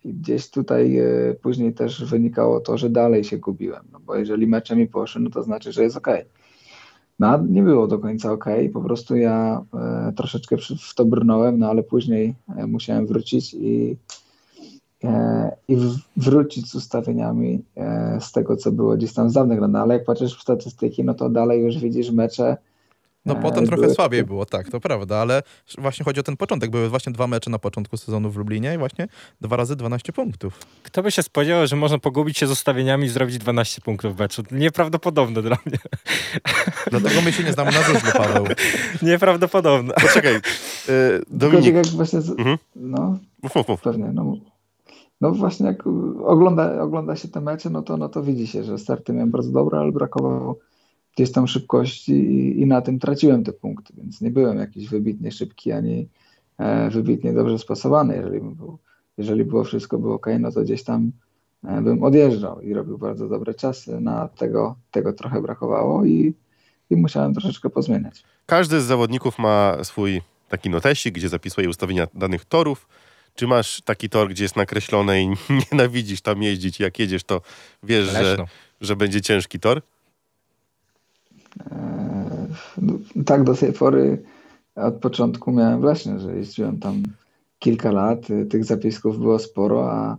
I 0.05 0.15
gdzieś 0.15 0.51
tutaj 0.51 0.99
e, 0.99 1.35
później 1.43 1.75
też 1.75 2.05
wynikało 2.05 2.61
to, 2.61 2.79
że 2.79 2.91
dalej 2.91 3.25
się 3.25 3.39
gubiłem, 3.39 3.85
no 3.93 4.01
bo 4.01 4.17
jeżeli 4.17 4.47
mecze 4.47 4.77
mi 4.77 4.87
poszły, 4.87 5.21
no 5.21 5.31
to 5.31 5.43
znaczy, 5.43 5.73
że 5.73 5.83
jest 5.83 5.97
ok. 5.97 6.09
No 7.19 7.43
nie 7.49 7.63
było 7.63 7.87
do 7.87 7.99
końca 7.99 8.33
ok, 8.33 8.45
po 8.73 8.81
prostu 8.81 9.17
ja 9.17 9.65
e, 9.75 10.13
troszeczkę 10.17 10.57
w 10.57 10.95
to 10.95 11.05
brnąłem, 11.05 11.59
no 11.59 11.71
ale 11.71 11.83
później 11.83 12.35
musiałem 12.67 13.07
wrócić 13.07 13.55
i, 13.55 13.97
i 15.69 15.77
wrócić 16.17 16.71
z 16.71 16.75
ustawieniami 16.75 17.63
e, 17.77 18.19
z 18.21 18.33
tego, 18.33 18.57
co 18.57 18.73
było 18.73 18.97
gdzieś 18.97 19.13
tam 19.13 19.31
z 19.31 19.33
dawnych 19.33 19.61
lat. 19.61 19.71
No, 19.71 19.79
ale 19.79 19.95
jak 19.95 20.05
patrzysz 20.05 20.39
w 20.39 20.43
statystyki, 20.43 21.05
no 21.05 21.15
to 21.15 21.29
dalej 21.31 21.63
już 21.63 21.79
widzisz 21.79 22.11
mecze. 22.11 22.57
No 23.27 23.35
e, 23.39 23.43
potem 23.43 23.67
trochę 23.67 23.83
były- 23.83 23.95
słabiej 23.95 24.25
było, 24.25 24.47
tak, 24.47 24.69
to 24.71 24.81
prawda, 24.81 25.17
ale 25.17 25.43
właśnie 25.79 26.05
chodzi 26.05 26.21
o 26.21 26.23
ten 26.23 26.37
początek. 26.37 26.71
Były 26.71 26.89
właśnie 26.89 27.13
dwa 27.13 27.27
mecze 27.27 27.51
na 27.51 27.59
początku 27.59 27.97
sezonu 27.97 28.31
w 28.31 28.37
Lublinie 28.37 28.75
i 28.75 28.79
właśnie 28.79 29.07
dwa 29.41 29.57
razy 29.57 29.77
12 29.77 30.13
punktów. 30.13 30.59
Kto 30.83 31.03
by 31.03 31.11
się 31.11 31.23
spodziewał, 31.23 31.67
że 31.67 31.77
można 31.77 31.99
pogubić 31.99 32.39
się 32.39 32.47
z 32.47 32.51
ustawieniami 32.51 33.05
i 33.07 33.09
zrobić 33.09 33.39
12 33.39 33.81
punktów 33.83 34.17
w 34.17 34.19
meczu? 34.19 34.43
Nieprawdopodobne 34.51 35.43
dla 35.43 35.57
mnie. 35.67 35.79
Dlatego 36.91 37.21
my 37.23 37.33
się 37.33 37.43
nie 37.45 37.53
znamy 37.53 37.73
na 37.73 37.83
żużlu, 37.83 38.11
Paweł. 38.17 38.45
Nieprawdopodobne. 39.03 39.95
Poczekaj, 39.95 40.35
e, 40.35 40.41
Tylko 41.19 41.25
Dominik, 41.31 41.65
tak 41.65 41.75
jak 41.75 41.87
właśnie, 41.87 42.21
z, 42.21 42.31
Mhm. 42.31 42.59
no 42.77 43.19
mów, 43.43 43.55
mów, 43.55 43.69
mów. 43.69 43.81
pewnie, 43.81 44.11
no, 44.15 44.37
no 45.21 45.31
właśnie 45.31 45.67
jak 45.67 45.87
ogląda, 46.25 46.83
ogląda 46.83 47.17
się 47.17 47.29
te 47.29 47.41
mecze, 47.41 47.71
no 47.71 47.83
to, 47.83 47.97
no 47.97 48.09
to 48.09 48.23
widzi 48.23 48.47
się, 48.47 48.65
że 48.65 48.79
starty 48.79 49.13
miałem 49.13 49.31
bardzo 49.31 49.51
dobre, 49.51 49.79
ale 49.79 49.93
brakowało 49.93 50.59
gdzieś 51.17 51.33
tam 51.33 51.47
szybkości 51.47 52.13
i, 52.13 52.61
i 52.61 52.67
na 52.67 52.83
tym 52.83 52.99
traciłem 52.99 53.45
te 53.45 53.53
punkty, 53.53 53.93
więc 53.97 54.21
nie 54.21 54.31
byłem 54.31 54.59
jakiś 54.59 54.89
wybitnie 54.89 55.33
szybki, 55.33 55.73
ani 55.73 56.09
e, 56.59 56.91
wybitnie 56.91 57.33
dobrze 57.33 57.59
spasowany, 57.59 58.17
jeżeli 58.17 58.41
bym 58.41 58.55
był, 58.55 58.79
jeżeli 59.19 59.45
było 59.45 59.65
wszystko 59.65 59.99
było 59.99 60.15
ok, 60.15 60.27
no 60.39 60.53
to 60.53 60.63
gdzieś 60.63 60.83
tam 60.85 61.13
e, 61.65 61.83
bym 61.83 62.03
odjeżdżał 62.03 62.61
i 62.61 62.75
robił 62.75 62.99
bardzo 62.99 63.29
dobre 63.29 63.55
czasy, 63.55 64.01
na 64.01 64.29
tego, 64.29 64.77
tego 64.91 65.13
trochę 65.13 65.43
brakowało 65.43 66.05
i, 66.05 66.35
i 66.91 66.97
musiałem 66.97 67.35
troszeczkę 67.35 67.71
pozmieniać. 67.71 68.25
Każdy 68.47 68.81
z 68.81 68.85
zawodników 68.85 69.39
ma 69.39 69.85
swój 69.85 70.21
taki 70.49 70.71
notesik, 70.71 71.15
gdzie 71.15 71.29
zapisuje 71.29 71.69
ustawienia 71.69 72.07
danych 72.15 72.45
torów. 72.45 72.89
Czy 73.35 73.47
masz 73.47 73.81
taki 73.81 74.09
tor, 74.09 74.29
gdzie 74.29 74.45
jest 74.45 74.57
nakreślone 74.57 75.23
i 75.23 75.29
nienawidzisz 75.73 76.21
tam 76.21 76.43
jeździć? 76.43 76.81
Jak 76.81 76.99
jedziesz, 76.99 77.25
to 77.25 77.41
wiesz, 77.83 78.07
że, 78.07 78.37
że 78.81 78.97
będzie 78.97 79.21
ciężki 79.21 79.61
tor? 79.61 79.83
E, 81.71 82.47
no, 82.79 82.99
tak 83.27 83.45
do 83.45 83.55
tej 83.55 83.73
pory 83.73 84.23
od 84.75 84.95
początku 84.95 85.53
miałem 85.53 85.81
w 85.81 85.85
Lesznie, 85.85 86.19
że 86.19 86.37
jeździłem 86.37 86.79
tam 86.79 87.03
kilka 87.59 87.93
lat, 87.93 88.31
y, 88.31 88.47
tych 88.47 88.65
zapisków 88.65 89.19
było 89.19 89.39
sporo, 89.39 89.93
a, 89.93 90.17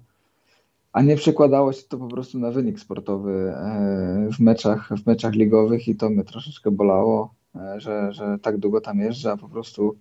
a 0.93 1.01
nie 1.01 1.15
przekładało 1.15 1.73
się 1.73 1.83
to 1.89 1.97
po 1.97 2.07
prostu 2.07 2.39
na 2.39 2.51
wynik 2.51 2.79
sportowy 2.79 3.53
e, 3.57 4.29
w 4.33 4.39
meczach, 4.39 4.89
w 5.03 5.07
meczach 5.07 5.33
ligowych 5.33 5.87
i 5.87 5.95
to 5.95 6.09
mnie 6.09 6.23
troszeczkę 6.23 6.71
bolało, 6.71 7.33
e, 7.55 7.79
że, 7.79 8.13
że 8.13 8.37
tak 8.41 8.57
długo 8.57 8.81
tam 8.81 8.99
jeżdżę, 8.99 9.31
a 9.31 9.37
po 9.37 9.49
prostu 9.49 9.95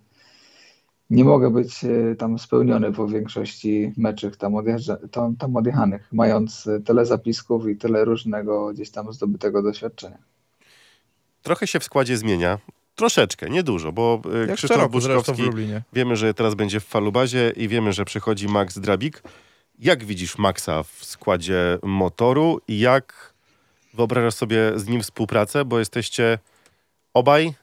nie 1.09 1.23
mogę 1.23 1.49
być 1.49 1.83
e, 1.83 2.15
tam 2.15 2.39
spełniony 2.39 2.91
po 2.91 3.07
większości 3.07 3.93
meczów 3.97 4.37
tam, 4.37 4.55
odjeżdża, 4.55 4.97
tam, 5.11 5.35
tam 5.35 5.55
odjechanych, 5.55 6.07
mając 6.11 6.67
e, 6.67 6.79
tyle 6.79 7.05
zapisków 7.05 7.67
i 7.67 7.75
tyle 7.75 8.05
różnego 8.05 8.73
gdzieś 8.73 8.91
tam 8.91 9.13
zdobytego 9.13 9.61
doświadczenia. 9.61 10.17
Trochę 11.41 11.67
się 11.67 11.79
w 11.79 11.83
składzie 11.83 12.17
zmienia. 12.17 12.59
Troszeczkę, 12.95 13.49
niedużo, 13.49 13.91
bo 13.91 14.21
e, 14.33 14.47
Jak 14.47 14.55
Krzysztof 14.57 14.77
roku 15.05 15.31
wiemy, 15.93 16.15
że 16.15 16.33
teraz 16.33 16.55
będzie 16.55 16.79
w 16.79 16.85
Falubazie 16.85 17.53
i 17.55 17.67
wiemy, 17.67 17.93
że 17.93 18.05
przychodzi 18.05 18.47
Max 18.47 18.79
Drabik. 18.79 19.23
Jak 19.79 20.03
widzisz 20.03 20.37
Maxa 20.37 20.83
w 20.83 21.05
składzie 21.05 21.79
motoru 21.83 22.61
i 22.67 22.79
jak 22.79 23.33
wyobrażasz 23.93 24.33
sobie 24.33 24.71
z 24.75 24.87
nim 24.87 25.01
współpracę, 25.01 25.65
bo 25.65 25.79
jesteście 25.79 26.39
obaj, 27.13 27.53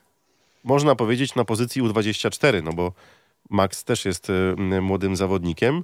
można 0.63 0.95
powiedzieć, 0.95 1.35
na 1.35 1.45
pozycji 1.45 1.81
U24, 1.81 2.63
no 2.63 2.73
bo 2.73 2.93
Max 3.53 3.83
też 3.83 4.05
jest 4.05 4.27
m, 4.29 4.83
młodym 4.83 5.15
zawodnikiem. 5.15 5.83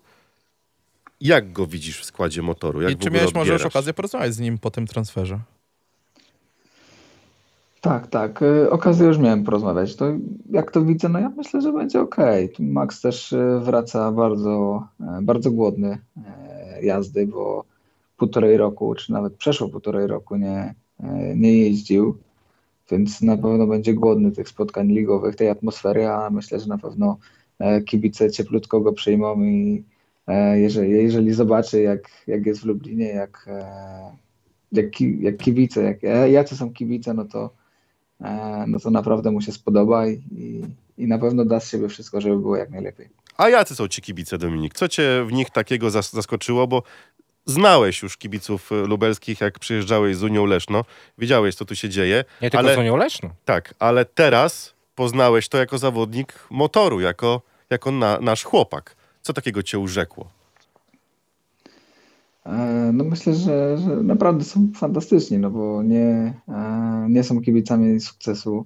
Jak 1.22 1.52
go 1.52 1.68
widzisz 1.68 2.02
w 2.02 2.06
składzie 2.06 2.42
motoru? 2.42 2.82
Jak 2.82 2.92
I 2.92 2.98
czy 2.98 3.12
miałeś 3.12 3.34
może 3.34 3.54
już 3.54 3.66
okazję 3.66 3.94
porozmawiać 3.94 4.34
z 4.34 4.40
nim 4.40 4.58
po 4.58 4.72
tym 4.72 4.88
transferze? 4.88 5.40
Tak, 7.82 8.08
tak. 8.08 8.42
Y, 8.42 8.70
Okazję 8.72 9.08
już 9.08 9.18
miałem 9.18 9.44
porozmawiać. 9.44 9.96
To 9.96 10.06
jak 10.50 10.72
to 10.72 10.82
widzę, 10.82 11.10
no 11.10 11.20
ja 11.20 11.30
myślę, 11.30 11.62
że 11.62 11.74
będzie 11.74 12.02
ok. 12.02 12.16
Max 12.60 13.02
też 13.02 13.34
y, 13.34 13.60
wraca 13.60 14.12
bardzo, 14.12 14.88
e, 15.00 15.20
bardzo 15.22 15.52
głodny 15.52 15.98
e, 16.26 16.86
jazdy, 16.86 17.28
bo 17.28 17.64
półtorej 18.18 18.58
roku, 18.58 18.96
czy 18.96 19.12
nawet 19.12 19.34
przeszło 19.34 19.70
półtorej 19.70 20.08
roku 20.08 20.36
nie, 20.36 20.76
e, 21.00 21.36
nie 21.36 21.58
jeździł, 21.58 22.18
więc 22.92 23.22
na 23.22 23.38
pewno 23.38 23.68
będzie 23.68 23.94
głodny 23.94 24.32
tych 24.32 24.50
spotkań 24.50 24.88
ligowych, 24.88 25.36
tej 25.36 25.50
atmosfery, 25.50 26.08
a 26.08 26.30
myślę, 26.30 26.60
że 26.60 26.68
na 26.68 26.78
pewno 26.78 27.18
kibice 27.86 28.32
cieplutko 28.32 28.82
go 28.82 28.94
przyjmą 28.94 29.44
i 29.44 29.84
e, 30.28 30.60
jeżeli, 30.60 30.92
jeżeli 30.92 31.34
zobaczy, 31.34 31.82
jak, 31.82 32.10
jak 32.28 32.46
jest 32.46 32.62
w 32.62 32.66
Lublinie, 32.66 33.08
jak, 33.08 33.46
e, 33.48 33.66
jak, 34.72 34.92
ki- 34.92 35.18
jak 35.22 35.38
kibice, 35.38 35.84
jak, 35.84 35.98
jacy 36.32 36.58
są 36.58 36.74
kibice, 36.74 37.14
no 37.14 37.26
to, 37.26 37.50
e, 38.22 38.64
no 38.68 38.80
to 38.80 38.92
naprawdę 38.92 39.32
mu 39.32 39.42
się 39.42 39.52
spodoba 39.52 40.08
i, 40.08 40.14
i, 40.32 40.62
i 40.98 41.08
na 41.08 41.20
pewno 41.20 41.46
da 41.46 41.60
z 41.60 41.70
siebie 41.72 41.90
wszystko, 41.90 42.22
żeby 42.22 42.38
było 42.40 42.56
jak 42.58 42.70
najlepiej. 42.70 43.10
A 43.38 43.50
jacy 43.50 43.76
są 43.76 43.88
ci 43.88 44.02
kibice, 44.02 44.38
Dominik? 44.38 44.74
Co 44.74 44.88
cię 44.88 45.26
w 45.28 45.32
nich 45.32 45.50
takiego 45.50 45.88
zas- 45.90 46.14
zaskoczyło? 46.14 46.68
Bo 46.68 46.84
znałeś 47.46 48.04
już 48.04 48.18
kibiców 48.18 48.72
lubelskich, 48.88 49.42
jak 49.42 49.60
przyjeżdżałeś 49.60 50.16
z 50.18 50.24
Unią 50.24 50.46
Leszno. 50.46 50.86
Wiedziałeś, 51.18 51.56
co 51.56 51.66
tu 51.66 51.76
się 51.76 51.90
dzieje. 51.90 52.26
Nie 52.42 52.50
tylko 52.50 52.66
ale, 52.66 52.76
z 52.76 52.78
Unią 52.78 52.96
Leszną. 52.98 53.30
Tak, 53.46 53.74
ale 53.80 54.06
teraz 54.06 54.74
poznałeś 55.00 55.50
to 55.50 55.58
jako 55.58 55.78
zawodnik 55.78 56.34
motoru, 56.50 57.00
jako, 57.00 57.42
jako 57.70 57.92
na, 57.92 58.20
nasz 58.20 58.44
chłopak. 58.44 58.96
Co 59.22 59.34
takiego 59.34 59.64
cię 59.64 59.80
urzekło? 59.80 60.28
E, 62.46 62.92
No 62.94 63.04
myślę, 63.04 63.36
że, 63.36 63.78
że 63.78 63.96
naprawdę 63.96 64.44
są 64.44 64.68
fantastyczni, 64.76 65.38
no 65.38 65.50
bo 65.50 65.84
nie, 65.84 66.34
e, 66.48 67.08
nie 67.10 67.24
są 67.24 67.42
kibicami 67.42 68.00
sukcesu. 68.00 68.66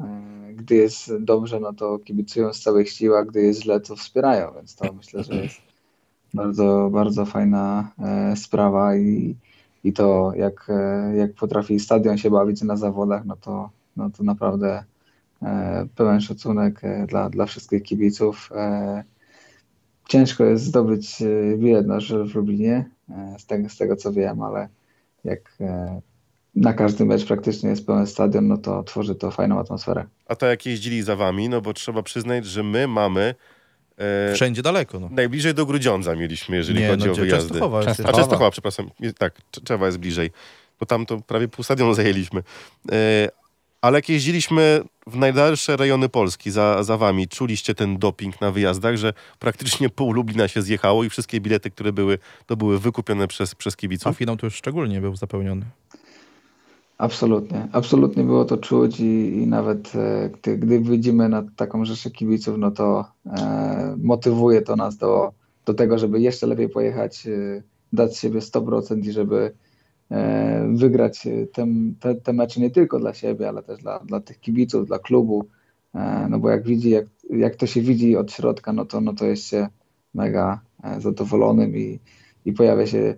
E, 0.00 0.04
Gdy 0.54 0.74
jest 0.74 1.16
dobrze, 1.20 1.60
no 1.60 1.72
to 1.72 1.98
kibicują 1.98 2.52
z 2.52 2.60
całych 2.60 2.90
sił, 2.90 3.16
a 3.16 3.24
gdy 3.24 3.42
jest 3.42 3.62
źle, 3.62 3.80
to 3.80 3.96
wspierają, 3.96 4.52
więc 4.54 4.76
to 4.76 4.92
myślę, 4.92 5.24
że 5.24 5.34
jest 5.34 5.60
bardzo, 6.34 6.88
bardzo 6.92 7.26
fajna 7.26 7.90
sprawa 8.36 8.96
i, 8.96 9.36
i 9.84 9.92
to 9.92 10.32
jak, 10.36 10.68
jak 11.16 11.32
potrafi 11.32 11.80
stadion 11.80 12.18
się 12.18 12.30
bawić 12.30 12.62
na 12.62 12.76
zawodach, 12.76 13.24
no 13.24 13.36
to, 13.36 13.70
no 13.96 14.10
to 14.10 14.22
naprawdę 14.22 14.84
pełen 15.94 16.20
szacunek 16.20 16.84
e, 16.84 17.06
dla, 17.06 17.30
dla 17.30 17.46
wszystkich 17.46 17.82
kibiców. 17.82 18.50
E, 18.54 19.04
Ciężko 20.08 20.44
jest 20.44 20.64
zdobyć 20.64 21.22
e, 21.22 21.56
bilet 21.56 21.86
na 21.86 22.00
żel 22.00 22.26
w 22.28 22.34
Lublinie, 22.34 22.90
e, 23.10 23.36
z 23.38 23.46
tego, 23.46 23.68
z 23.68 23.76
tego 23.76 23.96
co 23.96 24.12
wiem, 24.12 24.42
ale 24.42 24.68
jak 25.24 25.40
e, 25.60 26.00
na 26.54 26.72
każdy 26.72 27.04
mecz 27.04 27.26
praktycznie 27.26 27.70
jest 27.70 27.86
pełen 27.86 28.06
stadion, 28.06 28.48
no 28.48 28.58
to 28.58 28.82
tworzy 28.82 29.14
to 29.14 29.30
fajną 29.30 29.60
atmosferę. 29.60 30.04
A 30.26 30.36
to 30.36 30.46
jak 30.46 30.66
jeździli 30.66 31.02
za 31.02 31.16
wami, 31.16 31.48
no 31.48 31.60
bo 31.60 31.72
trzeba 31.72 32.02
przyznać, 32.02 32.46
że 32.46 32.62
my 32.62 32.86
mamy 32.88 33.34
e, 33.98 34.34
Wszędzie 34.34 34.62
daleko, 34.62 35.00
no. 35.00 35.08
najbliżej 35.12 35.54
do 35.54 35.66
Grudziądza 35.66 36.16
mieliśmy, 36.16 36.56
jeżeli 36.56 36.80
nie, 36.80 36.88
chodzi 36.88 37.06
no, 37.06 37.12
o 37.12 37.14
wyjazdy. 37.14 37.48
Częstochowa 37.48 37.78
jest 37.78 37.88
Częstochowa. 37.88 38.18
A 38.18 38.20
Częstochowa, 38.20 38.50
przepraszam. 38.50 38.90
Tak, 39.18 39.34
Cz- 39.52 39.64
Czewa 39.64 39.86
jest 39.86 39.98
bliżej. 39.98 40.30
Bo 40.80 40.86
tam 40.86 41.06
to 41.06 41.20
prawie 41.20 41.48
pół 41.48 41.64
stadionu 41.64 41.94
zajęliśmy. 41.94 42.42
E, 42.92 43.28
ale 43.80 43.98
jak 43.98 44.08
jeździliśmy 44.08 44.82
w 45.06 45.16
najdalsze 45.16 45.76
rejony 45.76 46.08
Polski 46.08 46.50
za, 46.50 46.82
za 46.82 46.96
wami, 46.96 47.28
czuliście 47.28 47.74
ten 47.74 47.98
doping 47.98 48.40
na 48.40 48.50
wyjazdach, 48.50 48.96
że 48.96 49.12
praktycznie 49.38 49.88
pół 49.96 50.12
Lublina 50.12 50.48
się 50.48 50.62
zjechało 50.62 51.04
i 51.04 51.10
wszystkie 51.10 51.40
bilety, 51.40 51.70
które 51.70 51.92
były, 51.92 52.18
to 52.46 52.56
były 52.56 52.78
wykupione 52.78 53.28
przez, 53.28 53.54
przez 53.54 53.74
A 53.74 53.76
kibiców. 53.76 54.16
finał 54.16 54.36
to 54.36 54.46
już 54.46 54.54
szczególnie 54.54 55.00
był 55.00 55.16
zapełniony. 55.16 55.66
Absolutnie, 56.98 57.68
absolutnie 57.72 58.24
było 58.24 58.44
to 58.44 58.56
czuć 58.56 59.00
i, 59.00 59.42
i 59.42 59.46
nawet 59.46 59.92
e, 59.94 60.30
gdy, 60.30 60.58
gdy 60.58 60.80
widzimy 60.80 61.28
na 61.28 61.42
taką 61.56 61.84
rzeszę 61.84 62.10
kibiców, 62.10 62.58
no 62.58 62.70
to 62.70 63.04
e, 63.26 63.96
motywuje 64.02 64.62
to 64.62 64.76
nas 64.76 64.96
do, 64.96 65.32
do 65.66 65.74
tego, 65.74 65.98
żeby 65.98 66.20
jeszcze 66.20 66.46
lepiej 66.46 66.68
pojechać, 66.68 67.26
e, 67.26 67.62
dać 67.92 68.16
z 68.16 68.20
siebie 68.20 68.40
100% 68.40 69.06
i 69.06 69.12
żeby 69.12 69.52
wygrać 70.72 71.26
e, 71.26 71.46
te, 71.46 71.66
te, 72.00 72.14
te 72.14 72.32
mecze 72.32 72.60
nie 72.60 72.70
tylko 72.70 72.98
dla 72.98 73.14
siebie, 73.14 73.48
ale 73.48 73.62
też 73.62 73.78
dla, 73.78 73.98
dla 73.98 74.20
tych 74.20 74.40
kibiców, 74.40 74.86
dla 74.86 74.98
klubu, 74.98 75.48
e, 75.94 76.26
no 76.30 76.38
bo 76.38 76.50
jak 76.50 76.62
widzi, 76.62 76.90
jak, 76.90 77.06
jak 77.30 77.56
to 77.56 77.66
się 77.66 77.80
widzi 77.80 78.16
od 78.16 78.32
środka, 78.32 78.72
no 78.72 78.84
to, 78.84 79.00
no 79.00 79.12
to 79.12 79.26
jest 79.26 79.48
się 79.48 79.68
mega 80.14 80.60
e, 80.84 81.00
zadowolonym 81.00 81.76
i, 81.76 81.98
i 82.44 82.52
pojawia 82.52 82.86
się 82.86 83.14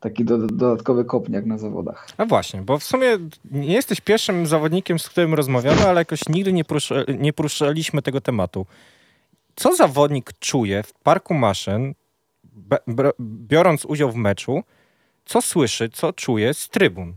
taki 0.00 0.24
do, 0.24 0.38
dodatkowy 0.38 1.04
kopniak 1.04 1.46
na 1.46 1.58
zawodach. 1.58 2.08
A 2.16 2.26
właśnie, 2.26 2.62
bo 2.62 2.78
w 2.78 2.84
sumie 2.84 3.18
nie 3.50 3.74
jesteś 3.74 4.00
pierwszym 4.00 4.46
zawodnikiem, 4.46 4.98
z 4.98 5.08
którym 5.08 5.34
rozmawiamy, 5.34 5.86
ale 5.88 6.00
jakoś 6.00 6.28
nigdy 6.28 6.52
nie, 6.52 6.64
porusza, 6.64 6.94
nie 7.18 7.32
poruszaliśmy 7.32 8.02
tego 8.02 8.20
tematu. 8.20 8.66
Co 9.56 9.76
zawodnik 9.76 10.32
czuje 10.38 10.82
w 10.82 10.92
parku 10.92 11.34
maszyn, 11.34 11.94
biorąc 13.20 13.84
udział 13.84 14.12
w 14.12 14.16
meczu, 14.16 14.62
co 15.30 15.42
słyszy, 15.42 15.88
co 15.88 16.12
czuje 16.12 16.54
z 16.54 16.68
trybun? 16.68 17.14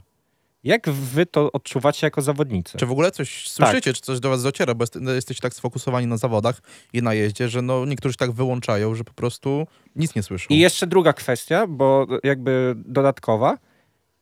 Jak 0.64 0.90
wy 0.90 1.26
to 1.26 1.52
odczuwacie 1.52 2.08
jako 2.08 2.22
zawodnicy? 2.22 2.78
Czy 2.78 2.86
w 2.86 2.92
ogóle 2.92 3.12
coś 3.12 3.50
słyszycie, 3.50 3.94
czy 3.94 4.02
coś 4.02 4.20
do 4.20 4.30
was 4.30 4.44
dociera, 4.44 4.76
bo 4.76 4.84
jest, 4.84 4.98
no, 5.02 5.12
jesteście 5.12 5.42
tak 5.42 5.54
sfokusowani 5.54 6.08
na 6.08 6.18
zawodach 6.18 6.62
i 6.94 7.02
na 7.02 7.14
jeździe, 7.14 7.50
że 7.50 7.62
no, 7.62 7.86
niektórzy 7.86 8.18
tak 8.18 8.32
wyłączają, 8.32 8.96
że 8.96 9.04
po 9.04 9.14
prostu 9.14 9.68
nic 9.96 10.16
nie 10.16 10.24
słyszą. 10.24 10.46
I 10.50 10.58
jeszcze 10.58 10.88
druga 10.88 11.14
kwestia, 11.14 11.68
bo 11.68 12.08
jakby 12.24 12.76
dodatkowa. 12.78 13.58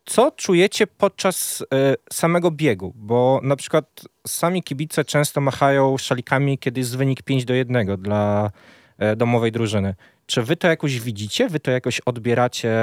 Co 0.06 0.32
czujecie 0.32 0.88
podczas 0.88 1.64
e, 1.74 1.96
samego 2.14 2.52
biegu? 2.52 2.94
Bo 2.96 3.40
na 3.44 3.56
przykład 3.56 4.02
sami 4.28 4.64
kibice 4.64 5.06
często 5.06 5.42
machają 5.42 5.98
szalikami, 5.98 6.58
kiedy 6.58 6.80
jest 6.80 6.98
wynik 6.98 7.22
5 7.22 7.46
do 7.46 7.54
1 7.54 8.02
dla 8.02 8.52
e, 8.98 9.16
domowej 9.16 9.52
drużyny. 9.52 9.96
Czy 10.32 10.44
wy 10.44 10.56
to 10.56 10.68
jakoś 10.68 11.00
widzicie? 11.00 11.50
Wy 11.50 11.60
to 11.60 11.72
jakoś 11.72 12.00
odbieracie 12.00 12.74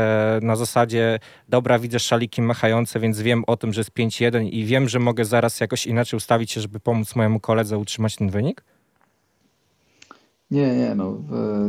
na 0.42 0.56
zasadzie 0.56 1.18
dobra, 1.48 1.78
widzę 1.78 1.98
szaliki 1.98 2.42
machające, 2.42 3.00
więc 3.00 3.20
wiem 3.20 3.44
o 3.46 3.56
tym, 3.56 3.72
że 3.72 3.80
jest 3.80 3.90
5-1 3.90 4.48
i 4.52 4.64
wiem, 4.64 4.88
że 4.88 4.98
mogę 4.98 5.24
zaraz 5.24 5.60
jakoś 5.60 5.86
inaczej 5.86 6.16
ustawić 6.16 6.50
się, 6.50 6.60
żeby 6.60 6.80
pomóc 6.80 7.16
mojemu 7.16 7.40
koledze 7.40 7.78
utrzymać 7.78 8.16
ten 8.16 8.30
wynik? 8.30 8.64
Nie, 10.50 10.76
nie, 10.76 10.94
no 10.94 11.22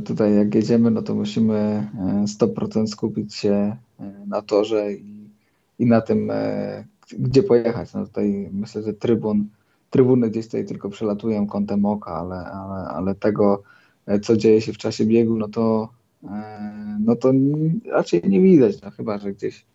tutaj 0.06 0.36
jak 0.36 0.56
jedziemy, 0.56 0.92
no 0.92 1.02
to 1.02 1.16
musimy 1.16 1.58
e, 1.58 2.26
100% 2.28 2.88
skupić 2.88 3.36
się 3.36 3.76
e, 4.00 4.14
na 4.28 4.42
torze 4.42 4.94
i, 4.94 5.30
i 5.80 5.86
na 5.86 6.02
tym, 6.02 6.32
e, 6.32 6.84
gdzie 7.20 7.44
pojechać. 7.44 7.94
No 7.94 8.06
tutaj 8.06 8.50
myślę, 8.54 8.82
że 8.82 8.94
trybun, 8.94 9.48
trybuny 9.90 10.30
gdzieś 10.30 10.46
tutaj 10.46 10.66
tylko 10.66 10.90
przelatują 10.90 11.48
kątem 11.48 11.86
oka, 11.86 12.12
ale, 12.12 12.36
ale, 12.36 12.88
ale 12.88 13.16
tego, 13.16 13.64
e, 13.76 13.79
co 14.22 14.38
dzieje 14.38 14.62
się 14.62 14.74
w 14.74 14.78
czasie 14.78 15.06
biegu, 15.06 15.38
no 15.38 15.48
to, 15.48 15.90
e, 16.24 16.98
no 17.06 17.16
to 17.16 17.32
raczej 17.92 18.22
nie 18.30 18.42
widać, 18.42 18.82
no 18.82 18.92
chyba, 18.92 19.18
że 19.18 19.34
gdzieś 19.34 19.66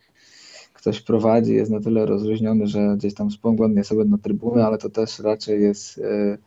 ktoś 0.75 1.01
prowadzi, 1.01 1.55
jest 1.55 1.71
na 1.71 1.81
tyle 1.81 2.07
rozluźniony, 2.07 2.67
że 2.67 2.95
gdzieś 2.97 3.15
tam 3.15 3.31
spoglądnie 3.31 3.85
sobie 3.85 4.05
na 4.05 4.19
trybunę, 4.19 4.67
ale 4.67 4.79
to 4.79 4.91
też 4.91 5.19
raczej 5.19 5.63
jest 5.63 5.99
e, 5.99 6.39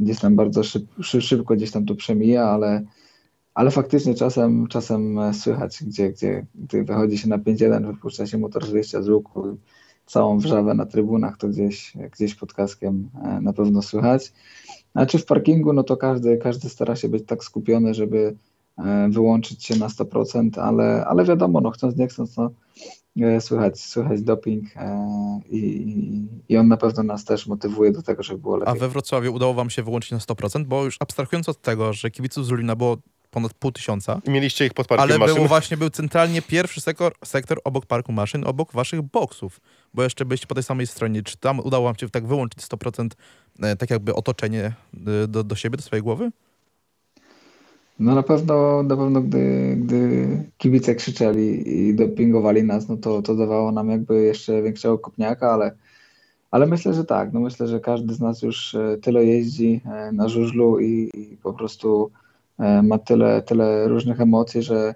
gdzieś 0.00 0.20
tam 0.20 0.36
bardzo 0.36 0.64
szyb, 0.64 0.84
szy- 1.02 1.20
szybko 1.22 1.54
gdzieś 1.54 1.70
tam 1.70 1.86
to 1.86 1.94
przemija, 1.94 2.44
ale, 2.44 2.84
ale 3.54 3.70
faktycznie 3.70 4.14
czasem, 4.14 4.66
czasem 4.66 5.18
e, 5.18 5.34
słychać, 5.34 5.84
gdzie, 5.84 6.10
gdzie, 6.12 6.46
gdy 6.54 6.84
wychodzi 6.84 7.18
się 7.18 7.28
na 7.28 7.38
5-1, 7.38 7.86
wypuszcza 7.86 8.26
się 8.26 8.38
motor 8.38 8.64
20 8.64 9.02
z 9.02 9.08
łuku, 9.08 9.58
całą 10.06 10.38
wrzawę 10.38 10.74
na 10.74 10.86
trybunach, 10.86 11.36
to 11.36 11.48
gdzieś, 11.48 11.92
gdzieś 12.12 12.34
pod 12.34 12.52
kaskiem 12.52 13.10
e, 13.24 13.40
na 13.40 13.52
pewno 13.52 13.82
słychać. 13.82 14.32
A 14.98 15.06
czy 15.06 15.18
w 15.18 15.24
parkingu, 15.24 15.72
no 15.72 15.82
to 15.82 15.96
każdy, 15.96 16.36
każdy 16.38 16.68
stara 16.68 16.96
się 16.96 17.08
być 17.08 17.24
tak 17.26 17.44
skupiony, 17.44 17.94
żeby 17.94 18.34
e, 18.78 19.08
wyłączyć 19.10 19.64
się 19.64 19.76
na 19.76 19.86
100%, 19.88 20.60
ale, 20.60 21.06
ale 21.06 21.24
wiadomo, 21.24 21.60
no 21.60 21.70
chcąc 21.70 21.96
nie 21.96 22.08
chcąc, 22.08 22.36
no, 22.36 22.50
e, 23.20 23.40
słychać, 23.40 23.80
słychać 23.80 24.22
doping 24.22 24.64
e, 24.76 25.40
i, 25.50 26.28
i- 26.48 26.56
on 26.56 26.68
na 26.68 26.76
pewno 26.76 27.02
nas 27.02 27.24
też 27.24 27.46
motywuje 27.46 27.92
do 27.92 28.02
tego, 28.02 28.22
żeby 28.22 28.40
było 28.40 28.54
A 28.56 28.58
lepiej. 28.58 28.80
we 28.80 28.88
Wrocławiu 28.88 29.34
udało 29.34 29.54
wam 29.54 29.70
się 29.70 29.82
wyłączyć 29.82 30.10
na 30.12 30.18
100%, 30.18 30.64
bo 30.64 30.84
już 30.84 30.96
abstrahując 31.00 31.48
od 31.48 31.60
tego, 31.62 31.92
że 31.92 32.10
kibiców 32.10 32.46
z 32.46 32.50
Lublina 32.50 32.76
było 32.76 32.96
ponad 33.30 33.54
pół 33.54 33.72
tysiąca, 33.72 34.20
I 34.24 34.30
mieliście 34.30 34.66
ich 34.66 34.74
pod 34.74 34.86
parkiem 34.86 35.02
ale 35.02 35.18
maszyn. 35.18 35.36
był 35.36 35.46
właśnie 35.46 35.76
był 35.76 35.90
centralnie 35.90 36.42
pierwszy 36.42 36.80
sektor, 36.80 37.12
sektor 37.24 37.60
obok 37.64 37.86
parku 37.86 38.12
maszyn, 38.12 38.46
obok 38.46 38.72
waszych 38.72 39.02
boksów, 39.02 39.60
bo 39.94 40.02
jeszcze 40.02 40.24
byliście 40.24 40.46
po 40.46 40.54
tej 40.54 40.64
samej 40.64 40.86
stronie. 40.86 41.22
Czy 41.22 41.36
tam 41.36 41.60
udało 41.60 41.84
wam 41.84 41.96
się 41.96 42.10
tak 42.10 42.26
wyłączyć 42.26 42.62
100% 42.62 43.08
e, 43.62 43.76
tak 43.76 43.90
jakby 43.90 44.14
otoczenie 44.14 44.72
e, 45.06 45.28
do, 45.28 45.44
do 45.44 45.54
siebie, 45.54 45.76
do 45.76 45.82
swojej 45.82 46.02
głowy? 46.02 46.30
No 47.98 48.14
na 48.14 48.22
pewno, 48.22 48.82
na 48.82 48.96
pewno 48.96 49.20
gdy, 49.20 49.76
gdy 49.76 50.28
kibice 50.58 50.94
krzyczeli 50.94 51.78
i 51.78 51.94
dopingowali 51.94 52.62
nas, 52.62 52.88
no 52.88 52.96
to, 52.96 53.22
to 53.22 53.34
dawało 53.34 53.72
nam 53.72 53.90
jakby 53.90 54.22
jeszcze 54.22 54.62
większego 54.62 54.98
kopniaka, 54.98 55.52
ale, 55.52 55.76
ale 56.50 56.66
myślę, 56.66 56.94
że 56.94 57.04
tak. 57.04 57.32
No 57.32 57.40
myślę, 57.40 57.68
że 57.68 57.80
każdy 57.80 58.14
z 58.14 58.20
nas 58.20 58.42
już 58.42 58.74
e, 58.74 58.98
tyle 59.02 59.24
jeździ 59.24 59.80
na 60.12 60.28
żużlu 60.28 60.80
i, 60.80 61.10
i 61.14 61.36
po 61.42 61.52
prostu 61.52 62.10
ma 62.82 62.98
tyle, 62.98 63.42
tyle 63.42 63.88
różnych 63.88 64.20
emocji, 64.20 64.62
że 64.62 64.94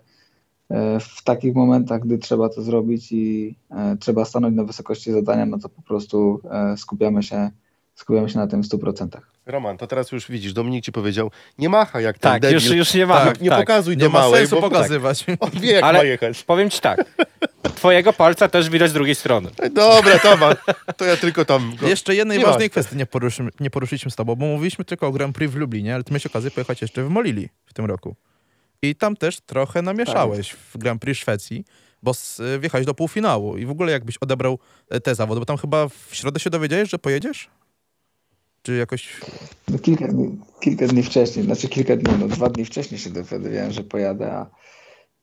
e, 0.68 1.00
w 1.00 1.24
takich 1.24 1.54
momentach, 1.54 2.00
gdy 2.00 2.18
trzeba 2.18 2.48
to 2.48 2.62
zrobić 2.62 3.12
i 3.12 3.56
e, 3.70 3.96
trzeba 3.96 4.24
stanąć 4.24 4.56
na 4.56 4.64
wysokości 4.64 5.12
zadania, 5.12 5.46
no 5.46 5.58
to 5.58 5.68
po 5.68 5.82
prostu 5.82 6.40
e, 6.50 6.76
skupiamy 6.76 7.22
się, 7.22 7.50
skupiamy 7.94 8.28
się 8.28 8.38
na 8.38 8.46
tym 8.46 8.62
w 8.62 8.66
100%. 8.66 9.32
Roman, 9.47 9.78
to 9.78 9.86
teraz 9.86 10.12
już 10.12 10.30
widzisz, 10.30 10.53
Dominik 10.53 10.84
ci 10.84 10.93
powiedział, 10.93 11.30
nie 11.59 11.68
macha 11.68 12.01
jak 12.01 12.18
ten 12.18 12.32
Tak, 12.32 12.43
debil. 12.43 12.55
już, 12.55 12.64
już 12.70 12.95
nie 12.95 13.07
ma. 13.07 13.20
Tak, 13.24 13.40
nie 13.40 13.51
tak. 13.51 13.59
pokazuj 13.61 13.97
Nie 13.97 14.03
do 14.05 14.11
ma 14.11 14.18
małej, 14.18 14.40
sensu 14.40 14.57
bo 14.61 14.70
pokazywać. 14.70 15.24
on 15.40 15.51
wie 15.51 15.72
jak 15.72 15.84
Ale- 15.84 15.99
ma 15.99 16.05
jechać. 16.05 16.43
Powiem 16.43 16.70
ci 16.70 16.80
tak. 16.80 17.05
Twojego 17.74 18.12
palca 18.12 18.49
też 18.49 18.70
widać 18.70 18.90
z 18.90 18.93
drugiej 18.93 19.14
strony. 19.14 19.51
Dobra, 19.72 20.18
Toman, 20.18 20.55
to 20.97 21.05
ja 21.05 21.16
tylko 21.16 21.45
tam... 21.45 21.76
Go... 21.80 21.88
Jeszcze 21.88 22.14
jednej 22.14 22.38
Nie 22.38 22.45
ważnej 22.47 22.66
ma. 22.66 22.70
kwestii 22.70 22.97
nie, 22.97 23.07
poruszy, 23.07 23.49
nie 23.61 23.70
poruszyliśmy 23.70 24.11
z 24.11 24.16
tobą, 24.16 24.34
bo 24.36 24.47
mówiliśmy 24.47 24.84
tylko 24.84 25.07
o 25.07 25.12
Grand 25.12 25.36
Prix 25.36 25.53
w 25.53 25.57
Lublinie, 25.57 25.95
ale 25.95 26.05
ty 26.05 26.12
miałeś 26.12 26.26
okazję 26.26 26.51
pojechać 26.51 26.82
jeszcze 26.82 27.05
w 27.05 27.09
Molili 27.09 27.49
w 27.66 27.74
tym 27.74 27.84
roku. 27.84 28.16
I 28.82 28.95
tam 28.97 29.16
też 29.16 29.40
trochę 29.40 29.82
namieszałeś 29.82 30.51
w 30.74 30.78
Grand 30.78 31.03
Prix 31.03 31.20
Szwecji, 31.20 31.64
bo 32.03 32.11
s- 32.11 32.43
wjechałeś 32.61 32.86
do 32.86 32.95
półfinału. 32.95 33.57
I 33.59 33.66
w 33.66 33.70
ogóle 33.70 33.93
jakbyś 33.93 34.16
odebrał 34.18 34.59
e, 34.90 35.01
te 35.01 35.14
zawody, 35.14 35.40
bo 35.40 35.47
tam 35.47 35.57
chyba 35.57 35.88
w 35.88 36.09
środę 36.12 36.40
się 36.40 36.51
dowiedziałeś, 36.51 36.90
że 36.90 36.99
pojedziesz? 36.99 37.49
Czy 38.62 38.76
jakoś... 38.76 39.20
No 39.68 39.78
kilka, 39.78 40.08
dni, 40.08 40.38
kilka 40.60 40.86
dni 40.86 41.02
wcześniej, 41.02 41.44
znaczy 41.44 41.68
kilka 41.68 41.96
dni, 41.96 42.14
no 42.20 42.28
dwa 42.28 42.48
dni 42.48 42.64
wcześniej 42.64 42.98
się 42.98 43.10
dowiadywałem, 43.10 43.70
że 43.72 43.84
pojadę, 43.84 44.32
a, 44.32 44.46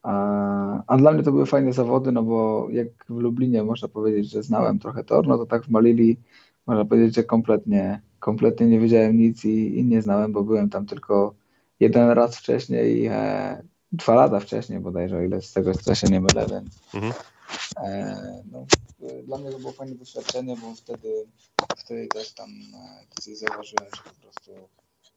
a, 0.04 0.84
a 0.88 0.98
dla 0.98 1.12
mnie 1.12 1.24
to 1.24 1.32
były 1.32 1.46
fajne 1.46 1.74
zawody, 1.74 2.12
no 2.12 2.24
bo 2.24 2.68
jak 2.72 2.88
w 3.10 3.18
Lublinie 3.18 3.64
można 3.64 3.88
powiedzieć, 3.88 4.32
że 4.32 4.44
znałem 4.44 4.80
trochę 4.80 5.04
tor, 5.04 5.28
no 5.28 5.38
to 5.38 5.46
tak 5.46 5.64
w 5.64 5.70
Malili 5.70 6.18
można 6.68 6.86
powiedzieć, 6.86 7.16
że 7.16 7.24
kompletnie, 7.24 8.02
kompletnie 8.20 8.68
nie 8.68 8.80
wiedziałem 8.80 9.18
nic 9.18 9.46
i, 9.46 9.80
i 9.80 9.86
nie 9.86 10.02
znałem, 10.02 10.32
bo 10.34 10.44
byłem 10.44 10.70
tam 10.70 10.86
tylko 10.86 11.34
jeden 11.80 12.10
raz 12.10 12.38
wcześniej, 12.38 13.06
e, 13.06 13.64
dwa 13.92 14.16
lata 14.16 14.40
wcześniej 14.40 14.80
bodajże, 14.80 15.18
o 15.18 15.22
ile 15.22 15.42
z 15.42 15.54
tego 15.54 15.74
co 15.74 15.96
się 15.96 16.08
nie 16.08 16.22
mylę, 16.22 16.46
więc 16.52 16.80
Mhm. 16.94 17.14
e, 17.84 18.16
no, 18.52 18.66
dla 19.24 19.38
mnie 19.38 19.52
to 19.52 19.60
było 19.60 19.72
fajne 19.72 19.96
doświadczenie, 19.96 20.56
bo 20.62 20.76
wtedy, 20.76 21.26
wtedy 21.78 22.08
też 22.08 22.34
tam 22.34 22.50
e, 22.50 23.22
coś 23.22 23.38
zauważyłem, 23.38 23.90
że 23.96 24.04
po 24.04 24.22
prostu 24.22 24.52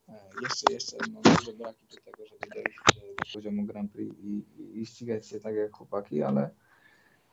e, 0.09 0.15
jeszcze, 0.43 0.73
jeszcze 0.73 0.97
mam 1.13 1.23
duże 1.23 1.53
braki 1.53 1.87
do 1.87 1.97
tego, 1.97 2.27
żeby 2.27 2.55
dojść 2.55 2.79
e, 2.97 3.15
do 3.19 3.25
poziomu 3.35 3.65
Grand 3.65 3.93
Prix 3.93 4.17
i, 4.23 4.45
i, 4.59 4.81
i 4.81 4.87
ścigać 4.87 5.27
się 5.27 5.41
tak 5.41 5.55
jak 5.55 5.73
chłopaki, 5.73 6.23
ale, 6.23 6.51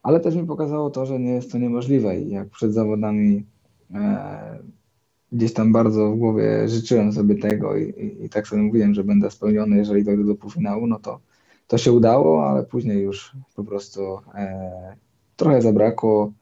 ale 0.04 0.20
też 0.20 0.36
mi 0.36 0.48
pokazało 0.48 0.90
to, 0.90 1.06
że 1.06 1.20
nie 1.20 1.34
jest 1.34 1.52
to 1.52 1.58
niemożliwe 1.58 2.20
i 2.20 2.30
jak 2.30 2.50
przed 2.50 2.74
zawodami 2.74 3.46
e, 3.94 4.60
gdzieś 5.32 5.54
tam 5.54 5.74
bardzo 5.74 6.12
w 6.12 6.18
głowie 6.18 6.70
życzyłem 6.70 7.14
sobie 7.14 7.36
tego 7.36 7.78
i, 7.78 7.90
i, 7.90 8.26
i 8.26 8.30
tak 8.30 8.48
sobie 8.48 8.62
mówiłem, 8.62 8.94
że 8.94 9.04
będę 9.04 9.32
spełniony, 9.32 9.78
jeżeli 9.78 10.04
dojdę 10.04 10.26
do 10.26 10.36
półfinału, 10.36 10.88
no 10.88 11.00
to 11.00 11.20
to 11.68 11.78
się 11.78 11.92
udało, 11.92 12.50
ale 12.50 12.64
później 12.64 13.04
już 13.04 13.36
po 13.56 13.64
prostu 13.64 14.20
e, 14.36 14.96
trochę 15.40 15.62
zabrakło, 15.62 16.34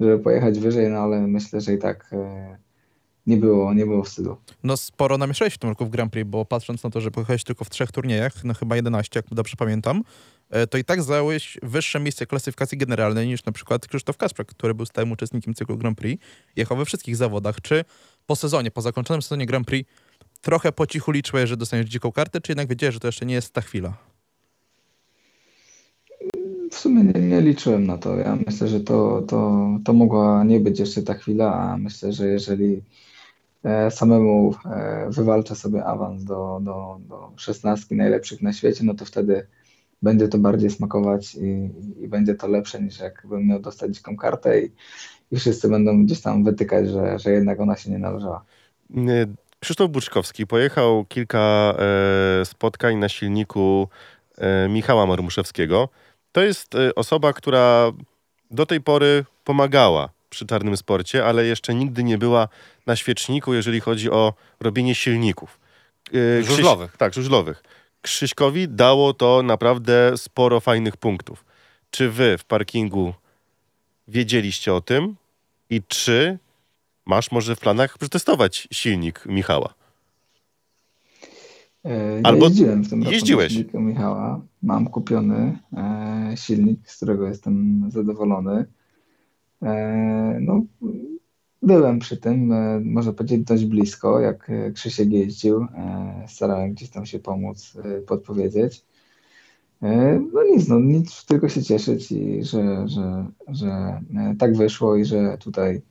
żeby 0.00 0.18
pojechać 0.18 0.58
wyżej, 0.58 0.88
no 0.90 0.98
ale 0.98 1.26
myślę, 1.26 1.60
że 1.60 1.74
i 1.74 1.78
tak 1.78 2.10
e, 2.12 2.56
nie 3.26 3.36
było, 3.36 3.74
nie 3.74 3.86
było 3.86 4.02
wstydu. 4.02 4.36
No 4.64 4.76
sporo 4.76 5.18
namieszałeś 5.18 5.54
w 5.54 5.58
tym 5.58 5.70
roku 5.70 5.86
w 5.86 5.90
Grand 5.90 6.12
Prix, 6.12 6.30
bo 6.30 6.44
patrząc 6.44 6.84
na 6.84 6.90
to, 6.90 7.00
że 7.00 7.10
pojechałeś 7.10 7.44
tylko 7.44 7.64
w 7.64 7.70
trzech 7.70 7.92
turniejach, 7.92 8.44
no 8.44 8.54
chyba 8.54 8.76
11, 8.76 9.10
jak 9.18 9.26
dobrze 9.30 9.56
pamiętam, 9.58 10.02
e, 10.50 10.66
to 10.66 10.78
i 10.78 10.84
tak 10.84 11.02
zająłeś 11.02 11.58
wyższe 11.62 12.00
miejsce 12.00 12.26
klasyfikacji 12.26 12.78
generalnej 12.78 13.26
niż 13.28 13.44
na 13.44 13.52
przykład 13.52 13.86
Krzysztof 13.86 14.16
Kasprzak, 14.16 14.46
który 14.46 14.74
był 14.74 14.86
stałym 14.86 15.12
uczestnikiem 15.12 15.54
cyklu 15.54 15.78
Grand 15.78 15.98
Prix, 15.98 16.24
jechał 16.56 16.76
we 16.76 16.84
wszystkich 16.84 17.16
zawodach. 17.16 17.60
Czy 17.60 17.84
po 18.26 18.36
sezonie, 18.36 18.70
po 18.70 18.82
zakończonym 18.82 19.22
sezonie 19.22 19.46
Grand 19.46 19.66
Prix 19.66 19.90
trochę 20.40 20.72
po 20.72 20.86
cichu 20.86 21.10
liczyłeś, 21.10 21.48
że 21.48 21.56
dostaniesz 21.56 21.86
dziką 21.86 22.12
kartę, 22.12 22.40
czy 22.40 22.52
jednak 22.52 22.68
wiedziałeś, 22.68 22.94
że 22.94 23.00
to 23.00 23.08
jeszcze 23.08 23.26
nie 23.26 23.34
jest 23.34 23.52
ta 23.52 23.60
chwila? 23.60 24.13
W 26.74 26.78
sumie 26.78 27.04
nie, 27.04 27.20
nie 27.20 27.40
liczyłem 27.40 27.86
na 27.86 27.98
to. 27.98 28.16
Ja 28.16 28.38
myślę, 28.46 28.68
że 28.68 28.80
to, 28.80 29.22
to, 29.22 29.68
to 29.84 29.92
mogła 29.92 30.44
nie 30.44 30.60
być 30.60 30.78
jeszcze 30.78 31.02
ta 31.02 31.14
chwila, 31.14 31.54
a 31.54 31.76
myślę, 31.76 32.12
że 32.12 32.26
jeżeli 32.26 32.82
e, 33.64 33.90
samemu 33.90 34.54
e, 34.66 35.06
wywalczę 35.10 35.54
sobie 35.54 35.84
awans 35.84 36.24
do, 36.24 36.60
do, 36.62 37.00
do 37.08 37.32
16 37.36 37.94
najlepszych 37.94 38.42
na 38.42 38.52
świecie, 38.52 38.84
no 38.84 38.94
to 38.94 39.04
wtedy 39.04 39.46
będzie 40.02 40.28
to 40.28 40.38
bardziej 40.38 40.70
smakować 40.70 41.34
i, 41.34 41.70
i 42.04 42.08
będzie 42.08 42.34
to 42.34 42.48
lepsze 42.48 42.82
niż 42.82 42.98
jakbym 42.98 43.46
miał 43.46 43.60
dostać 43.60 43.96
dziką 43.96 44.16
kartę 44.16 44.60
i, 44.60 44.70
i 45.30 45.36
wszyscy 45.36 45.68
będą 45.68 46.04
gdzieś 46.04 46.20
tam 46.20 46.44
wytykać, 46.44 46.88
że, 46.88 47.18
że 47.18 47.30
jednak 47.30 47.60
ona 47.60 47.76
się 47.76 47.90
nie 47.90 47.98
należała. 47.98 48.44
Nie, 48.90 49.26
Krzysztof 49.60 49.90
Buczkowski 49.90 50.46
pojechał 50.46 51.04
kilka 51.04 51.74
e, 51.78 52.44
spotkań 52.44 52.96
na 52.96 53.08
silniku 53.08 53.88
e, 54.38 54.68
Michała 54.68 55.06
Marmuszewskiego. 55.06 55.88
To 56.34 56.42
jest 56.42 56.74
e, 56.74 56.94
osoba, 56.94 57.32
która 57.32 57.92
do 58.50 58.66
tej 58.66 58.80
pory 58.80 59.24
pomagała 59.44 60.08
przy 60.30 60.46
czarnym 60.46 60.76
sporcie, 60.76 61.24
ale 61.26 61.44
jeszcze 61.46 61.74
nigdy 61.74 62.04
nie 62.04 62.18
była 62.18 62.48
na 62.86 62.96
świeczniku, 62.96 63.54
jeżeli 63.54 63.80
chodzi 63.80 64.10
o 64.10 64.34
robienie 64.60 64.94
silników. 64.94 65.60
E, 66.06 66.10
Krzyś- 66.42 66.44
Żużlowych. 66.46 66.96
Tak, 66.96 67.14
żużlowych. 67.14 67.62
Krzyśkowi 68.02 68.68
dało 68.68 69.14
to 69.14 69.42
naprawdę 69.42 70.12
sporo 70.16 70.60
fajnych 70.60 70.96
punktów. 70.96 71.44
Czy 71.90 72.10
wy 72.10 72.38
w 72.38 72.44
parkingu 72.44 73.14
wiedzieliście 74.08 74.74
o 74.74 74.80
tym 74.80 75.16
i 75.70 75.82
czy 75.88 76.38
masz 77.06 77.30
może 77.30 77.56
w 77.56 77.60
planach 77.60 77.98
przetestować 77.98 78.68
silnik 78.72 79.26
Michała? 79.26 79.74
E, 81.84 82.20
Albo 82.22 82.44
ja 82.44 82.48
jeździłem 82.48 82.84
w 82.84 82.90
tym 82.90 83.02
roku 83.02 83.12
jeździłeś. 83.12 83.52
silniku 83.52 83.80
Michała. 83.80 84.40
Mam 84.62 84.86
kupiony 84.86 85.58
e, 85.76 86.32
silnik, 86.36 86.90
z 86.90 86.96
którego 86.96 87.28
jestem 87.28 87.84
zadowolony. 87.90 88.64
E, 89.62 90.38
no, 90.40 90.62
byłem 91.62 91.98
przy 91.98 92.16
tym, 92.16 92.52
można 92.84 93.12
powiedzieć, 93.12 93.44
dość 93.44 93.64
blisko, 93.64 94.20
jak 94.20 94.50
Krzysiek 94.74 95.12
jeździł. 95.12 95.66
Starałem 96.26 96.72
gdzieś 96.72 96.90
tam 96.90 97.06
się 97.06 97.18
pomóc, 97.18 97.76
podpowiedzieć. 98.06 98.84
No 100.32 100.44
nic, 100.44 100.68
no 100.68 100.80
nic, 100.80 101.24
tylko 101.24 101.48
się 101.48 101.62
cieszyć 101.62 102.12
i 102.12 102.44
że, 102.44 102.88
że, 102.88 103.26
że 103.48 104.00
tak 104.38 104.56
wyszło 104.56 104.96
i 104.96 105.04
że 105.04 105.38
tutaj 105.38 105.82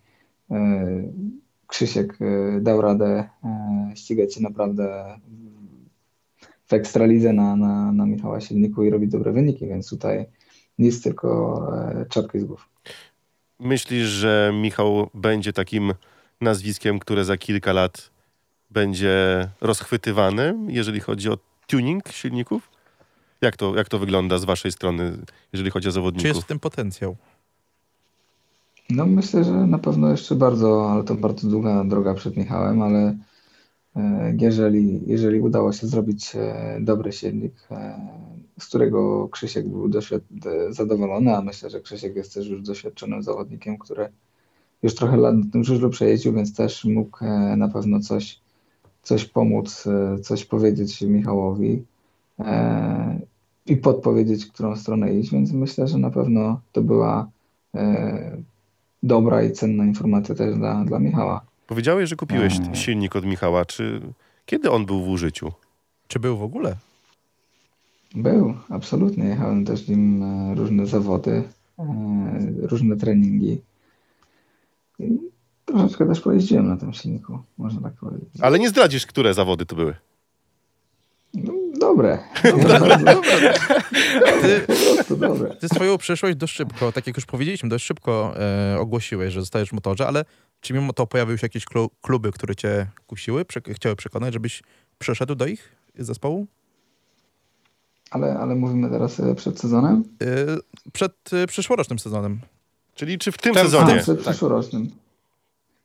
Krzysiek 1.68 2.18
dał 2.62 2.82
radę 2.82 3.30
ścigać 3.96 4.34
się 4.34 4.42
naprawdę 4.42 5.06
w 6.66 6.74
Ekstralidze 6.74 7.34
na, 7.34 7.56
na, 7.56 7.92
na 7.92 8.06
Michała 8.06 8.42
Silniku 8.42 8.84
i 8.84 8.90
robić 8.90 9.12
dobre 9.12 9.32
wyniki, 9.32 9.68
więc 9.68 9.90
tutaj 9.90 10.26
nic, 10.80 11.02
tylko 11.02 11.60
e, 11.78 12.06
czapki 12.10 12.40
z 12.40 12.44
głów. 12.44 12.70
Myślisz, 13.60 14.08
że 14.08 14.52
Michał 14.62 15.10
będzie 15.14 15.54
takim 15.54 15.94
nazwiskiem, 16.42 17.00
które 17.00 17.26
za 17.26 17.38
kilka 17.38 17.74
lat 17.74 18.10
będzie 18.72 19.48
rozchwytywany, 19.62 20.56
jeżeli 20.68 21.00
chodzi 21.00 21.30
o 21.30 21.38
tuning 21.68 22.10
silników? 22.10 22.70
Jak 23.42 23.58
to, 23.58 23.76
jak 23.76 23.90
to 23.90 24.00
wygląda 24.00 24.38
z 24.38 24.46
waszej 24.46 24.72
strony, 24.72 25.18
jeżeli 25.54 25.72
chodzi 25.72 25.88
o 25.88 25.92
Czy 25.92 25.94
zawodników? 25.94 26.28
jest 26.28 26.42
w 26.42 26.46
tym 26.48 26.60
potencjał? 26.60 27.16
No 28.90 29.06
myślę, 29.06 29.44
że 29.44 29.52
na 29.52 29.78
pewno 29.78 30.10
jeszcze 30.10 30.36
bardzo, 30.36 30.92
ale 30.92 31.04
to 31.04 31.16
bardzo 31.16 31.50
długa 31.50 31.84
droga 31.84 32.14
przed 32.14 32.38
Michałem, 32.38 32.82
ale 32.82 33.18
jeżeli, 34.40 35.02
jeżeli 35.06 35.40
udało 35.40 35.74
się 35.74 35.88
zrobić 35.88 36.36
e, 36.36 36.78
dobry 36.82 37.12
silnik, 37.12 37.54
e, 37.72 38.00
z 38.60 38.68
którego 38.68 39.30
Krzysiek 39.30 39.68
był 39.68 39.86
e, 39.86 40.74
zadowolony, 40.74 41.36
a 41.36 41.42
myślę, 41.42 41.70
że 41.70 41.82
Krzysiek 41.82 42.16
jest 42.16 42.34
też 42.34 42.48
już 42.48 42.62
doświadczonym 42.62 43.24
zawodnikiem, 43.24 43.78
który 43.78 44.10
już 44.84 44.96
trochę 44.96 45.18
lat 45.18 45.36
na 45.36 45.52
tym 45.52 45.64
żużlu 45.64 45.90
przejeździł, 45.90 46.34
więc 46.34 46.56
też 46.56 46.86
mógł 46.86 47.26
e, 47.26 47.56
na 47.58 47.68
pewno 47.68 48.00
coś, 48.00 48.40
coś 49.04 49.26
pomóc, 49.26 49.88
e, 49.88 50.20
coś 50.20 50.46
powiedzieć 50.46 51.02
Michałowi 51.02 51.84
e, 52.40 53.20
i 53.66 53.78
podpowiedzieć, 53.78 54.46
którą 54.46 54.76
stronę 54.76 55.14
iść, 55.14 55.32
więc 55.32 55.52
myślę, 55.52 55.88
że 55.88 55.98
na 55.98 56.10
pewno 56.10 56.62
to 56.72 56.82
była 56.82 57.30
e, 57.76 58.38
dobra 59.04 59.44
i 59.44 59.52
cenna 59.52 59.86
informacja 59.86 60.36
też 60.36 60.56
dla, 60.56 60.86
dla 60.86 61.00
Michała. 61.00 61.53
Powiedziałeś, 61.68 62.10
że 62.10 62.16
kupiłeś 62.16 62.58
Mm. 62.58 62.76
silnik 62.76 63.16
od 63.16 63.26
Michała. 63.26 63.66
Czy 63.66 64.02
kiedy 64.46 64.72
on 64.72 64.86
był 64.86 65.02
w 65.04 65.10
użyciu? 65.10 65.52
Czy 66.08 66.20
był 66.20 66.38
w 66.38 66.44
ogóle? 66.44 66.76
Był, 68.16 68.54
absolutnie. 68.70 69.24
Jechałem 69.26 69.66
też 69.66 69.80
z 69.86 69.90
nim 69.90 70.24
e, 70.24 70.56
różne 70.56 70.86
zawody, 70.86 71.44
e, 71.80 71.84
różne 72.62 72.96
treningi. 72.98 73.62
I 75.00 75.18
troszeczkę 75.66 76.08
też 76.08 76.22
pojeździłem 76.22 76.68
na 76.68 76.78
tym 76.78 76.94
silniku, 76.94 77.40
można 77.58 77.82
tak 77.82 77.94
powiedzieć. 77.94 78.30
Ale 78.42 78.60
nie 78.60 78.70
zdradzisz, 78.70 79.06
które 79.06 79.34
zawody 79.34 79.66
to 79.66 79.76
były. 79.76 79.96
No, 81.34 81.54
dobre. 81.80 82.20
Bardzo 82.44 82.98
dobre. 82.98 83.54
Dobre, 84.26 84.60
Po 84.60 84.94
prostu 84.96 85.18
dobre. 85.18 85.56
Ty 85.56 85.68
swoją 85.70 85.98
przyszłość 85.98 86.36
dość 86.38 86.56
szybko, 86.56 86.92
tak 86.92 87.08
jak 87.08 87.16
już 87.18 87.26
powiedzieliśmy, 87.26 87.70
dość 87.70 87.86
szybko 87.86 88.34
e, 88.40 88.80
ogłosiłeś, 88.80 89.34
że 89.34 89.40
zostajesz 89.40 89.70
w 89.70 89.74
motorze, 89.74 90.08
ale 90.08 90.26
czy 90.64 90.74
mimo 90.74 90.94
to 90.94 91.08
pojawiły 91.08 91.38
się 91.38 91.46
jakieś 91.46 91.66
klu- 91.66 91.90
kluby, 92.02 92.32
które 92.32 92.56
cię 92.56 92.88
kusiły, 93.08 93.46
prze- 93.46 93.74
chciały 93.74 93.96
przekonać, 93.96 94.34
żebyś 94.34 94.64
przeszedł 95.00 95.36
do 95.36 95.46
ich 95.46 95.76
zespołu? 96.00 96.48
Ale, 98.12 98.38
ale 98.40 98.56
mówimy 98.56 98.90
teraz 98.90 99.20
e, 99.20 99.36
przed 99.36 99.60
sezonem? 99.60 100.04
Y, 100.24 100.28
Przed 100.94 101.34
y, 101.34 101.48
przyszłorocznym 101.48 102.00
sezonem. 102.00 102.40
Czyli 102.96 103.18
czy 103.18 103.32
w 103.32 103.38
tym 103.38 103.54
Ten- 103.54 103.62
A, 103.62 103.70
sezonie? 103.70 103.98
przed 104.02 104.20
przyszłorocznym. 104.20 104.90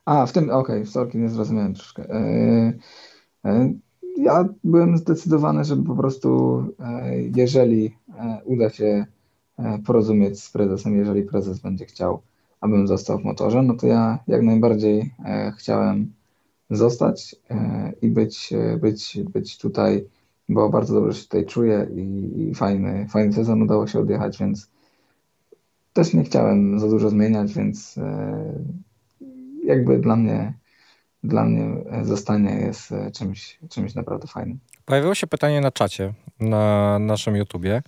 A, 0.04 0.26
w 0.26 0.32
tym, 0.32 0.50
okej, 0.50 0.84
w 0.84 0.90
sorki 0.90 1.18
nie 1.18 1.28
zrozumiałem 1.28 1.74
troszkę. 1.74 2.10
E, 2.10 2.72
e, 3.44 3.72
ja 4.16 4.44
byłem 4.64 4.98
zdecydowany, 4.98 5.64
żeby 5.64 5.84
po 5.84 5.94
prostu, 5.96 6.62
jeżeli 7.36 7.96
uda 8.44 8.70
się 8.70 9.06
porozumieć 9.86 10.40
z 10.42 10.50
prezesem, 10.50 10.96
jeżeli 10.98 11.22
prezes 11.22 11.58
będzie 11.58 11.86
chciał, 11.86 12.22
abym 12.61 12.86
został 12.86 13.18
w 13.18 13.24
motorze, 13.24 13.62
no 13.62 13.74
to 13.74 13.86
ja 13.86 14.18
jak 14.28 14.42
najbardziej 14.42 15.14
e, 15.24 15.52
chciałem 15.59 16.12
zostać 16.70 17.36
e, 17.50 17.92
i 18.02 18.09
być, 18.09 18.52
e, 18.52 18.76
być, 18.76 19.18
być 19.32 19.59
tutaj, 19.59 20.04
bo 20.48 20.68
bardzo 20.68 20.94
dobrze 20.94 21.18
się 21.18 21.24
tutaj 21.24 21.46
czuję 21.46 21.86
i, 21.94 22.32
i 22.42 22.54
fajny, 22.54 23.06
fajny 23.11 23.32
sezon 23.32 23.62
udało 23.62 23.86
się 23.86 23.98
odjechać, 23.98 24.38
więc 24.38 24.70
też 25.92 26.14
nie 26.14 26.24
chciałem 26.24 26.78
za 26.78 26.88
dużo 26.88 27.11
zmieniać, 27.11 27.54
więc 27.54 27.98
jakby 29.64 29.98
dla 29.98 30.16
mnie, 30.16 30.52
dla 31.24 31.44
mnie 31.44 31.70
zostanie 32.02 32.50
jest 32.50 32.94
czymś, 33.14 33.59
czymś 33.68 33.94
naprawdę 33.94 34.26
fajnym. 34.26 34.59
Pojawiło 34.84 35.14
się 35.14 35.26
pytanie 35.26 35.61
na 35.61 35.70
czacie 35.70 36.14
na 36.40 36.98
naszym 36.98 37.36
YouTubie. 37.36 37.82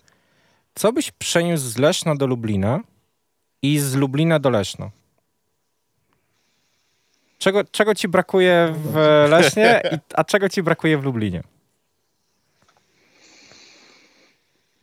Co 0.75 0.93
byś 0.93 1.11
przeniósł 1.11 1.69
z 1.69 1.79
Leszna 1.79 2.15
do 2.15 2.27
Lublina 2.27 2.81
i 3.63 3.79
z 3.79 3.95
Lublina 3.95 4.39
do 4.39 4.51
Leszna? 4.51 4.91
Czego, 7.39 7.65
czego 7.65 7.95
ci 7.95 8.09
brakuje 8.09 8.75
w 8.85 8.95
Lesznie, 9.31 9.81
a 10.15 10.25
czego 10.25 10.49
ci 10.49 10.63
brakuje 10.63 10.99
w 10.99 11.05
Lublinie? 11.05 11.43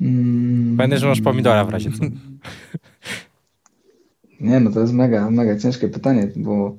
Mm. 0.02 0.78
Pamiętaj, 0.78 1.00
że 1.00 1.08
masz 1.08 1.22
pomidora 1.22 1.66
w 1.66 1.70
razie 1.70 1.92
co. 1.92 2.04
Nie, 4.40 4.60
no 4.60 4.72
to 4.72 4.80
jest 4.80 4.94
mega, 4.94 5.30
mega 5.32 5.60
ciężkie 5.60 5.88
pytanie, 5.90 6.32
bo 6.36 6.78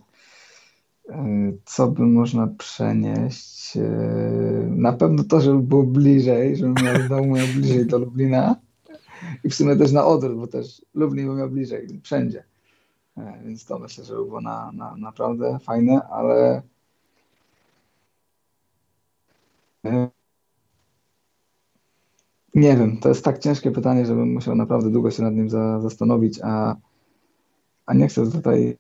e, 1.09 1.53
co 1.65 1.89
by 1.89 2.03
można 2.03 2.47
przenieść? 2.59 3.77
E, 3.77 3.81
Na 4.69 4.93
pewno 4.93 5.25
to, 5.25 5.41
żeby 5.41 5.59
było 5.59 5.83
bliżej, 5.83 6.57
żebym 6.57 6.75
miał 6.85 7.03
z 7.03 7.09
domu 7.09 7.35
miał 7.37 7.47
bliżej 7.47 7.87
do 7.87 7.99
Lublina 7.99 8.57
i 9.45 9.51
w 9.51 9.55
sumie 9.55 9.77
też 9.77 9.93
na 9.93 10.07
odwrót, 10.07 10.39
bo 10.39 10.47
też 10.47 10.83
Lublin 10.95 11.29
by 11.29 11.35
miał 11.35 11.51
bliżej, 11.51 12.01
wszędzie. 12.03 12.45
E, 13.17 13.41
Więc 13.45 13.65
to 13.65 13.79
myślę, 13.79 14.05
że 14.05 14.15
by 14.15 14.25
było 14.25 14.41
na, 14.41 14.73
na, 14.73 14.97
naprawdę 14.97 15.59
fajne, 15.59 16.03
ale 16.03 16.63
e, 19.85 20.09
nie 22.55 22.77
wiem, 22.77 22.97
to 22.97 23.09
jest 23.09 23.25
tak 23.25 23.39
ciężkie 23.39 23.71
pytanie, 23.71 24.07
żebym 24.07 24.33
musiał 24.33 24.55
naprawdę 24.55 24.91
długo 24.91 25.11
się 25.11 25.23
nad 25.23 25.35
nim 25.35 25.51
za, 25.51 25.81
zastanowić, 25.81 26.41
a 26.43 26.77
a 27.89 27.95
nie 27.95 28.09
chcę 28.09 28.31
tutaj 28.31 28.77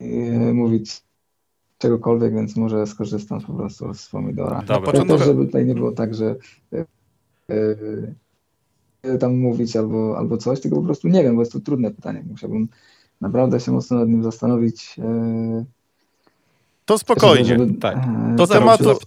e, 0.00 0.52
mówić 0.52 1.02
czegokolwiek, 1.78 2.34
więc 2.34 2.56
może 2.56 2.86
skorzystam 2.86 3.40
po 3.40 3.52
prostu 3.52 3.94
z 3.94 4.08
pomidora. 4.08 4.62
Dobra. 4.66 4.92
Ja 4.94 5.04
też, 5.04 5.24
żeby 5.24 5.46
tutaj 5.46 5.66
nie 5.66 5.74
było 5.74 5.92
tak, 5.92 6.14
że 6.14 6.36
e, 6.72 6.84
tam 9.20 9.38
mówić 9.38 9.76
albo, 9.76 10.18
albo 10.18 10.36
coś, 10.36 10.60
tylko 10.60 10.76
po 10.76 10.82
prostu 10.82 11.08
nie 11.08 11.22
wiem, 11.22 11.34
bo 11.36 11.42
jest 11.42 11.52
to 11.52 11.60
trudne 11.60 11.90
pytanie. 11.90 12.24
Musiałbym 12.30 12.68
naprawdę 13.20 13.60
się 13.60 13.72
mocno 13.72 13.96
nad 13.98 14.08
nim 14.08 14.22
zastanowić. 14.22 14.96
e, 14.98 15.64
To 16.84 16.98
spokojnie. 16.98 17.44
żeby- 17.44 17.74
tak. 17.74 17.96
e, 17.96 18.34
Do 18.36 18.46
coś 18.46 18.56
tematu-. 18.58 18.98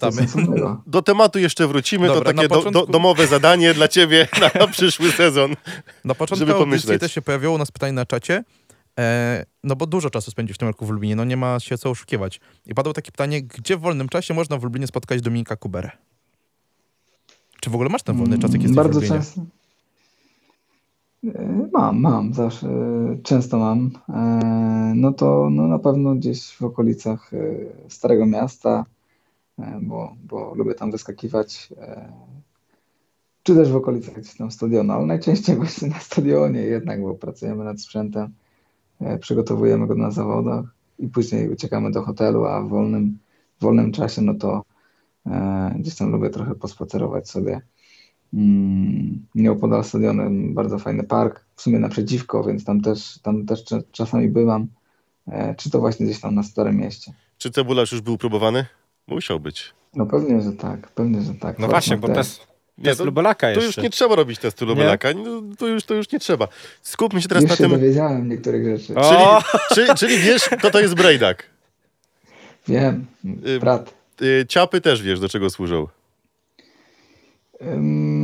Do 0.87 1.01
tematu 1.01 1.39
jeszcze 1.39 1.67
wrócimy. 1.67 2.07
Dobra, 2.07 2.21
to 2.21 2.25
takie 2.37 2.47
do, 2.47 2.55
do, 2.55 2.61
początku- 2.61 2.91
domowe 2.91 3.27
zadanie 3.27 3.73
dla 3.73 3.87
ciebie 3.87 4.27
na, 4.41 4.49
na 4.61 4.67
przyszły 4.67 5.11
sezon. 5.11 5.55
Na 6.05 6.15
początku 6.15 6.39
Żeby 6.45 6.53
pomyśleć. 6.59 6.99
też 7.01 7.11
się 7.11 7.21
pojawiło 7.21 7.53
u 7.55 7.57
nas 7.57 7.71
pytanie 7.71 7.93
na 7.93 8.05
czacie, 8.05 8.43
e, 8.99 9.45
no 9.63 9.75
bo 9.75 9.85
dużo 9.85 10.09
czasu 10.09 10.31
spędził 10.31 10.53
w 10.53 10.57
tym 10.57 10.67
roku 10.67 10.85
w 10.85 10.89
Lublinie, 10.89 11.15
no 11.15 11.25
nie 11.25 11.37
ma 11.37 11.59
się 11.59 11.77
co 11.77 11.89
oszukiwać. 11.89 12.39
I 12.65 12.73
padło 12.75 12.93
takie 12.93 13.11
pytanie, 13.11 13.41
gdzie 13.43 13.77
w 13.77 13.79
wolnym 13.81 14.09
czasie 14.09 14.33
można 14.33 14.57
w 14.57 14.63
Lublinie 14.63 14.87
spotkać 14.87 15.21
Dominika 15.21 15.55
Kuberę? 15.55 15.89
Czy 17.61 17.69
w 17.69 17.75
ogóle 17.75 17.89
masz 17.89 18.03
ten 18.03 18.17
wolny 18.17 18.39
czas, 18.39 18.51
jak 18.51 18.61
jesteś 18.61 18.73
w 18.73 18.75
Bardzo 18.75 18.93
Lublinie? 18.99 19.15
często. 19.17 19.41
E, 21.33 21.69
Mam, 21.73 22.01
mam, 22.01 22.33
zawsze, 22.33 22.67
często 23.23 23.57
mam. 23.57 23.91
E, 24.09 24.93
No 24.95 25.13
to 25.13 25.49
no 25.51 25.67
na 25.67 25.79
pewno 25.79 26.15
gdzieś 26.15 26.55
w 26.55 26.63
okolicach 26.63 27.33
e, 27.33 27.39
Starego 27.89 28.25
Miasta, 28.25 28.85
bo, 29.81 30.15
bo 30.23 30.53
lubię 30.55 30.73
tam 30.73 30.91
wyskakiwać. 30.91 31.69
Czy 33.43 33.55
też 33.55 33.71
w 33.71 33.75
okolicach 33.75 34.15
gdzieś 34.15 34.37
tam 34.37 34.51
stadionu, 34.51 34.93
ale 34.93 35.05
najczęściej 35.05 35.55
właśnie 35.61 35.87
na 35.87 35.99
stadionie 35.99 36.61
jednak, 36.61 37.01
bo 37.01 37.15
pracujemy 37.15 37.63
nad 37.63 37.81
sprzętem, 37.81 38.33
przygotowujemy 39.19 39.87
go 39.87 39.95
na 39.95 40.11
zawodach 40.11 40.65
i 40.99 41.07
później 41.07 41.49
uciekamy 41.49 41.91
do 41.91 42.01
hotelu, 42.01 42.45
a 42.45 42.61
w 42.61 42.69
wolnym, 42.69 43.17
w 43.59 43.63
wolnym 43.63 43.91
czasie 43.91 44.21
no 44.21 44.33
to 44.33 44.63
gdzieś 45.75 45.95
tam 45.95 46.11
lubię 46.11 46.29
trochę 46.29 46.55
pospacerować 46.55 47.29
sobie. 47.29 47.61
Mm, 48.35 49.25
Nieopodal 49.35 49.83
stadionem 49.83 50.53
bardzo 50.53 50.79
fajny 50.79 51.03
park, 51.03 51.45
w 51.55 51.61
sumie 51.61 51.79
naprzeciwko, 51.79 52.43
więc 52.43 52.65
tam 52.65 52.81
też, 52.81 53.19
tam 53.23 53.45
też 53.45 53.63
cza- 53.65 53.83
czasami 53.91 54.29
bywam, 54.29 54.67
e, 55.27 55.55
czy 55.55 55.69
to 55.69 55.79
właśnie 55.79 56.05
gdzieś 56.05 56.19
tam 56.21 56.35
na 56.35 56.43
Starym 56.43 56.77
Mieście. 56.77 57.13
Czy 57.37 57.51
cebularz 57.51 57.91
już 57.91 58.01
był 58.01 58.17
próbowany? 58.17 58.65
Musiał 59.07 59.39
być. 59.39 59.73
No 59.95 60.05
pewnie, 60.05 60.41
że 60.41 60.51
tak, 60.51 60.87
pewnie, 60.91 61.21
że 61.21 61.33
tak. 61.33 61.59
No 61.59 61.67
właśnie, 61.67 61.97
bo 61.97 62.07
test, 62.09 62.47
Nie, 62.77 62.83
test 62.83 62.97
to, 62.97 63.05
Lubelaka 63.05 63.47
to 63.47 63.51
jeszcze. 63.61 63.65
już 63.65 63.77
nie 63.77 63.89
trzeba 63.89 64.15
robić 64.15 64.39
testu 64.39 64.65
Lubelaka. 64.65 65.09
No, 65.13 65.41
to, 65.57 65.67
już, 65.67 65.83
to 65.83 65.93
już 65.93 66.11
nie 66.11 66.19
trzeba. 66.19 66.47
Skupmy 66.81 67.21
się 67.21 67.27
teraz 67.27 67.43
Już 67.43 67.49
na 67.51 67.55
się 67.57 67.63
tym. 67.63 67.71
dowiedziałem 67.71 68.29
niektórych 68.29 68.77
rzeczy. 68.79 68.95
O! 68.95 69.41
Czyli, 69.75 69.87
czy, 69.87 69.95
czyli 69.95 70.17
wiesz, 70.17 70.49
kto 70.59 70.71
to 70.71 70.79
jest 70.79 70.93
Brejdak? 70.95 71.43
Wiem, 72.67 73.05
Y, 73.47 73.59
brat. 73.59 73.93
Y, 74.21 74.45
Ciapy 74.47 74.81
też 74.81 75.01
wiesz, 75.01 75.19
do 75.19 75.29
czego 75.29 75.49
służą. 75.49 75.87
Ym, 77.61 78.14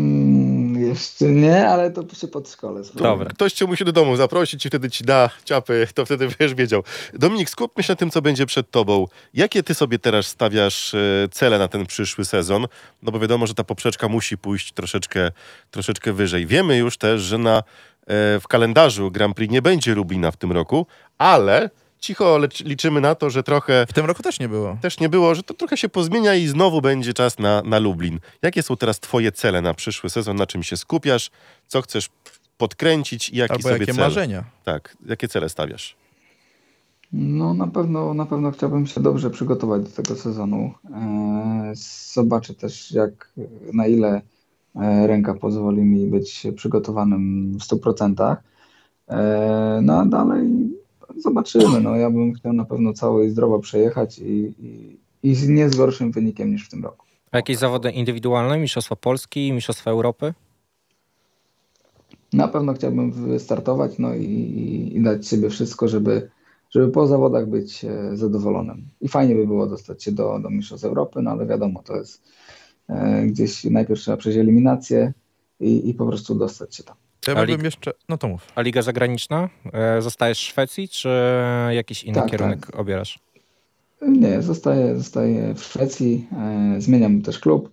jeszcze 0.92 1.26
nie, 1.26 1.68
ale 1.68 1.92
to 1.92 2.02
się 2.02 2.28
spróbuję. 2.28 2.84
Dobra. 2.96 3.30
Ktoś 3.30 3.54
cię 3.54 3.66
musi 3.66 3.86
do 3.86 3.92
domu 3.92 4.16
zaprosić 4.16 4.66
i 4.66 4.70
wtedy 4.70 4.90
ci 4.90 5.04
da 5.04 5.30
ciapy, 5.46 5.88
to 5.94 6.06
wtedy 6.06 6.28
będziesz 6.28 6.54
wiedział. 6.54 6.84
Dominik, 7.14 7.50
skupmy 7.50 7.84
się 7.84 7.92
na 7.92 7.96
tym, 7.96 8.12
co 8.12 8.22
będzie 8.22 8.46
przed 8.46 8.72
tobą. 8.72 9.08
Jakie 9.34 9.64
ty 9.64 9.74
sobie 9.74 10.00
teraz 10.00 10.28
stawiasz 10.28 10.94
e, 10.94 10.98
cele 11.32 11.60
na 11.60 11.68
ten 11.68 11.86
przyszły 11.86 12.26
sezon? 12.26 12.68
No 13.04 13.12
bo 13.12 13.20
wiadomo, 13.20 13.48
że 13.48 13.54
ta 13.54 13.64
poprzeczka 13.64 14.08
musi 14.08 14.38
pójść 14.38 14.74
troszeczkę, 14.74 15.32
troszeczkę 15.72 16.14
wyżej. 16.14 16.46
Wiemy 16.46 16.78
już 16.78 16.98
też, 16.98 17.22
że 17.22 17.38
na, 17.38 17.58
e, 17.58 17.64
w 18.40 18.44
kalendarzu 18.50 19.12
Grand 19.12 19.36
Prix 19.36 19.52
nie 19.54 19.62
będzie 19.62 19.96
Lublina 19.96 20.32
w 20.32 20.38
tym 20.38 20.52
roku, 20.52 20.88
ale 21.18 21.70
cicho 22.02 22.38
lecz, 22.38 22.64
liczymy 22.66 23.02
na 23.02 23.16
to, 23.16 23.30
że 23.30 23.44
trochę 23.44 23.86
W 23.90 23.94
tym 23.94 24.06
roku 24.06 24.24
też 24.24 24.40
nie 24.40 24.50
było. 24.50 24.78
też 24.82 25.00
nie 25.00 25.10
było, 25.10 25.36
że 25.36 25.44
to 25.44 25.54
trochę 25.54 25.78
się 25.78 25.90
pozmienia 25.90 26.36
i 26.36 26.48
znowu 26.48 26.82
będzie 26.82 27.14
czas 27.14 27.40
na, 27.40 27.62
na 27.62 27.80
Lublin. 27.80 28.20
Jakie 28.42 28.64
są 28.64 28.78
teraz 28.78 29.00
twoje 29.00 29.32
cele 29.32 29.62
na 29.62 29.74
przyszły 29.74 30.10
sezon? 30.10 30.36
Na 30.38 30.48
czym 30.48 30.64
się 30.64 30.78
skupiasz? 30.78 31.32
Co 31.68 31.82
chcesz 31.82 32.10
podkręcić 32.58 33.30
i 33.30 33.38
jaki 33.38 33.52
Albo 33.54 33.64
sobie 33.64 33.74
jakie 33.80 33.86
cel? 33.94 34.04
marzenia. 34.04 34.44
Tak, 34.64 34.98
jakie 35.06 35.28
cele 35.28 35.50
stawiasz? 35.50 35.96
No 37.14 37.54
na 37.54 37.68
pewno, 37.68 38.14
na 38.14 38.26
pewno 38.26 38.52
chciałbym 38.52 38.88
się 38.88 39.02
dobrze 39.02 39.30
przygotować 39.30 39.84
do 39.84 39.90
tego 40.04 40.16
sezonu. 40.16 40.74
E, 40.94 41.72
Zobaczę 42.14 42.54
też 42.54 42.92
jak, 42.92 43.34
na 43.74 43.88
ile 43.88 44.22
e, 44.76 45.08
ręka 45.08 45.34
pozwoli 45.34 45.82
mi 45.82 46.08
być 46.08 46.48
przygotowanym 46.56 47.52
w 47.60 47.64
100%. 47.64 48.36
E, 49.10 49.80
No 49.82 50.00
a 50.00 50.06
dalej 50.06 50.48
zobaczymy. 51.18 51.82
No, 51.82 51.96
ja 51.96 52.10
bym 52.10 52.34
chciał 52.34 52.54
na 52.54 52.66
pewno 52.66 52.94
cały 52.94 53.26
i 53.26 53.30
zdrowo 53.30 53.60
przejechać 53.60 54.20
i, 54.20 54.54
i, 54.60 54.98
i 55.24 55.36
z 55.36 55.50
nie 55.50 55.70
z 55.70 55.76
gorszym 55.76 56.12
wynikiem 56.12 56.52
niż 56.52 56.68
w 56.68 56.70
tym 56.70 56.84
roku. 56.84 57.06
A 57.32 57.38
jakieś 57.38 57.58
zawody 57.58 57.92
indywidualne? 57.92 58.60
Mistrzostwa 58.60 58.96
Polski, 58.96 59.54
Mistrzostwa 59.54 59.92
Europy? 59.92 60.34
Na 62.34 62.48
pewno 62.48 62.74
chciałbym 62.74 63.12
wystartować 63.12 64.00
no 64.00 64.16
i, 64.16 64.26
i, 64.96 65.02
dać 65.02 65.28
siebie 65.28 65.50
wszystko, 65.50 65.88
żeby, 65.88 66.30
żeby 66.70 66.92
po 66.92 67.08
zawodach 67.08 67.50
być 67.50 67.86
e, 67.86 68.18
zadowolonym. 68.18 68.88
I 69.02 69.08
fajnie 69.08 69.36
by 69.36 69.48
było 69.48 69.68
dostać 69.68 70.04
się 70.04 70.12
do, 70.12 70.40
do 70.40 70.50
Mistrzostw 70.50 70.86
Europy, 70.86 71.22
no 71.22 71.32
ale 71.32 71.46
wiadomo, 71.46 71.84
to 71.84 71.96
jest 71.96 72.24
e, 72.90 73.26
gdzieś 73.26 73.64
najpierw 73.64 74.00
trzeba 74.00 74.18
przejść 74.18 74.40
eliminację 74.40 75.14
i, 75.60 75.90
i 75.90 75.94
po 75.94 76.08
prostu 76.08 76.36
dostać 76.36 76.76
się 76.76 76.84
tam. 76.84 76.96
To 77.22 77.32
ja 77.32 77.46
bym 77.46 77.66
jeszcze... 77.66 77.92
No 78.10 78.18
to 78.18 78.28
mów. 78.28 78.48
A 78.56 78.62
Liga 78.62 78.82
Zagraniczna? 78.82 79.50
E, 79.74 80.02
Zostajesz 80.02 80.40
w 80.40 80.42
Szwecji, 80.42 80.90
czy 80.90 81.10
jakiś 81.70 82.04
inny 82.04 82.16
Tak, 82.22 82.32
kierunek 82.32 82.80
obierasz? 82.80 83.20
Nie, 84.02 84.42
zostaję, 84.42 84.96
zostaję 84.98 85.54
w 85.54 85.64
Szwecji, 85.64 86.28
e, 86.38 86.76
zmieniam 86.82 87.22
też 87.22 87.40
klub 87.40 87.72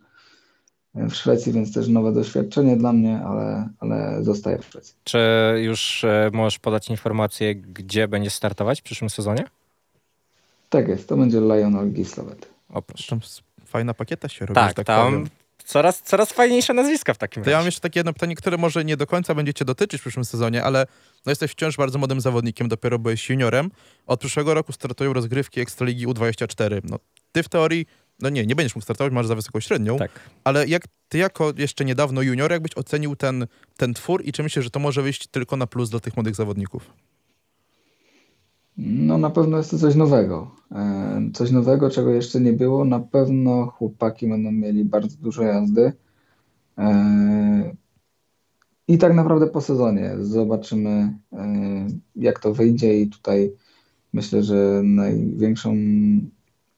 e, 0.94 1.08
w 1.08 1.14
Szwecji, 1.14 1.52
więc 1.52 1.74
też 1.74 1.88
nowe 1.88 2.12
doświadczenie 2.12 2.76
dla 2.76 2.92
mnie, 2.92 3.20
ale, 3.26 3.68
ale 3.80 4.24
zostaję 4.24 4.58
w 4.58 4.64
Szwecji. 4.64 4.94
Czy 5.04 5.18
już 5.62 6.04
możesz 6.32 6.58
podać 6.58 6.88
informację, 6.90 7.54
gdzie 7.54 8.08
będziesz 8.08 8.34
startować 8.34 8.80
w 8.80 8.84
przyszłym 8.84 9.10
sezonie? 9.10 9.44
Tak 10.70 10.88
jest, 10.88 11.08
to 11.08 11.16
będzie 11.16 11.40
Lionel 11.40 11.92
Gislovet. 11.92 12.48
O 12.72 12.82
proszę. 12.82 13.08
Tam 13.10 13.18
s- 13.18 13.42
fajna 13.66 13.94
pakieta 13.94 14.28
się 14.28 14.46
robi, 14.46 14.54
Tak, 14.54 14.74
tak 14.74 14.86
tam 14.86 15.06
powiem. 15.12 15.28
Coraz, 15.68 16.02
coraz 16.02 16.32
fajniejsze 16.32 16.74
nazwiska 16.74 17.14
w 17.14 17.18
takim 17.18 17.44
To 17.44 17.50
ja 17.50 17.56
mam 17.56 17.60
razie. 17.60 17.66
jeszcze 17.68 17.80
takie 17.80 17.98
jedno 18.00 18.12
pytanie, 18.12 18.34
które 18.36 18.56
może 18.58 18.84
nie 18.84 18.96
do 18.96 19.06
końca 19.06 19.34
będziecie 19.34 19.64
dotyczyć 19.64 20.00
w 20.00 20.02
przyszłym 20.04 20.24
sezonie, 20.24 20.64
ale 20.64 20.86
no 21.26 21.30
jesteś 21.32 21.50
wciąż 21.50 21.76
bardzo 21.76 21.98
młodym 21.98 22.20
zawodnikiem, 22.20 22.68
dopiero 22.68 22.98
byłeś 22.98 23.30
juniorem. 23.30 23.70
Od 24.06 24.20
przyszłego 24.20 24.54
roku 24.54 24.72
startują 24.72 25.12
rozgrywki 25.12 25.60
Ekstraligi 25.60 26.06
U24. 26.06 26.80
No, 26.84 26.98
ty 27.32 27.42
w 27.42 27.48
teorii, 27.48 27.86
no 28.20 28.28
nie, 28.28 28.46
nie 28.46 28.54
będziesz 28.54 28.74
mógł 28.74 28.82
startować, 28.84 29.12
masz 29.12 29.26
za 29.26 29.34
wysoką 29.34 29.60
średnią, 29.60 29.98
Tak. 29.98 30.10
ale 30.44 30.66
jak 30.66 30.82
ty 31.08 31.18
jako 31.18 31.52
jeszcze 31.56 31.84
niedawno 31.84 32.22
junior, 32.22 32.50
jakbyś 32.52 32.72
ocenił 32.76 33.16
ten, 33.16 33.46
ten 33.76 33.94
twór 33.94 34.22
i 34.24 34.32
czy 34.32 34.42
myślisz, 34.42 34.64
że 34.64 34.70
to 34.70 34.78
może 34.80 35.02
wyjść 35.02 35.26
tylko 35.26 35.56
na 35.56 35.66
plus 35.66 35.90
dla 35.90 36.00
tych 36.00 36.16
młodych 36.16 36.34
zawodników? 36.34 36.90
No 38.78 39.18
na 39.18 39.30
pewno 39.30 39.56
jest 39.56 39.70
to 39.70 39.78
coś 39.78 39.94
nowego. 39.94 40.50
E, 40.72 41.30
Coś 41.34 41.50
nowego, 41.50 41.90
czego 41.90 42.10
jeszcze 42.10 42.40
nie 42.40 42.52
było. 42.52 42.84
Na 42.84 43.00
pewno 43.00 43.66
chłopaki 43.66 44.28
będą 44.28 44.52
mieli 44.52 44.84
bardzo 44.84 45.16
dużo 45.20 45.42
jazdy. 45.42 45.92
E, 46.78 47.74
I 48.88 48.98
tak 48.98 49.14
naprawdę 49.14 49.46
po 49.46 49.60
sezonie 49.60 50.16
zobaczymy, 50.20 51.18
e, 51.32 51.86
jak 52.16 52.40
to 52.40 52.54
wyjdzie 52.54 53.00
i 53.00 53.08
tutaj 53.08 53.52
myślę, 54.12 54.42
że 54.42 54.80
największą 54.84 55.74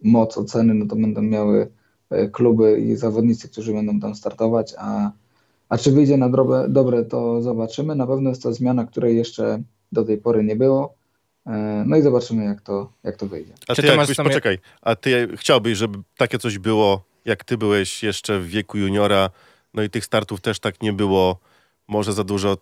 moc 0.02 0.38
oceny 0.38 0.74
no 0.74 0.86
to 0.86 0.96
będą 0.96 1.22
miały 1.22 1.70
kluby 2.32 2.80
i 2.80 2.96
zawodnicy, 2.96 3.48
którzy 3.48 3.72
będą 3.72 4.00
tam 4.00 4.14
startować, 4.14 4.74
a, 4.78 5.10
a 5.68 5.78
czy 5.78 5.92
wyjdzie 5.92 6.16
na 6.16 6.28
dobre, 6.28 6.68
dobre, 6.68 7.04
to 7.04 7.42
zobaczymy. 7.42 7.94
Na 7.94 8.06
pewno 8.06 8.30
jest 8.30 8.42
to 8.42 8.52
zmiana, 8.52 8.86
której 8.86 9.16
jeszcze 9.16 9.62
do 9.92 10.04
tej 10.04 10.18
pory 10.18 10.44
nie 10.44 10.56
było. 10.56 10.99
E, 11.46 11.84
No 11.86 11.96
i 11.96 12.02
zobaczymy, 12.02 12.44
jak 12.44 12.60
to, 12.60 12.92
jak 13.04 13.16
to 13.16 13.26
wyjdzie. 13.26 13.52
A 13.68 13.74
ty, 13.74 13.86
jakbyś, 13.86 14.16
poczekaj, 14.16 14.58
a 14.82 14.96
ty 14.96 15.28
chciałbyś, 15.36 15.78
żeby 15.78 15.98
takie 16.16 16.38
coś 16.38 16.58
było, 16.58 17.02
jak 17.24 17.44
ty 17.44 17.58
byłeś 17.58 18.02
jeszcze 18.02 18.38
w 18.38 18.46
wieku 18.46 18.78
juniora, 18.78 19.30
no 19.74 19.82
i 19.82 19.90
tych 19.90 20.04
startów 20.04 20.40
też 20.40 20.60
tak 20.60 20.82
nie 20.82 20.92
było, 20.92 21.38
może 21.88 22.12
za 22.12 22.24
dużo. 22.24 22.56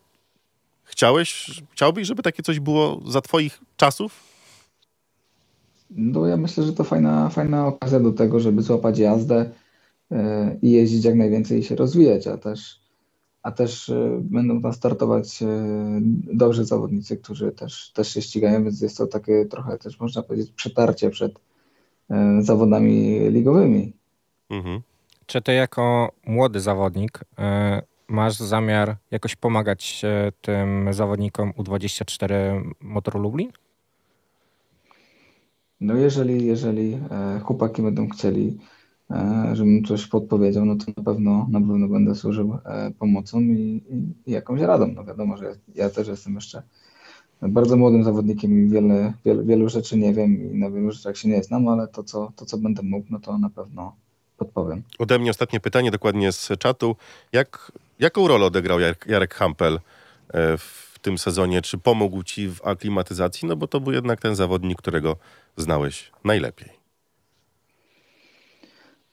Chciałeś, 0.85 1.61
chciałbyś, 1.73 2.07
żeby 2.09 2.23
takie 2.23 2.43
coś 2.43 2.61
było 2.61 3.01
za 3.07 3.21
twoich 3.21 3.61
czasów? 3.77 4.29
No 5.91 6.27
ja 6.27 6.37
myślę, 6.37 6.65
że 6.65 6.73
to 6.73 6.85
fajna, 6.85 7.29
fajna 7.29 7.67
okazja 7.67 8.01
do 8.01 8.13
tego, 8.13 8.41
żeby 8.41 8.63
złapać 8.63 8.99
jazdę 8.99 9.51
e, 10.11 10.57
i 10.63 10.71
jeździć 10.71 11.05
jak 11.05 11.15
najwięcej 11.15 11.59
i 11.59 11.65
się 11.65 11.77
rozwijać, 11.77 12.27
a 12.27 12.37
też, 12.37 12.81
a 13.43 13.53
też 13.53 13.89
e, 13.89 14.19
będą 14.21 14.63
tam 14.63 14.73
startować 14.73 15.43
e, 15.43 15.47
dobrzy 16.33 16.65
zawodnicy, 16.65 17.17
którzy 17.17 17.53
też, 17.53 17.93
też 17.93 18.15
się 18.15 18.23
ścigają, 18.23 18.65
więc 18.65 18.81
jest 18.81 18.97
to 18.97 19.07
takie 19.07 19.45
trochę 19.45 19.79
też 19.79 20.01
można 20.01 20.23
powiedzieć 20.23 20.53
przetarcie 20.53 21.11
przed 21.11 21.41
e, 22.11 22.43
zawodami 22.43 23.21
ligowymi. 23.31 23.93
Mhm. 24.51 24.81
Czy 25.27 25.43
ty 25.43 25.53
jako 25.53 26.13
młody 26.27 26.61
zawodnik 26.61 27.21
masz 28.09 28.37
zamiar 28.37 28.97
jakoś 29.11 29.37
pomagać 29.37 30.03
tym 30.43 30.93
zawodnikom 30.93 31.53
U24 31.53 32.35
Motoru 32.81 33.21
Lublin? 33.21 33.51
No 35.81 35.95
jeżeli, 35.95 36.47
jeżeli 36.47 36.95
e, 37.11 37.41
chłopaki 37.41 37.83
będą 37.83 38.09
chcieli, 38.09 38.59
żebym 39.53 39.85
coś 39.85 40.07
podpowiedział, 40.07 40.65
no 40.65 40.77
to 40.77 40.85
na 40.97 41.03
pewno, 41.03 41.47
na 41.51 41.61
pewno 41.61 41.89
będę 41.89 42.15
służył 42.15 42.59
e, 42.65 42.91
pomocą 42.99 43.41
i, 43.41 43.83
i, 43.91 44.31
i 44.31 44.33
jakąś 44.33 44.61
radą. 44.61 44.93
No 44.95 45.05
wiadomo, 45.05 45.37
że 45.37 45.55
ja 45.75 45.91
też 45.91 46.09
jestem 46.09 46.35
jeszcze 46.35 46.63
bardzo 47.43 47.77
młodym 47.77 48.05
zawodnikiem 48.05 48.67
i 48.67 48.69
wiele, 48.69 49.13
wiele, 49.25 49.45
wielu 49.45 49.69
rzeczy 49.69 49.99
nie 49.99 50.15
wiem 50.15 50.53
i 50.53 50.59
na 50.59 50.71
wielu 50.71 50.91
rzeczach 50.91 51.17
się 51.17 51.29
nie 51.29 51.43
znam, 51.43 51.69
ale 51.69 51.89
to 51.89 52.03
co, 52.03 52.33
to, 52.37 52.47
co 52.47 52.59
będę 52.59 52.83
mógł, 52.83 53.07
no 53.11 53.21
to 53.21 53.39
na 53.39 53.51
pewno 53.51 53.97
podpowiem. 54.37 54.83
Ode 54.99 55.19
mnie 55.19 55.31
ostatnie 55.31 55.61
pytanie, 55.61 55.91
dokładnie 55.91 56.33
z 56.33 56.49
czatu. 56.59 56.97
Jak, 57.33 57.73
jaką 57.99 58.29
rolę 58.29 58.47
odegrał 58.47 58.81
Jarek, 58.81 59.07
Jarek 59.09 59.35
Hampel 59.35 59.75
e, 59.75 60.59
w 60.59 60.99
tym 61.03 61.19
sezonie? 61.19 61.63
Czy 61.63 61.79
pomógł 61.79 62.23
ci 62.23 62.49
w 62.49 62.65
aklimatyzacji? 62.65 63.49
No 63.49 63.57
bo 63.57 63.67
to 63.67 63.81
był 63.81 63.93
jednak 63.93 64.21
ten 64.21 64.35
zawodnik, 64.35 64.79
którego 64.79 65.17
znałeś 65.57 66.11
najlepiej. 66.25 66.78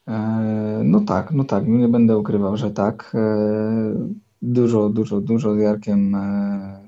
E, 0.07 0.81
No 0.83 0.99
tak, 1.01 1.31
no 1.31 1.43
tak, 1.43 1.67
nie 1.67 1.87
będę 1.87 2.17
ukrywał, 2.17 2.57
że 2.57 2.71
tak. 2.71 3.11
E, 3.15 4.15
Dużo, 4.41 4.89
dużo, 4.89 5.21
dużo 5.21 5.55
z 5.55 5.59
Jarkiem 5.59 6.15
e, 6.15 6.79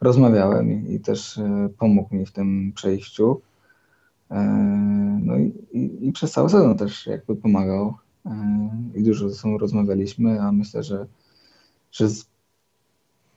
rozmawiałem 0.00 0.88
i, 0.88 1.00
też 1.00 1.40
pomógł 1.78 2.14
mi 2.14 2.26
w 2.26 2.32
tym 2.32 2.72
przejściu. 2.74 3.40
No 5.20 5.38
i, 5.38 5.52
i, 5.72 6.08
i 6.08 6.12
przez 6.12 6.32
cały 6.32 6.50
sezon 6.50 6.76
też 6.78 7.06
jakby 7.06 7.36
pomagał 7.36 7.94
i 8.94 9.02
dużo 9.02 9.28
ze 9.28 9.34
sobą 9.34 9.58
rozmawialiśmy, 9.58 10.40
a 10.42 10.52
myślę, 10.52 10.82
że, 10.82 11.06
że 11.92 12.08
z, 12.08 12.26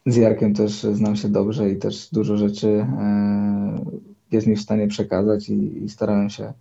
z 0.05 0.15
Jarkiem 0.15 0.53
też 0.53 0.83
znam 0.83 1.15
się 1.15 1.29
dobrze 1.29 1.69
i 1.71 1.77
też 1.77 2.09
dużo 2.11 2.37
rzeczy 2.37 2.85
jest 4.31 4.47
mi 4.47 4.55
w 4.55 4.61
stanie 4.61 4.87
przekazać 4.87 5.49
i, 5.49 5.83
i 5.83 5.89
starałem 5.89 6.29
się 6.29 6.53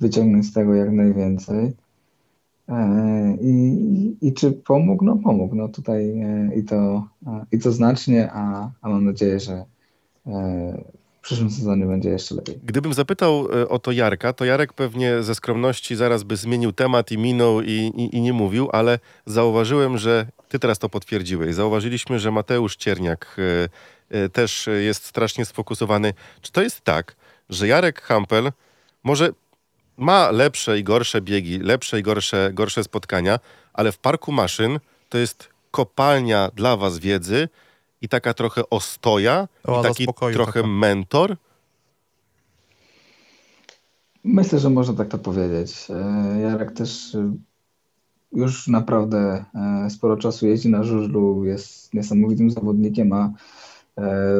wyciągnąć 0.00 0.46
z 0.46 0.52
tego 0.52 0.74
jak 0.74 0.92
najwięcej. 0.92 1.72
E, 2.68 3.36
I, 3.40 4.16
i, 4.20 4.34
czy 4.34 4.52
pomógł? 4.52 5.04
No 5.04 5.16
pomógł. 5.16 5.54
No 5.54 5.68
tutaj 5.68 6.20
e, 6.20 6.50
i 6.56 6.64
to, 6.64 7.06
i 7.52 7.58
to 7.58 7.72
znacznie, 7.72 8.30
a, 8.32 8.70
a 8.82 8.88
mam 8.88 9.04
nadzieję, 9.04 9.40
że 9.40 9.64
e, 10.26 10.84
w 11.18 11.24
przyszłym 11.24 11.50
sezonie 11.50 11.86
będzie 11.86 12.10
jeszcze 12.10 12.34
lepiej. 12.34 12.60
Gdybym 12.64 12.94
zapytał 12.94 13.48
o 13.68 13.78
to 13.78 13.92
Jarka, 13.92 14.32
to 14.32 14.44
Jarek 14.44 14.72
pewnie 14.72 15.22
ze 15.22 15.34
skromności 15.34 15.96
zaraz 15.96 16.22
by 16.22 16.36
zmienił 16.36 16.72
temat 16.72 17.12
i 17.12 17.18
minął 17.18 17.62
i, 17.62 17.70
i, 17.70 18.16
i 18.16 18.20
nie 18.20 18.32
mówił, 18.32 18.68
ale 18.72 18.98
zauważyłem, 19.26 19.98
że 19.98 20.26
ty 20.48 20.58
teraz 20.58 20.78
to 20.78 20.88
potwierdziłeś. 20.88 21.54
Zauważyliśmy, 21.54 22.18
że 22.18 22.30
Mateusz 22.30 22.76
Cierniak 22.76 23.36
też 24.32 24.68
jest 24.80 25.04
strasznie 25.04 25.44
sfokusowany. 25.44 26.14
Czy 26.40 26.52
to 26.52 26.62
jest 26.62 26.80
tak, 26.80 27.16
że 27.48 27.68
Jarek 27.68 28.00
Hampel 28.00 28.52
może 29.04 29.30
ma 29.96 30.30
lepsze 30.30 30.78
i 30.78 30.84
gorsze 30.84 31.20
biegi, 31.20 31.58
lepsze 31.58 32.00
i 32.00 32.02
gorsze, 32.02 32.50
gorsze 32.54 32.84
spotkania, 32.84 33.38
ale 33.72 33.92
w 33.92 33.98
parku 33.98 34.32
maszyn 34.32 34.78
to 35.08 35.18
jest 35.18 35.48
kopalnia 35.70 36.50
dla 36.54 36.76
was 36.76 36.98
wiedzy 36.98 37.48
i 38.02 38.08
taka 38.08 38.34
trochę 38.34 38.70
ostoja 38.70 39.48
i 39.68 39.70
Oaza 39.70 39.88
taki 39.88 40.06
trochę 40.32 40.52
taka. 40.52 40.66
mentor? 40.66 41.36
Myślę, 44.24 44.58
że 44.58 44.70
można 44.70 44.94
tak 44.94 45.08
to 45.08 45.18
powiedzieć. 45.18 45.86
E, 45.90 46.40
Jarek 46.40 46.72
też 46.72 47.14
e, 47.14 47.32
już 48.32 48.68
naprawdę 48.68 49.44
e, 49.54 49.90
sporo 49.90 50.16
czasu 50.16 50.46
jeździ 50.46 50.68
na 50.68 50.84
żużlu, 50.84 51.44
jest 51.44 51.94
niesamowitym 51.94 52.50
zawodnikiem, 52.50 53.12
a 53.12 53.32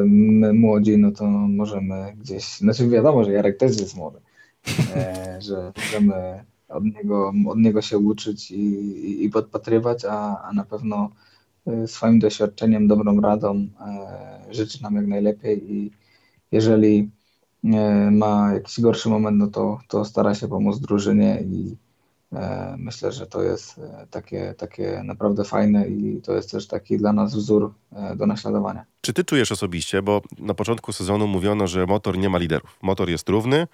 my 0.06 0.52
młodzi, 0.52 0.98
no 0.98 1.10
to 1.12 1.24
możemy 1.28 2.12
gdzieś, 2.16 2.44
znaczy 2.44 2.88
wiadomo, 2.88 3.24
że 3.24 3.32
Jarek 3.32 3.56
też 3.56 3.80
jest 3.80 3.96
młody, 3.96 4.20
że 5.38 5.72
możemy 5.76 6.44
od 6.72 6.84
niego, 6.84 7.32
od 7.48 7.58
niego 7.58 7.82
się 7.82 7.98
uczyć 7.98 8.50
i, 8.50 9.24
i, 9.24 9.30
podpatrywać, 9.30 10.04
a, 10.04 10.42
a 10.42 10.52
na 10.52 10.64
pewno 10.64 11.10
e, 11.66 11.86
swoim 11.86 12.18
doświadczeniem, 12.18 12.88
dobrą 12.88 13.20
radą 13.20 13.68
e, 13.80 14.54
życzy 14.54 14.82
nam 14.82 14.94
jak 14.96 15.06
najlepiej 15.06 15.72
i 15.72 15.90
jeżeli 16.52 17.10
e, 17.64 18.10
ma 18.10 18.52
jakiś 18.54 18.80
gorszy 18.80 19.08
moment, 19.08 19.38
no 19.38 19.46
to, 19.46 19.78
to 19.88 20.04
stara 20.04 20.34
się 20.34 20.48
pomóc 20.48 20.80
drużynie 20.80 21.42
i 21.42 21.76
e, 22.32 22.74
myślę, 22.78 23.12
że 23.12 23.26
to 23.26 23.42
jest 23.42 23.78
e, 23.78 24.06
takie, 24.10 24.54
takie 24.58 25.02
naprawdę 25.04 25.44
fajne 25.44 25.88
i 25.88 26.20
to 26.22 26.32
jest 26.34 26.50
też 26.50 26.66
taki 26.66 26.98
dla 26.98 27.12
nas 27.12 27.34
wzór 27.34 27.74
e, 27.92 28.16
do 28.16 28.26
naśladowania. 28.26 28.84
Czy 29.00 29.12
ty 29.12 29.24
czujesz 29.24 29.52
osobiście, 29.52 30.02
bo 30.02 30.22
na 30.38 30.54
początku 30.54 30.92
sezonu 30.92 31.26
mówiono, 31.26 31.66
że 31.66 31.86
motor 31.86 32.18
nie 32.18 32.28
ma 32.28 32.38
liderów. 32.38 32.78
Motor 32.82 33.10
jest 33.10 33.28
równy, 33.28 33.66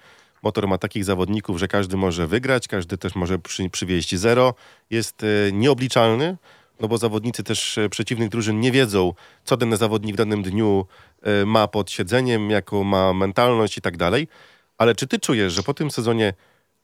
motor 0.43 0.67
ma 0.67 0.77
takich 0.77 1.05
zawodników, 1.05 1.59
że 1.59 1.67
każdy 1.67 1.97
może 1.97 2.27
wygrać, 2.27 2.67
każdy 2.67 2.97
też 2.97 3.15
może 3.15 3.39
przy, 3.39 3.69
przywieźć 3.69 4.15
zero. 4.15 4.53
Jest 4.89 5.23
e, 5.23 5.51
nieobliczalny, 5.51 6.37
no 6.79 6.87
bo 6.87 6.97
zawodnicy 6.97 7.43
też 7.43 7.77
e, 7.77 7.89
przeciwnych 7.89 8.29
drużyn 8.29 8.59
nie 8.59 8.71
wiedzą, 8.71 9.13
co 9.43 9.57
dany 9.57 9.77
zawodnik 9.77 10.15
w 10.15 10.17
danym 10.17 10.43
dniu 10.43 10.85
e, 11.21 11.45
ma 11.45 11.67
pod 11.67 11.91
siedzeniem, 11.91 12.49
jaką 12.49 12.83
ma 12.83 13.13
mentalność 13.13 13.77
i 13.77 13.81
tak 13.81 13.97
dalej. 13.97 14.27
Ale 14.77 14.95
czy 14.95 15.07
ty 15.07 15.19
czujesz, 15.19 15.53
że 15.53 15.63
po 15.63 15.73
tym 15.73 15.91
sezonie 15.91 16.33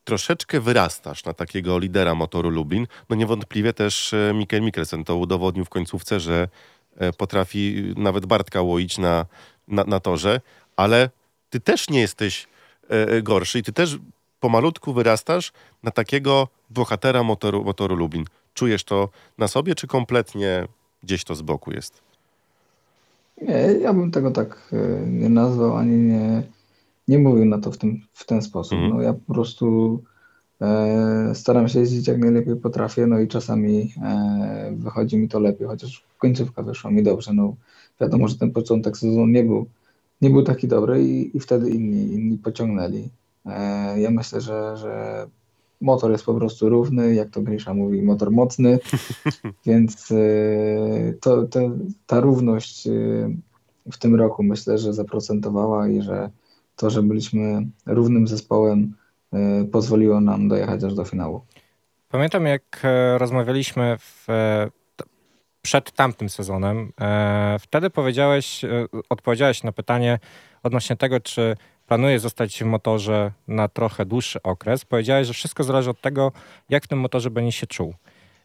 troszeczkę 0.03 0.59
wyrastasz 0.59 1.25
na 1.25 1.33
takiego 1.33 1.79
lidera 1.79 2.15
motoru 2.15 2.49
Lublin? 2.49 2.87
No 3.09 3.15
niewątpliwie 3.15 3.73
też 3.73 4.15
Mikkel 4.33 4.61
Mikkelsen 4.61 5.03
to 5.03 5.17
udowodnił 5.17 5.65
w 5.65 5.69
końcówce, 5.69 6.19
że 6.19 6.47
potrafi 7.17 7.93
nawet 7.97 8.25
Bartka 8.25 8.61
łoić 8.61 8.97
na, 8.97 9.25
na, 9.67 9.83
na 9.83 9.99
torze, 9.99 10.41
ale 10.75 11.09
ty 11.49 11.59
też 11.59 11.89
nie 11.89 11.99
jesteś 11.99 12.47
gorszy 13.23 13.59
i 13.59 13.63
ty 13.63 13.73
też 13.73 13.99
pomalutku 14.39 14.93
wyrastasz 14.93 15.53
na 15.83 15.91
takiego 15.91 16.47
bohatera 16.69 17.23
motoru, 17.23 17.63
motoru 17.63 17.95
Lublin. 17.95 18.25
Czujesz 18.53 18.83
to 18.83 19.09
na 19.37 19.47
sobie, 19.47 19.75
czy 19.75 19.87
kompletnie 19.87 20.67
gdzieś 21.03 21.23
to 21.23 21.35
z 21.35 21.41
boku 21.41 21.71
jest? 21.71 22.01
Nie, 23.41 23.53
ja 23.81 23.93
bym 23.93 24.11
tego 24.11 24.31
tak 24.31 24.69
e, 24.73 25.07
nie 25.07 25.29
nazwał, 25.29 25.77
ani 25.77 25.97
nie, 25.97 26.43
nie 27.07 27.19
mówił 27.19 27.45
na 27.45 27.59
to 27.59 27.71
w, 27.71 27.77
tym, 27.77 28.01
w 28.13 28.25
ten 28.25 28.41
sposób. 28.41 28.73
Mhm. 28.73 28.93
No 28.93 29.01
ja 29.01 29.13
po 29.13 29.33
prostu 29.33 29.99
E, 30.61 31.35
Staram 31.35 31.67
się 31.67 31.79
jeździć 31.79 32.07
jak 32.07 32.17
najlepiej 32.17 32.55
potrafię, 32.55 33.07
no 33.07 33.19
i 33.19 33.27
czasami 33.27 33.93
e, 34.03 34.73
wychodzi 34.77 35.17
mi 35.17 35.29
to 35.29 35.39
lepiej, 35.39 35.67
chociaż 35.67 36.03
końcówka 36.17 36.63
wyszła 36.63 36.91
mi 36.91 37.03
dobrze. 37.03 37.33
No, 37.33 37.55
wiadomo, 38.01 38.27
że 38.27 38.37
ten 38.37 38.51
początek 38.51 38.97
sezonu 38.97 39.27
nie 39.27 39.43
był, 39.43 39.65
nie 40.21 40.29
był 40.29 40.43
taki 40.43 40.67
dobry 40.67 41.03
i, 41.03 41.37
i 41.37 41.39
wtedy 41.39 41.69
inni, 41.69 42.13
inni 42.13 42.37
pociągnęli. 42.37 43.09
E, 43.45 43.99
Ja 43.99 44.11
myślę, 44.11 44.41
że, 44.41 44.77
że 44.77 45.25
motor 45.81 46.11
jest 46.11 46.25
po 46.25 46.33
prostu 46.33 46.69
równy, 46.69 47.15
jak 47.15 47.29
to 47.29 47.41
Grisza 47.41 47.73
mówi, 47.73 48.01
motor 48.01 48.31
mocny, 48.31 48.79
więc 49.65 50.11
e, 50.11 51.13
to, 51.21 51.43
to, 51.43 51.59
ta 52.07 52.19
równość 52.19 52.87
e, 52.87 52.91
w 53.91 53.97
tym 53.97 54.15
roku 54.15 54.43
myślę, 54.43 54.77
że 54.77 54.93
zaprocentowała 54.93 55.87
i 55.87 56.01
że 56.01 56.29
to, 56.75 56.89
że 56.89 57.03
byliśmy 57.03 57.67
równym 57.85 58.27
zespołem, 58.27 58.93
e, 59.33 59.65
pozwoliło 59.65 60.21
nam 60.21 60.47
dojechać 60.47 60.83
aż 60.83 60.93
do 60.93 61.05
finału. 61.05 61.41
Pamiętam, 62.09 62.45
jak 62.45 62.83
rozmawialiśmy 63.17 63.97
w, 63.99 64.27
przed 65.65 65.91
tamtym 65.91 66.29
sezonem. 66.29 66.91
E, 67.01 67.57
wtedy 67.59 67.89
powiedziałeś, 67.89 68.63
e, 68.63 68.87
odpowiedziałeś 69.09 69.63
na 69.63 69.71
pytanie 69.71 70.19
odnośnie 70.63 70.95
tego, 70.95 71.19
czy 71.19 71.55
planujesz 71.87 72.21
zostać 72.21 72.63
w 72.63 72.65
motorze 72.65 73.31
na 73.47 73.67
trochę 73.67 74.05
dłuższy 74.05 74.41
okres. 74.43 74.85
Powiedziałeś, 74.85 75.27
że 75.27 75.33
wszystko 75.33 75.63
zależy 75.63 75.89
od 75.89 76.01
tego, 76.01 76.31
jak 76.69 76.83
w 76.83 76.87
tym 76.87 76.99
motorze 76.99 77.29
będzie 77.29 77.51
się 77.51 77.67
czuł. 77.67 77.93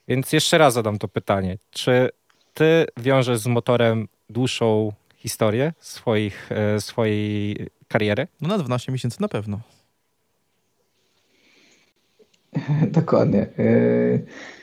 Więc 0.09 0.33
jeszcze 0.33 0.59
raz 0.59 0.75
zadam 0.75 0.99
to 0.99 1.09
pytanie. 1.09 1.59
Czy 1.71 2.09
ty 2.55 2.87
wiążesz 2.97 3.39
z 3.39 3.47
motorem 3.47 4.09
dłuższą 4.31 4.93
historię 5.17 5.73
swoich, 5.79 6.53
e, 6.53 6.81
swojej 6.81 7.57
kariery? 7.89 8.29
No 8.41 8.49
na 8.49 8.59
12 8.59 8.93
miesięcy 8.93 9.23
na 9.23 9.29
pewno. 9.29 9.61
Dokładnie. 12.99 13.41
E, 13.41 14.60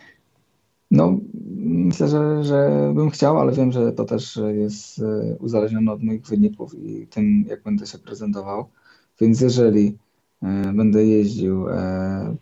No, 0.91 1.17
myślę, 1.57 2.07
że, 2.07 2.43
że 2.43 2.91
bym 2.95 3.09
chciał, 3.09 3.39
ale 3.39 3.51
wiem, 3.51 3.71
że 3.71 3.91
to 3.91 4.05
też 4.05 4.39
jest 4.53 4.99
e, 4.99 5.35
uzależnione 5.39 5.91
od 5.91 6.03
moich 6.03 6.25
wyników 6.25 6.73
i 6.75 7.07
tym, 7.07 7.45
jak 7.47 7.63
będę 7.63 7.85
się 7.88 7.97
prezentował. 7.97 8.69
Więc 9.21 9.41
jeżeli 9.41 9.97
e, 10.43 10.73
będę 10.73 11.05
jeździł 11.05 11.69
e, 11.69 12.35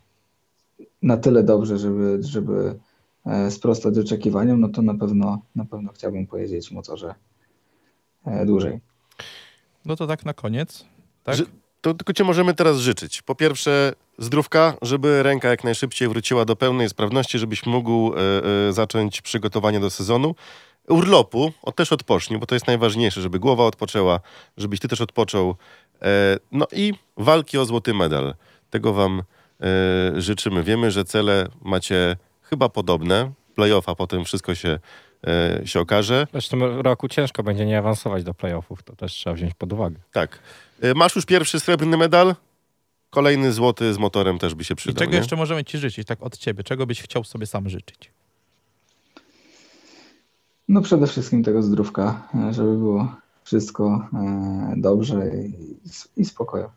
na 1.02 1.18
tyle 1.18 1.44
dobrze, 1.44 1.78
żeby, 1.78 2.18
żeby 2.22 2.80
sprostać 3.50 3.98
oczekiwaniom, 3.98 4.60
no 4.60 4.70
to 4.70 4.82
na 4.82 4.94
pewno, 4.94 5.42
na 5.56 5.66
pewno 5.66 5.92
chciałbym 5.94 6.28
pojeździć 6.28 6.70
w 6.70 6.72
motorze 6.72 7.16
dłużej. 8.46 8.80
No 9.86 9.96
to 9.96 10.08
tak 10.08 10.26
na 10.26 10.34
koniec. 10.34 10.86
Tak? 11.24 11.36
Że- 11.36 11.46
To 11.86 11.94
tylko 11.94 12.14
cię 12.14 12.24
możemy 12.24 12.54
teraz 12.54 12.78
życzyć. 12.78 13.22
Po 13.22 13.36
pierwsze, 13.36 13.94
zdrówka, 14.18 14.74
żeby 14.82 15.24
ręka 15.24 15.50
jak 15.50 15.64
najszybciej 15.64 16.08
wróciła 16.08 16.46
do 16.46 16.56
pełnej 16.56 16.90
sprawności, 16.90 17.40
żebyś 17.40 17.66
mógł 17.66 18.14
e, 18.14 18.18
e, 18.70 18.74
zacząć 18.74 19.22
przygotowanie 19.22 19.80
do 19.80 19.90
sezonu. 19.90 20.36
Urlopu, 20.88 21.54
o, 21.62 21.72
też 21.72 21.92
odpocznij, 21.92 22.40
bo 22.40 22.46
to 22.46 22.56
jest 22.56 22.68
najważniejsze, 22.68 23.22
żeby 23.22 23.40
głowa 23.40 23.64
odpoczęła, 23.64 24.20
żebyś 24.58 24.80
ty 24.80 24.88
też 24.88 25.02
odpoczął. 25.02 25.56
E, 26.02 26.38
no 26.52 26.68
i 26.72 26.94
walki 27.18 27.58
o 27.58 27.66
złoty 27.66 27.94
medal. 27.94 28.34
Tego 28.70 28.94
wam 28.94 29.24
e, 29.62 30.22
życzymy. 30.22 30.64
Wiemy, 30.64 30.92
że 30.92 31.06
cele 31.06 31.48
macie 31.62 32.18
chyba 32.42 32.70
podobne. 32.70 33.32
Playoff, 33.56 33.90
a 33.90 33.96
potem 33.96 34.26
wszystko 34.26 34.56
się, 34.56 34.80
się 35.66 35.80
okaże. 35.80 36.28
W 36.42 36.50
tym 36.50 36.64
roku 36.64 37.08
ciężko 37.08 37.44
będzie 37.44 37.66
nie 37.66 37.78
awansować 37.80 38.24
do 38.24 38.34
playoffów. 38.34 38.84
To 38.84 38.96
też 38.96 39.14
trzeba 39.14 39.36
wziąć 39.36 39.54
pod 39.54 39.74
uwagę. 39.74 39.96
Tak. 40.12 40.40
E, 40.82 40.94
Masz 40.94 41.16
już 41.16 41.26
pierwszy 41.26 41.60
srebrny 41.60 41.98
medal. 41.98 42.36
Kolejny 43.10 43.52
złoty 43.52 43.94
z 43.94 43.98
motorem 43.98 44.40
też 44.40 44.56
by 44.56 44.64
się 44.64 44.74
I 44.74 44.78
przydał. 44.78 45.00
czego 45.00 45.12
nie? 45.12 45.18
jeszcze 45.18 45.36
możemy 45.36 45.64
ci 45.64 45.78
życzyć, 45.78 46.08
tak 46.08 46.24
od 46.24 46.38
ciebie? 46.38 46.64
Czego 46.64 46.86
byś 46.86 47.02
chciał 47.02 47.24
sobie 47.24 47.46
sam 47.46 47.70
życzyć? 47.70 48.12
No 50.68 50.82
przede 50.82 51.08
wszystkim 51.08 51.44
tego 51.44 51.64
zdrówka, 51.64 52.28
e, 52.50 52.54
żeby 52.54 52.78
było 52.78 53.16
wszystko 53.44 54.10
e, 54.14 54.74
dobrze 54.78 55.22
i, 55.38 56.22
i 56.22 56.26
spokoju. 56.26 56.70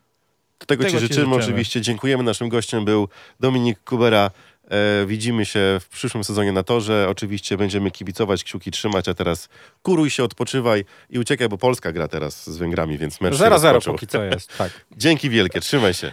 Tego, 0.67 0.67
Tego 0.67 0.83
ci 0.83 0.89
ci 0.91 0.99
życzymy, 0.99 1.25
życzymy. 1.25 1.35
oczywiście. 1.35 1.81
Dziękujemy. 1.81 2.23
Naszym 2.23 2.49
gościem 2.49 2.85
był 2.85 3.07
Dominik 3.39 3.79
Kubera. 3.83 4.31
E, 4.69 5.05
widzimy 5.05 5.45
się 5.45 5.77
w 5.81 5.87
przyszłym 5.89 6.23
sezonie 6.23 6.51
na 6.51 6.63
torze. 6.63 7.07
Oczywiście 7.09 7.57
będziemy 7.57 7.91
kibicować, 7.91 8.43
kciuki 8.43 8.71
trzymać, 8.71 9.07
a 9.07 9.13
teraz 9.13 9.49
kuruj 9.83 10.09
się, 10.09 10.23
odpoczywaj 10.23 10.85
i 11.09 11.19
uciekaj, 11.19 11.49
bo 11.49 11.57
Polska 11.57 11.91
gra 11.91 12.07
teraz 12.07 12.49
z 12.49 12.57
Węgrami, 12.57 12.97
więc 12.97 13.21
mecz 13.21 13.37
się 13.37 13.43
0-0 13.43 13.49
rozpoczął. 13.49 13.93
póki 13.93 14.07
co 14.07 14.23
jest, 14.23 14.57
tak. 14.57 14.71
Dzięki 14.97 15.29
wielkie, 15.29 15.61
trzymaj 15.61 15.93
się. 15.93 16.11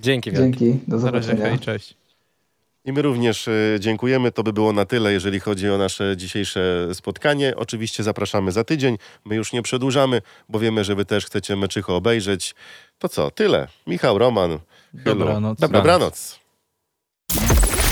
Dzięki 0.00 0.30
wielkie. 0.30 0.58
Dzięki, 0.58 0.80
do 0.88 0.98
zobaczenia. 0.98 1.48
hej, 1.48 1.58
cześć. 1.58 1.94
I 2.84 2.92
my 2.92 3.02
również 3.02 3.48
e, 3.48 3.52
dziękujemy. 3.78 4.32
To 4.32 4.42
by 4.42 4.52
było 4.52 4.72
na 4.72 4.84
tyle, 4.84 5.12
jeżeli 5.12 5.40
chodzi 5.40 5.70
o 5.70 5.78
nasze 5.78 6.16
dzisiejsze 6.16 6.88
spotkanie. 6.94 7.56
Oczywiście 7.56 8.02
zapraszamy 8.02 8.52
za 8.52 8.64
tydzień. 8.64 8.98
My 9.24 9.36
już 9.36 9.52
nie 9.52 9.62
przedłużamy, 9.62 10.22
bo 10.48 10.58
wiemy, 10.58 10.84
że 10.84 10.94
wy 10.94 11.04
też 11.04 11.26
chcecie 11.26 11.56
meczycho 11.56 11.96
obejrzeć. 11.96 12.54
To 12.98 13.08
co, 13.08 13.30
tyle. 13.30 13.68
Michał, 13.86 14.18
Roman, 14.18 14.58
Chylu. 15.04 15.18
Dobranoc. 15.18 15.58
Dobranoc. 15.60 16.41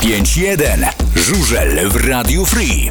5-1. 0.02 0.88
Żużel 1.16 1.90
w 1.90 1.96
Radiu 1.96 2.46
Free. 2.46 2.90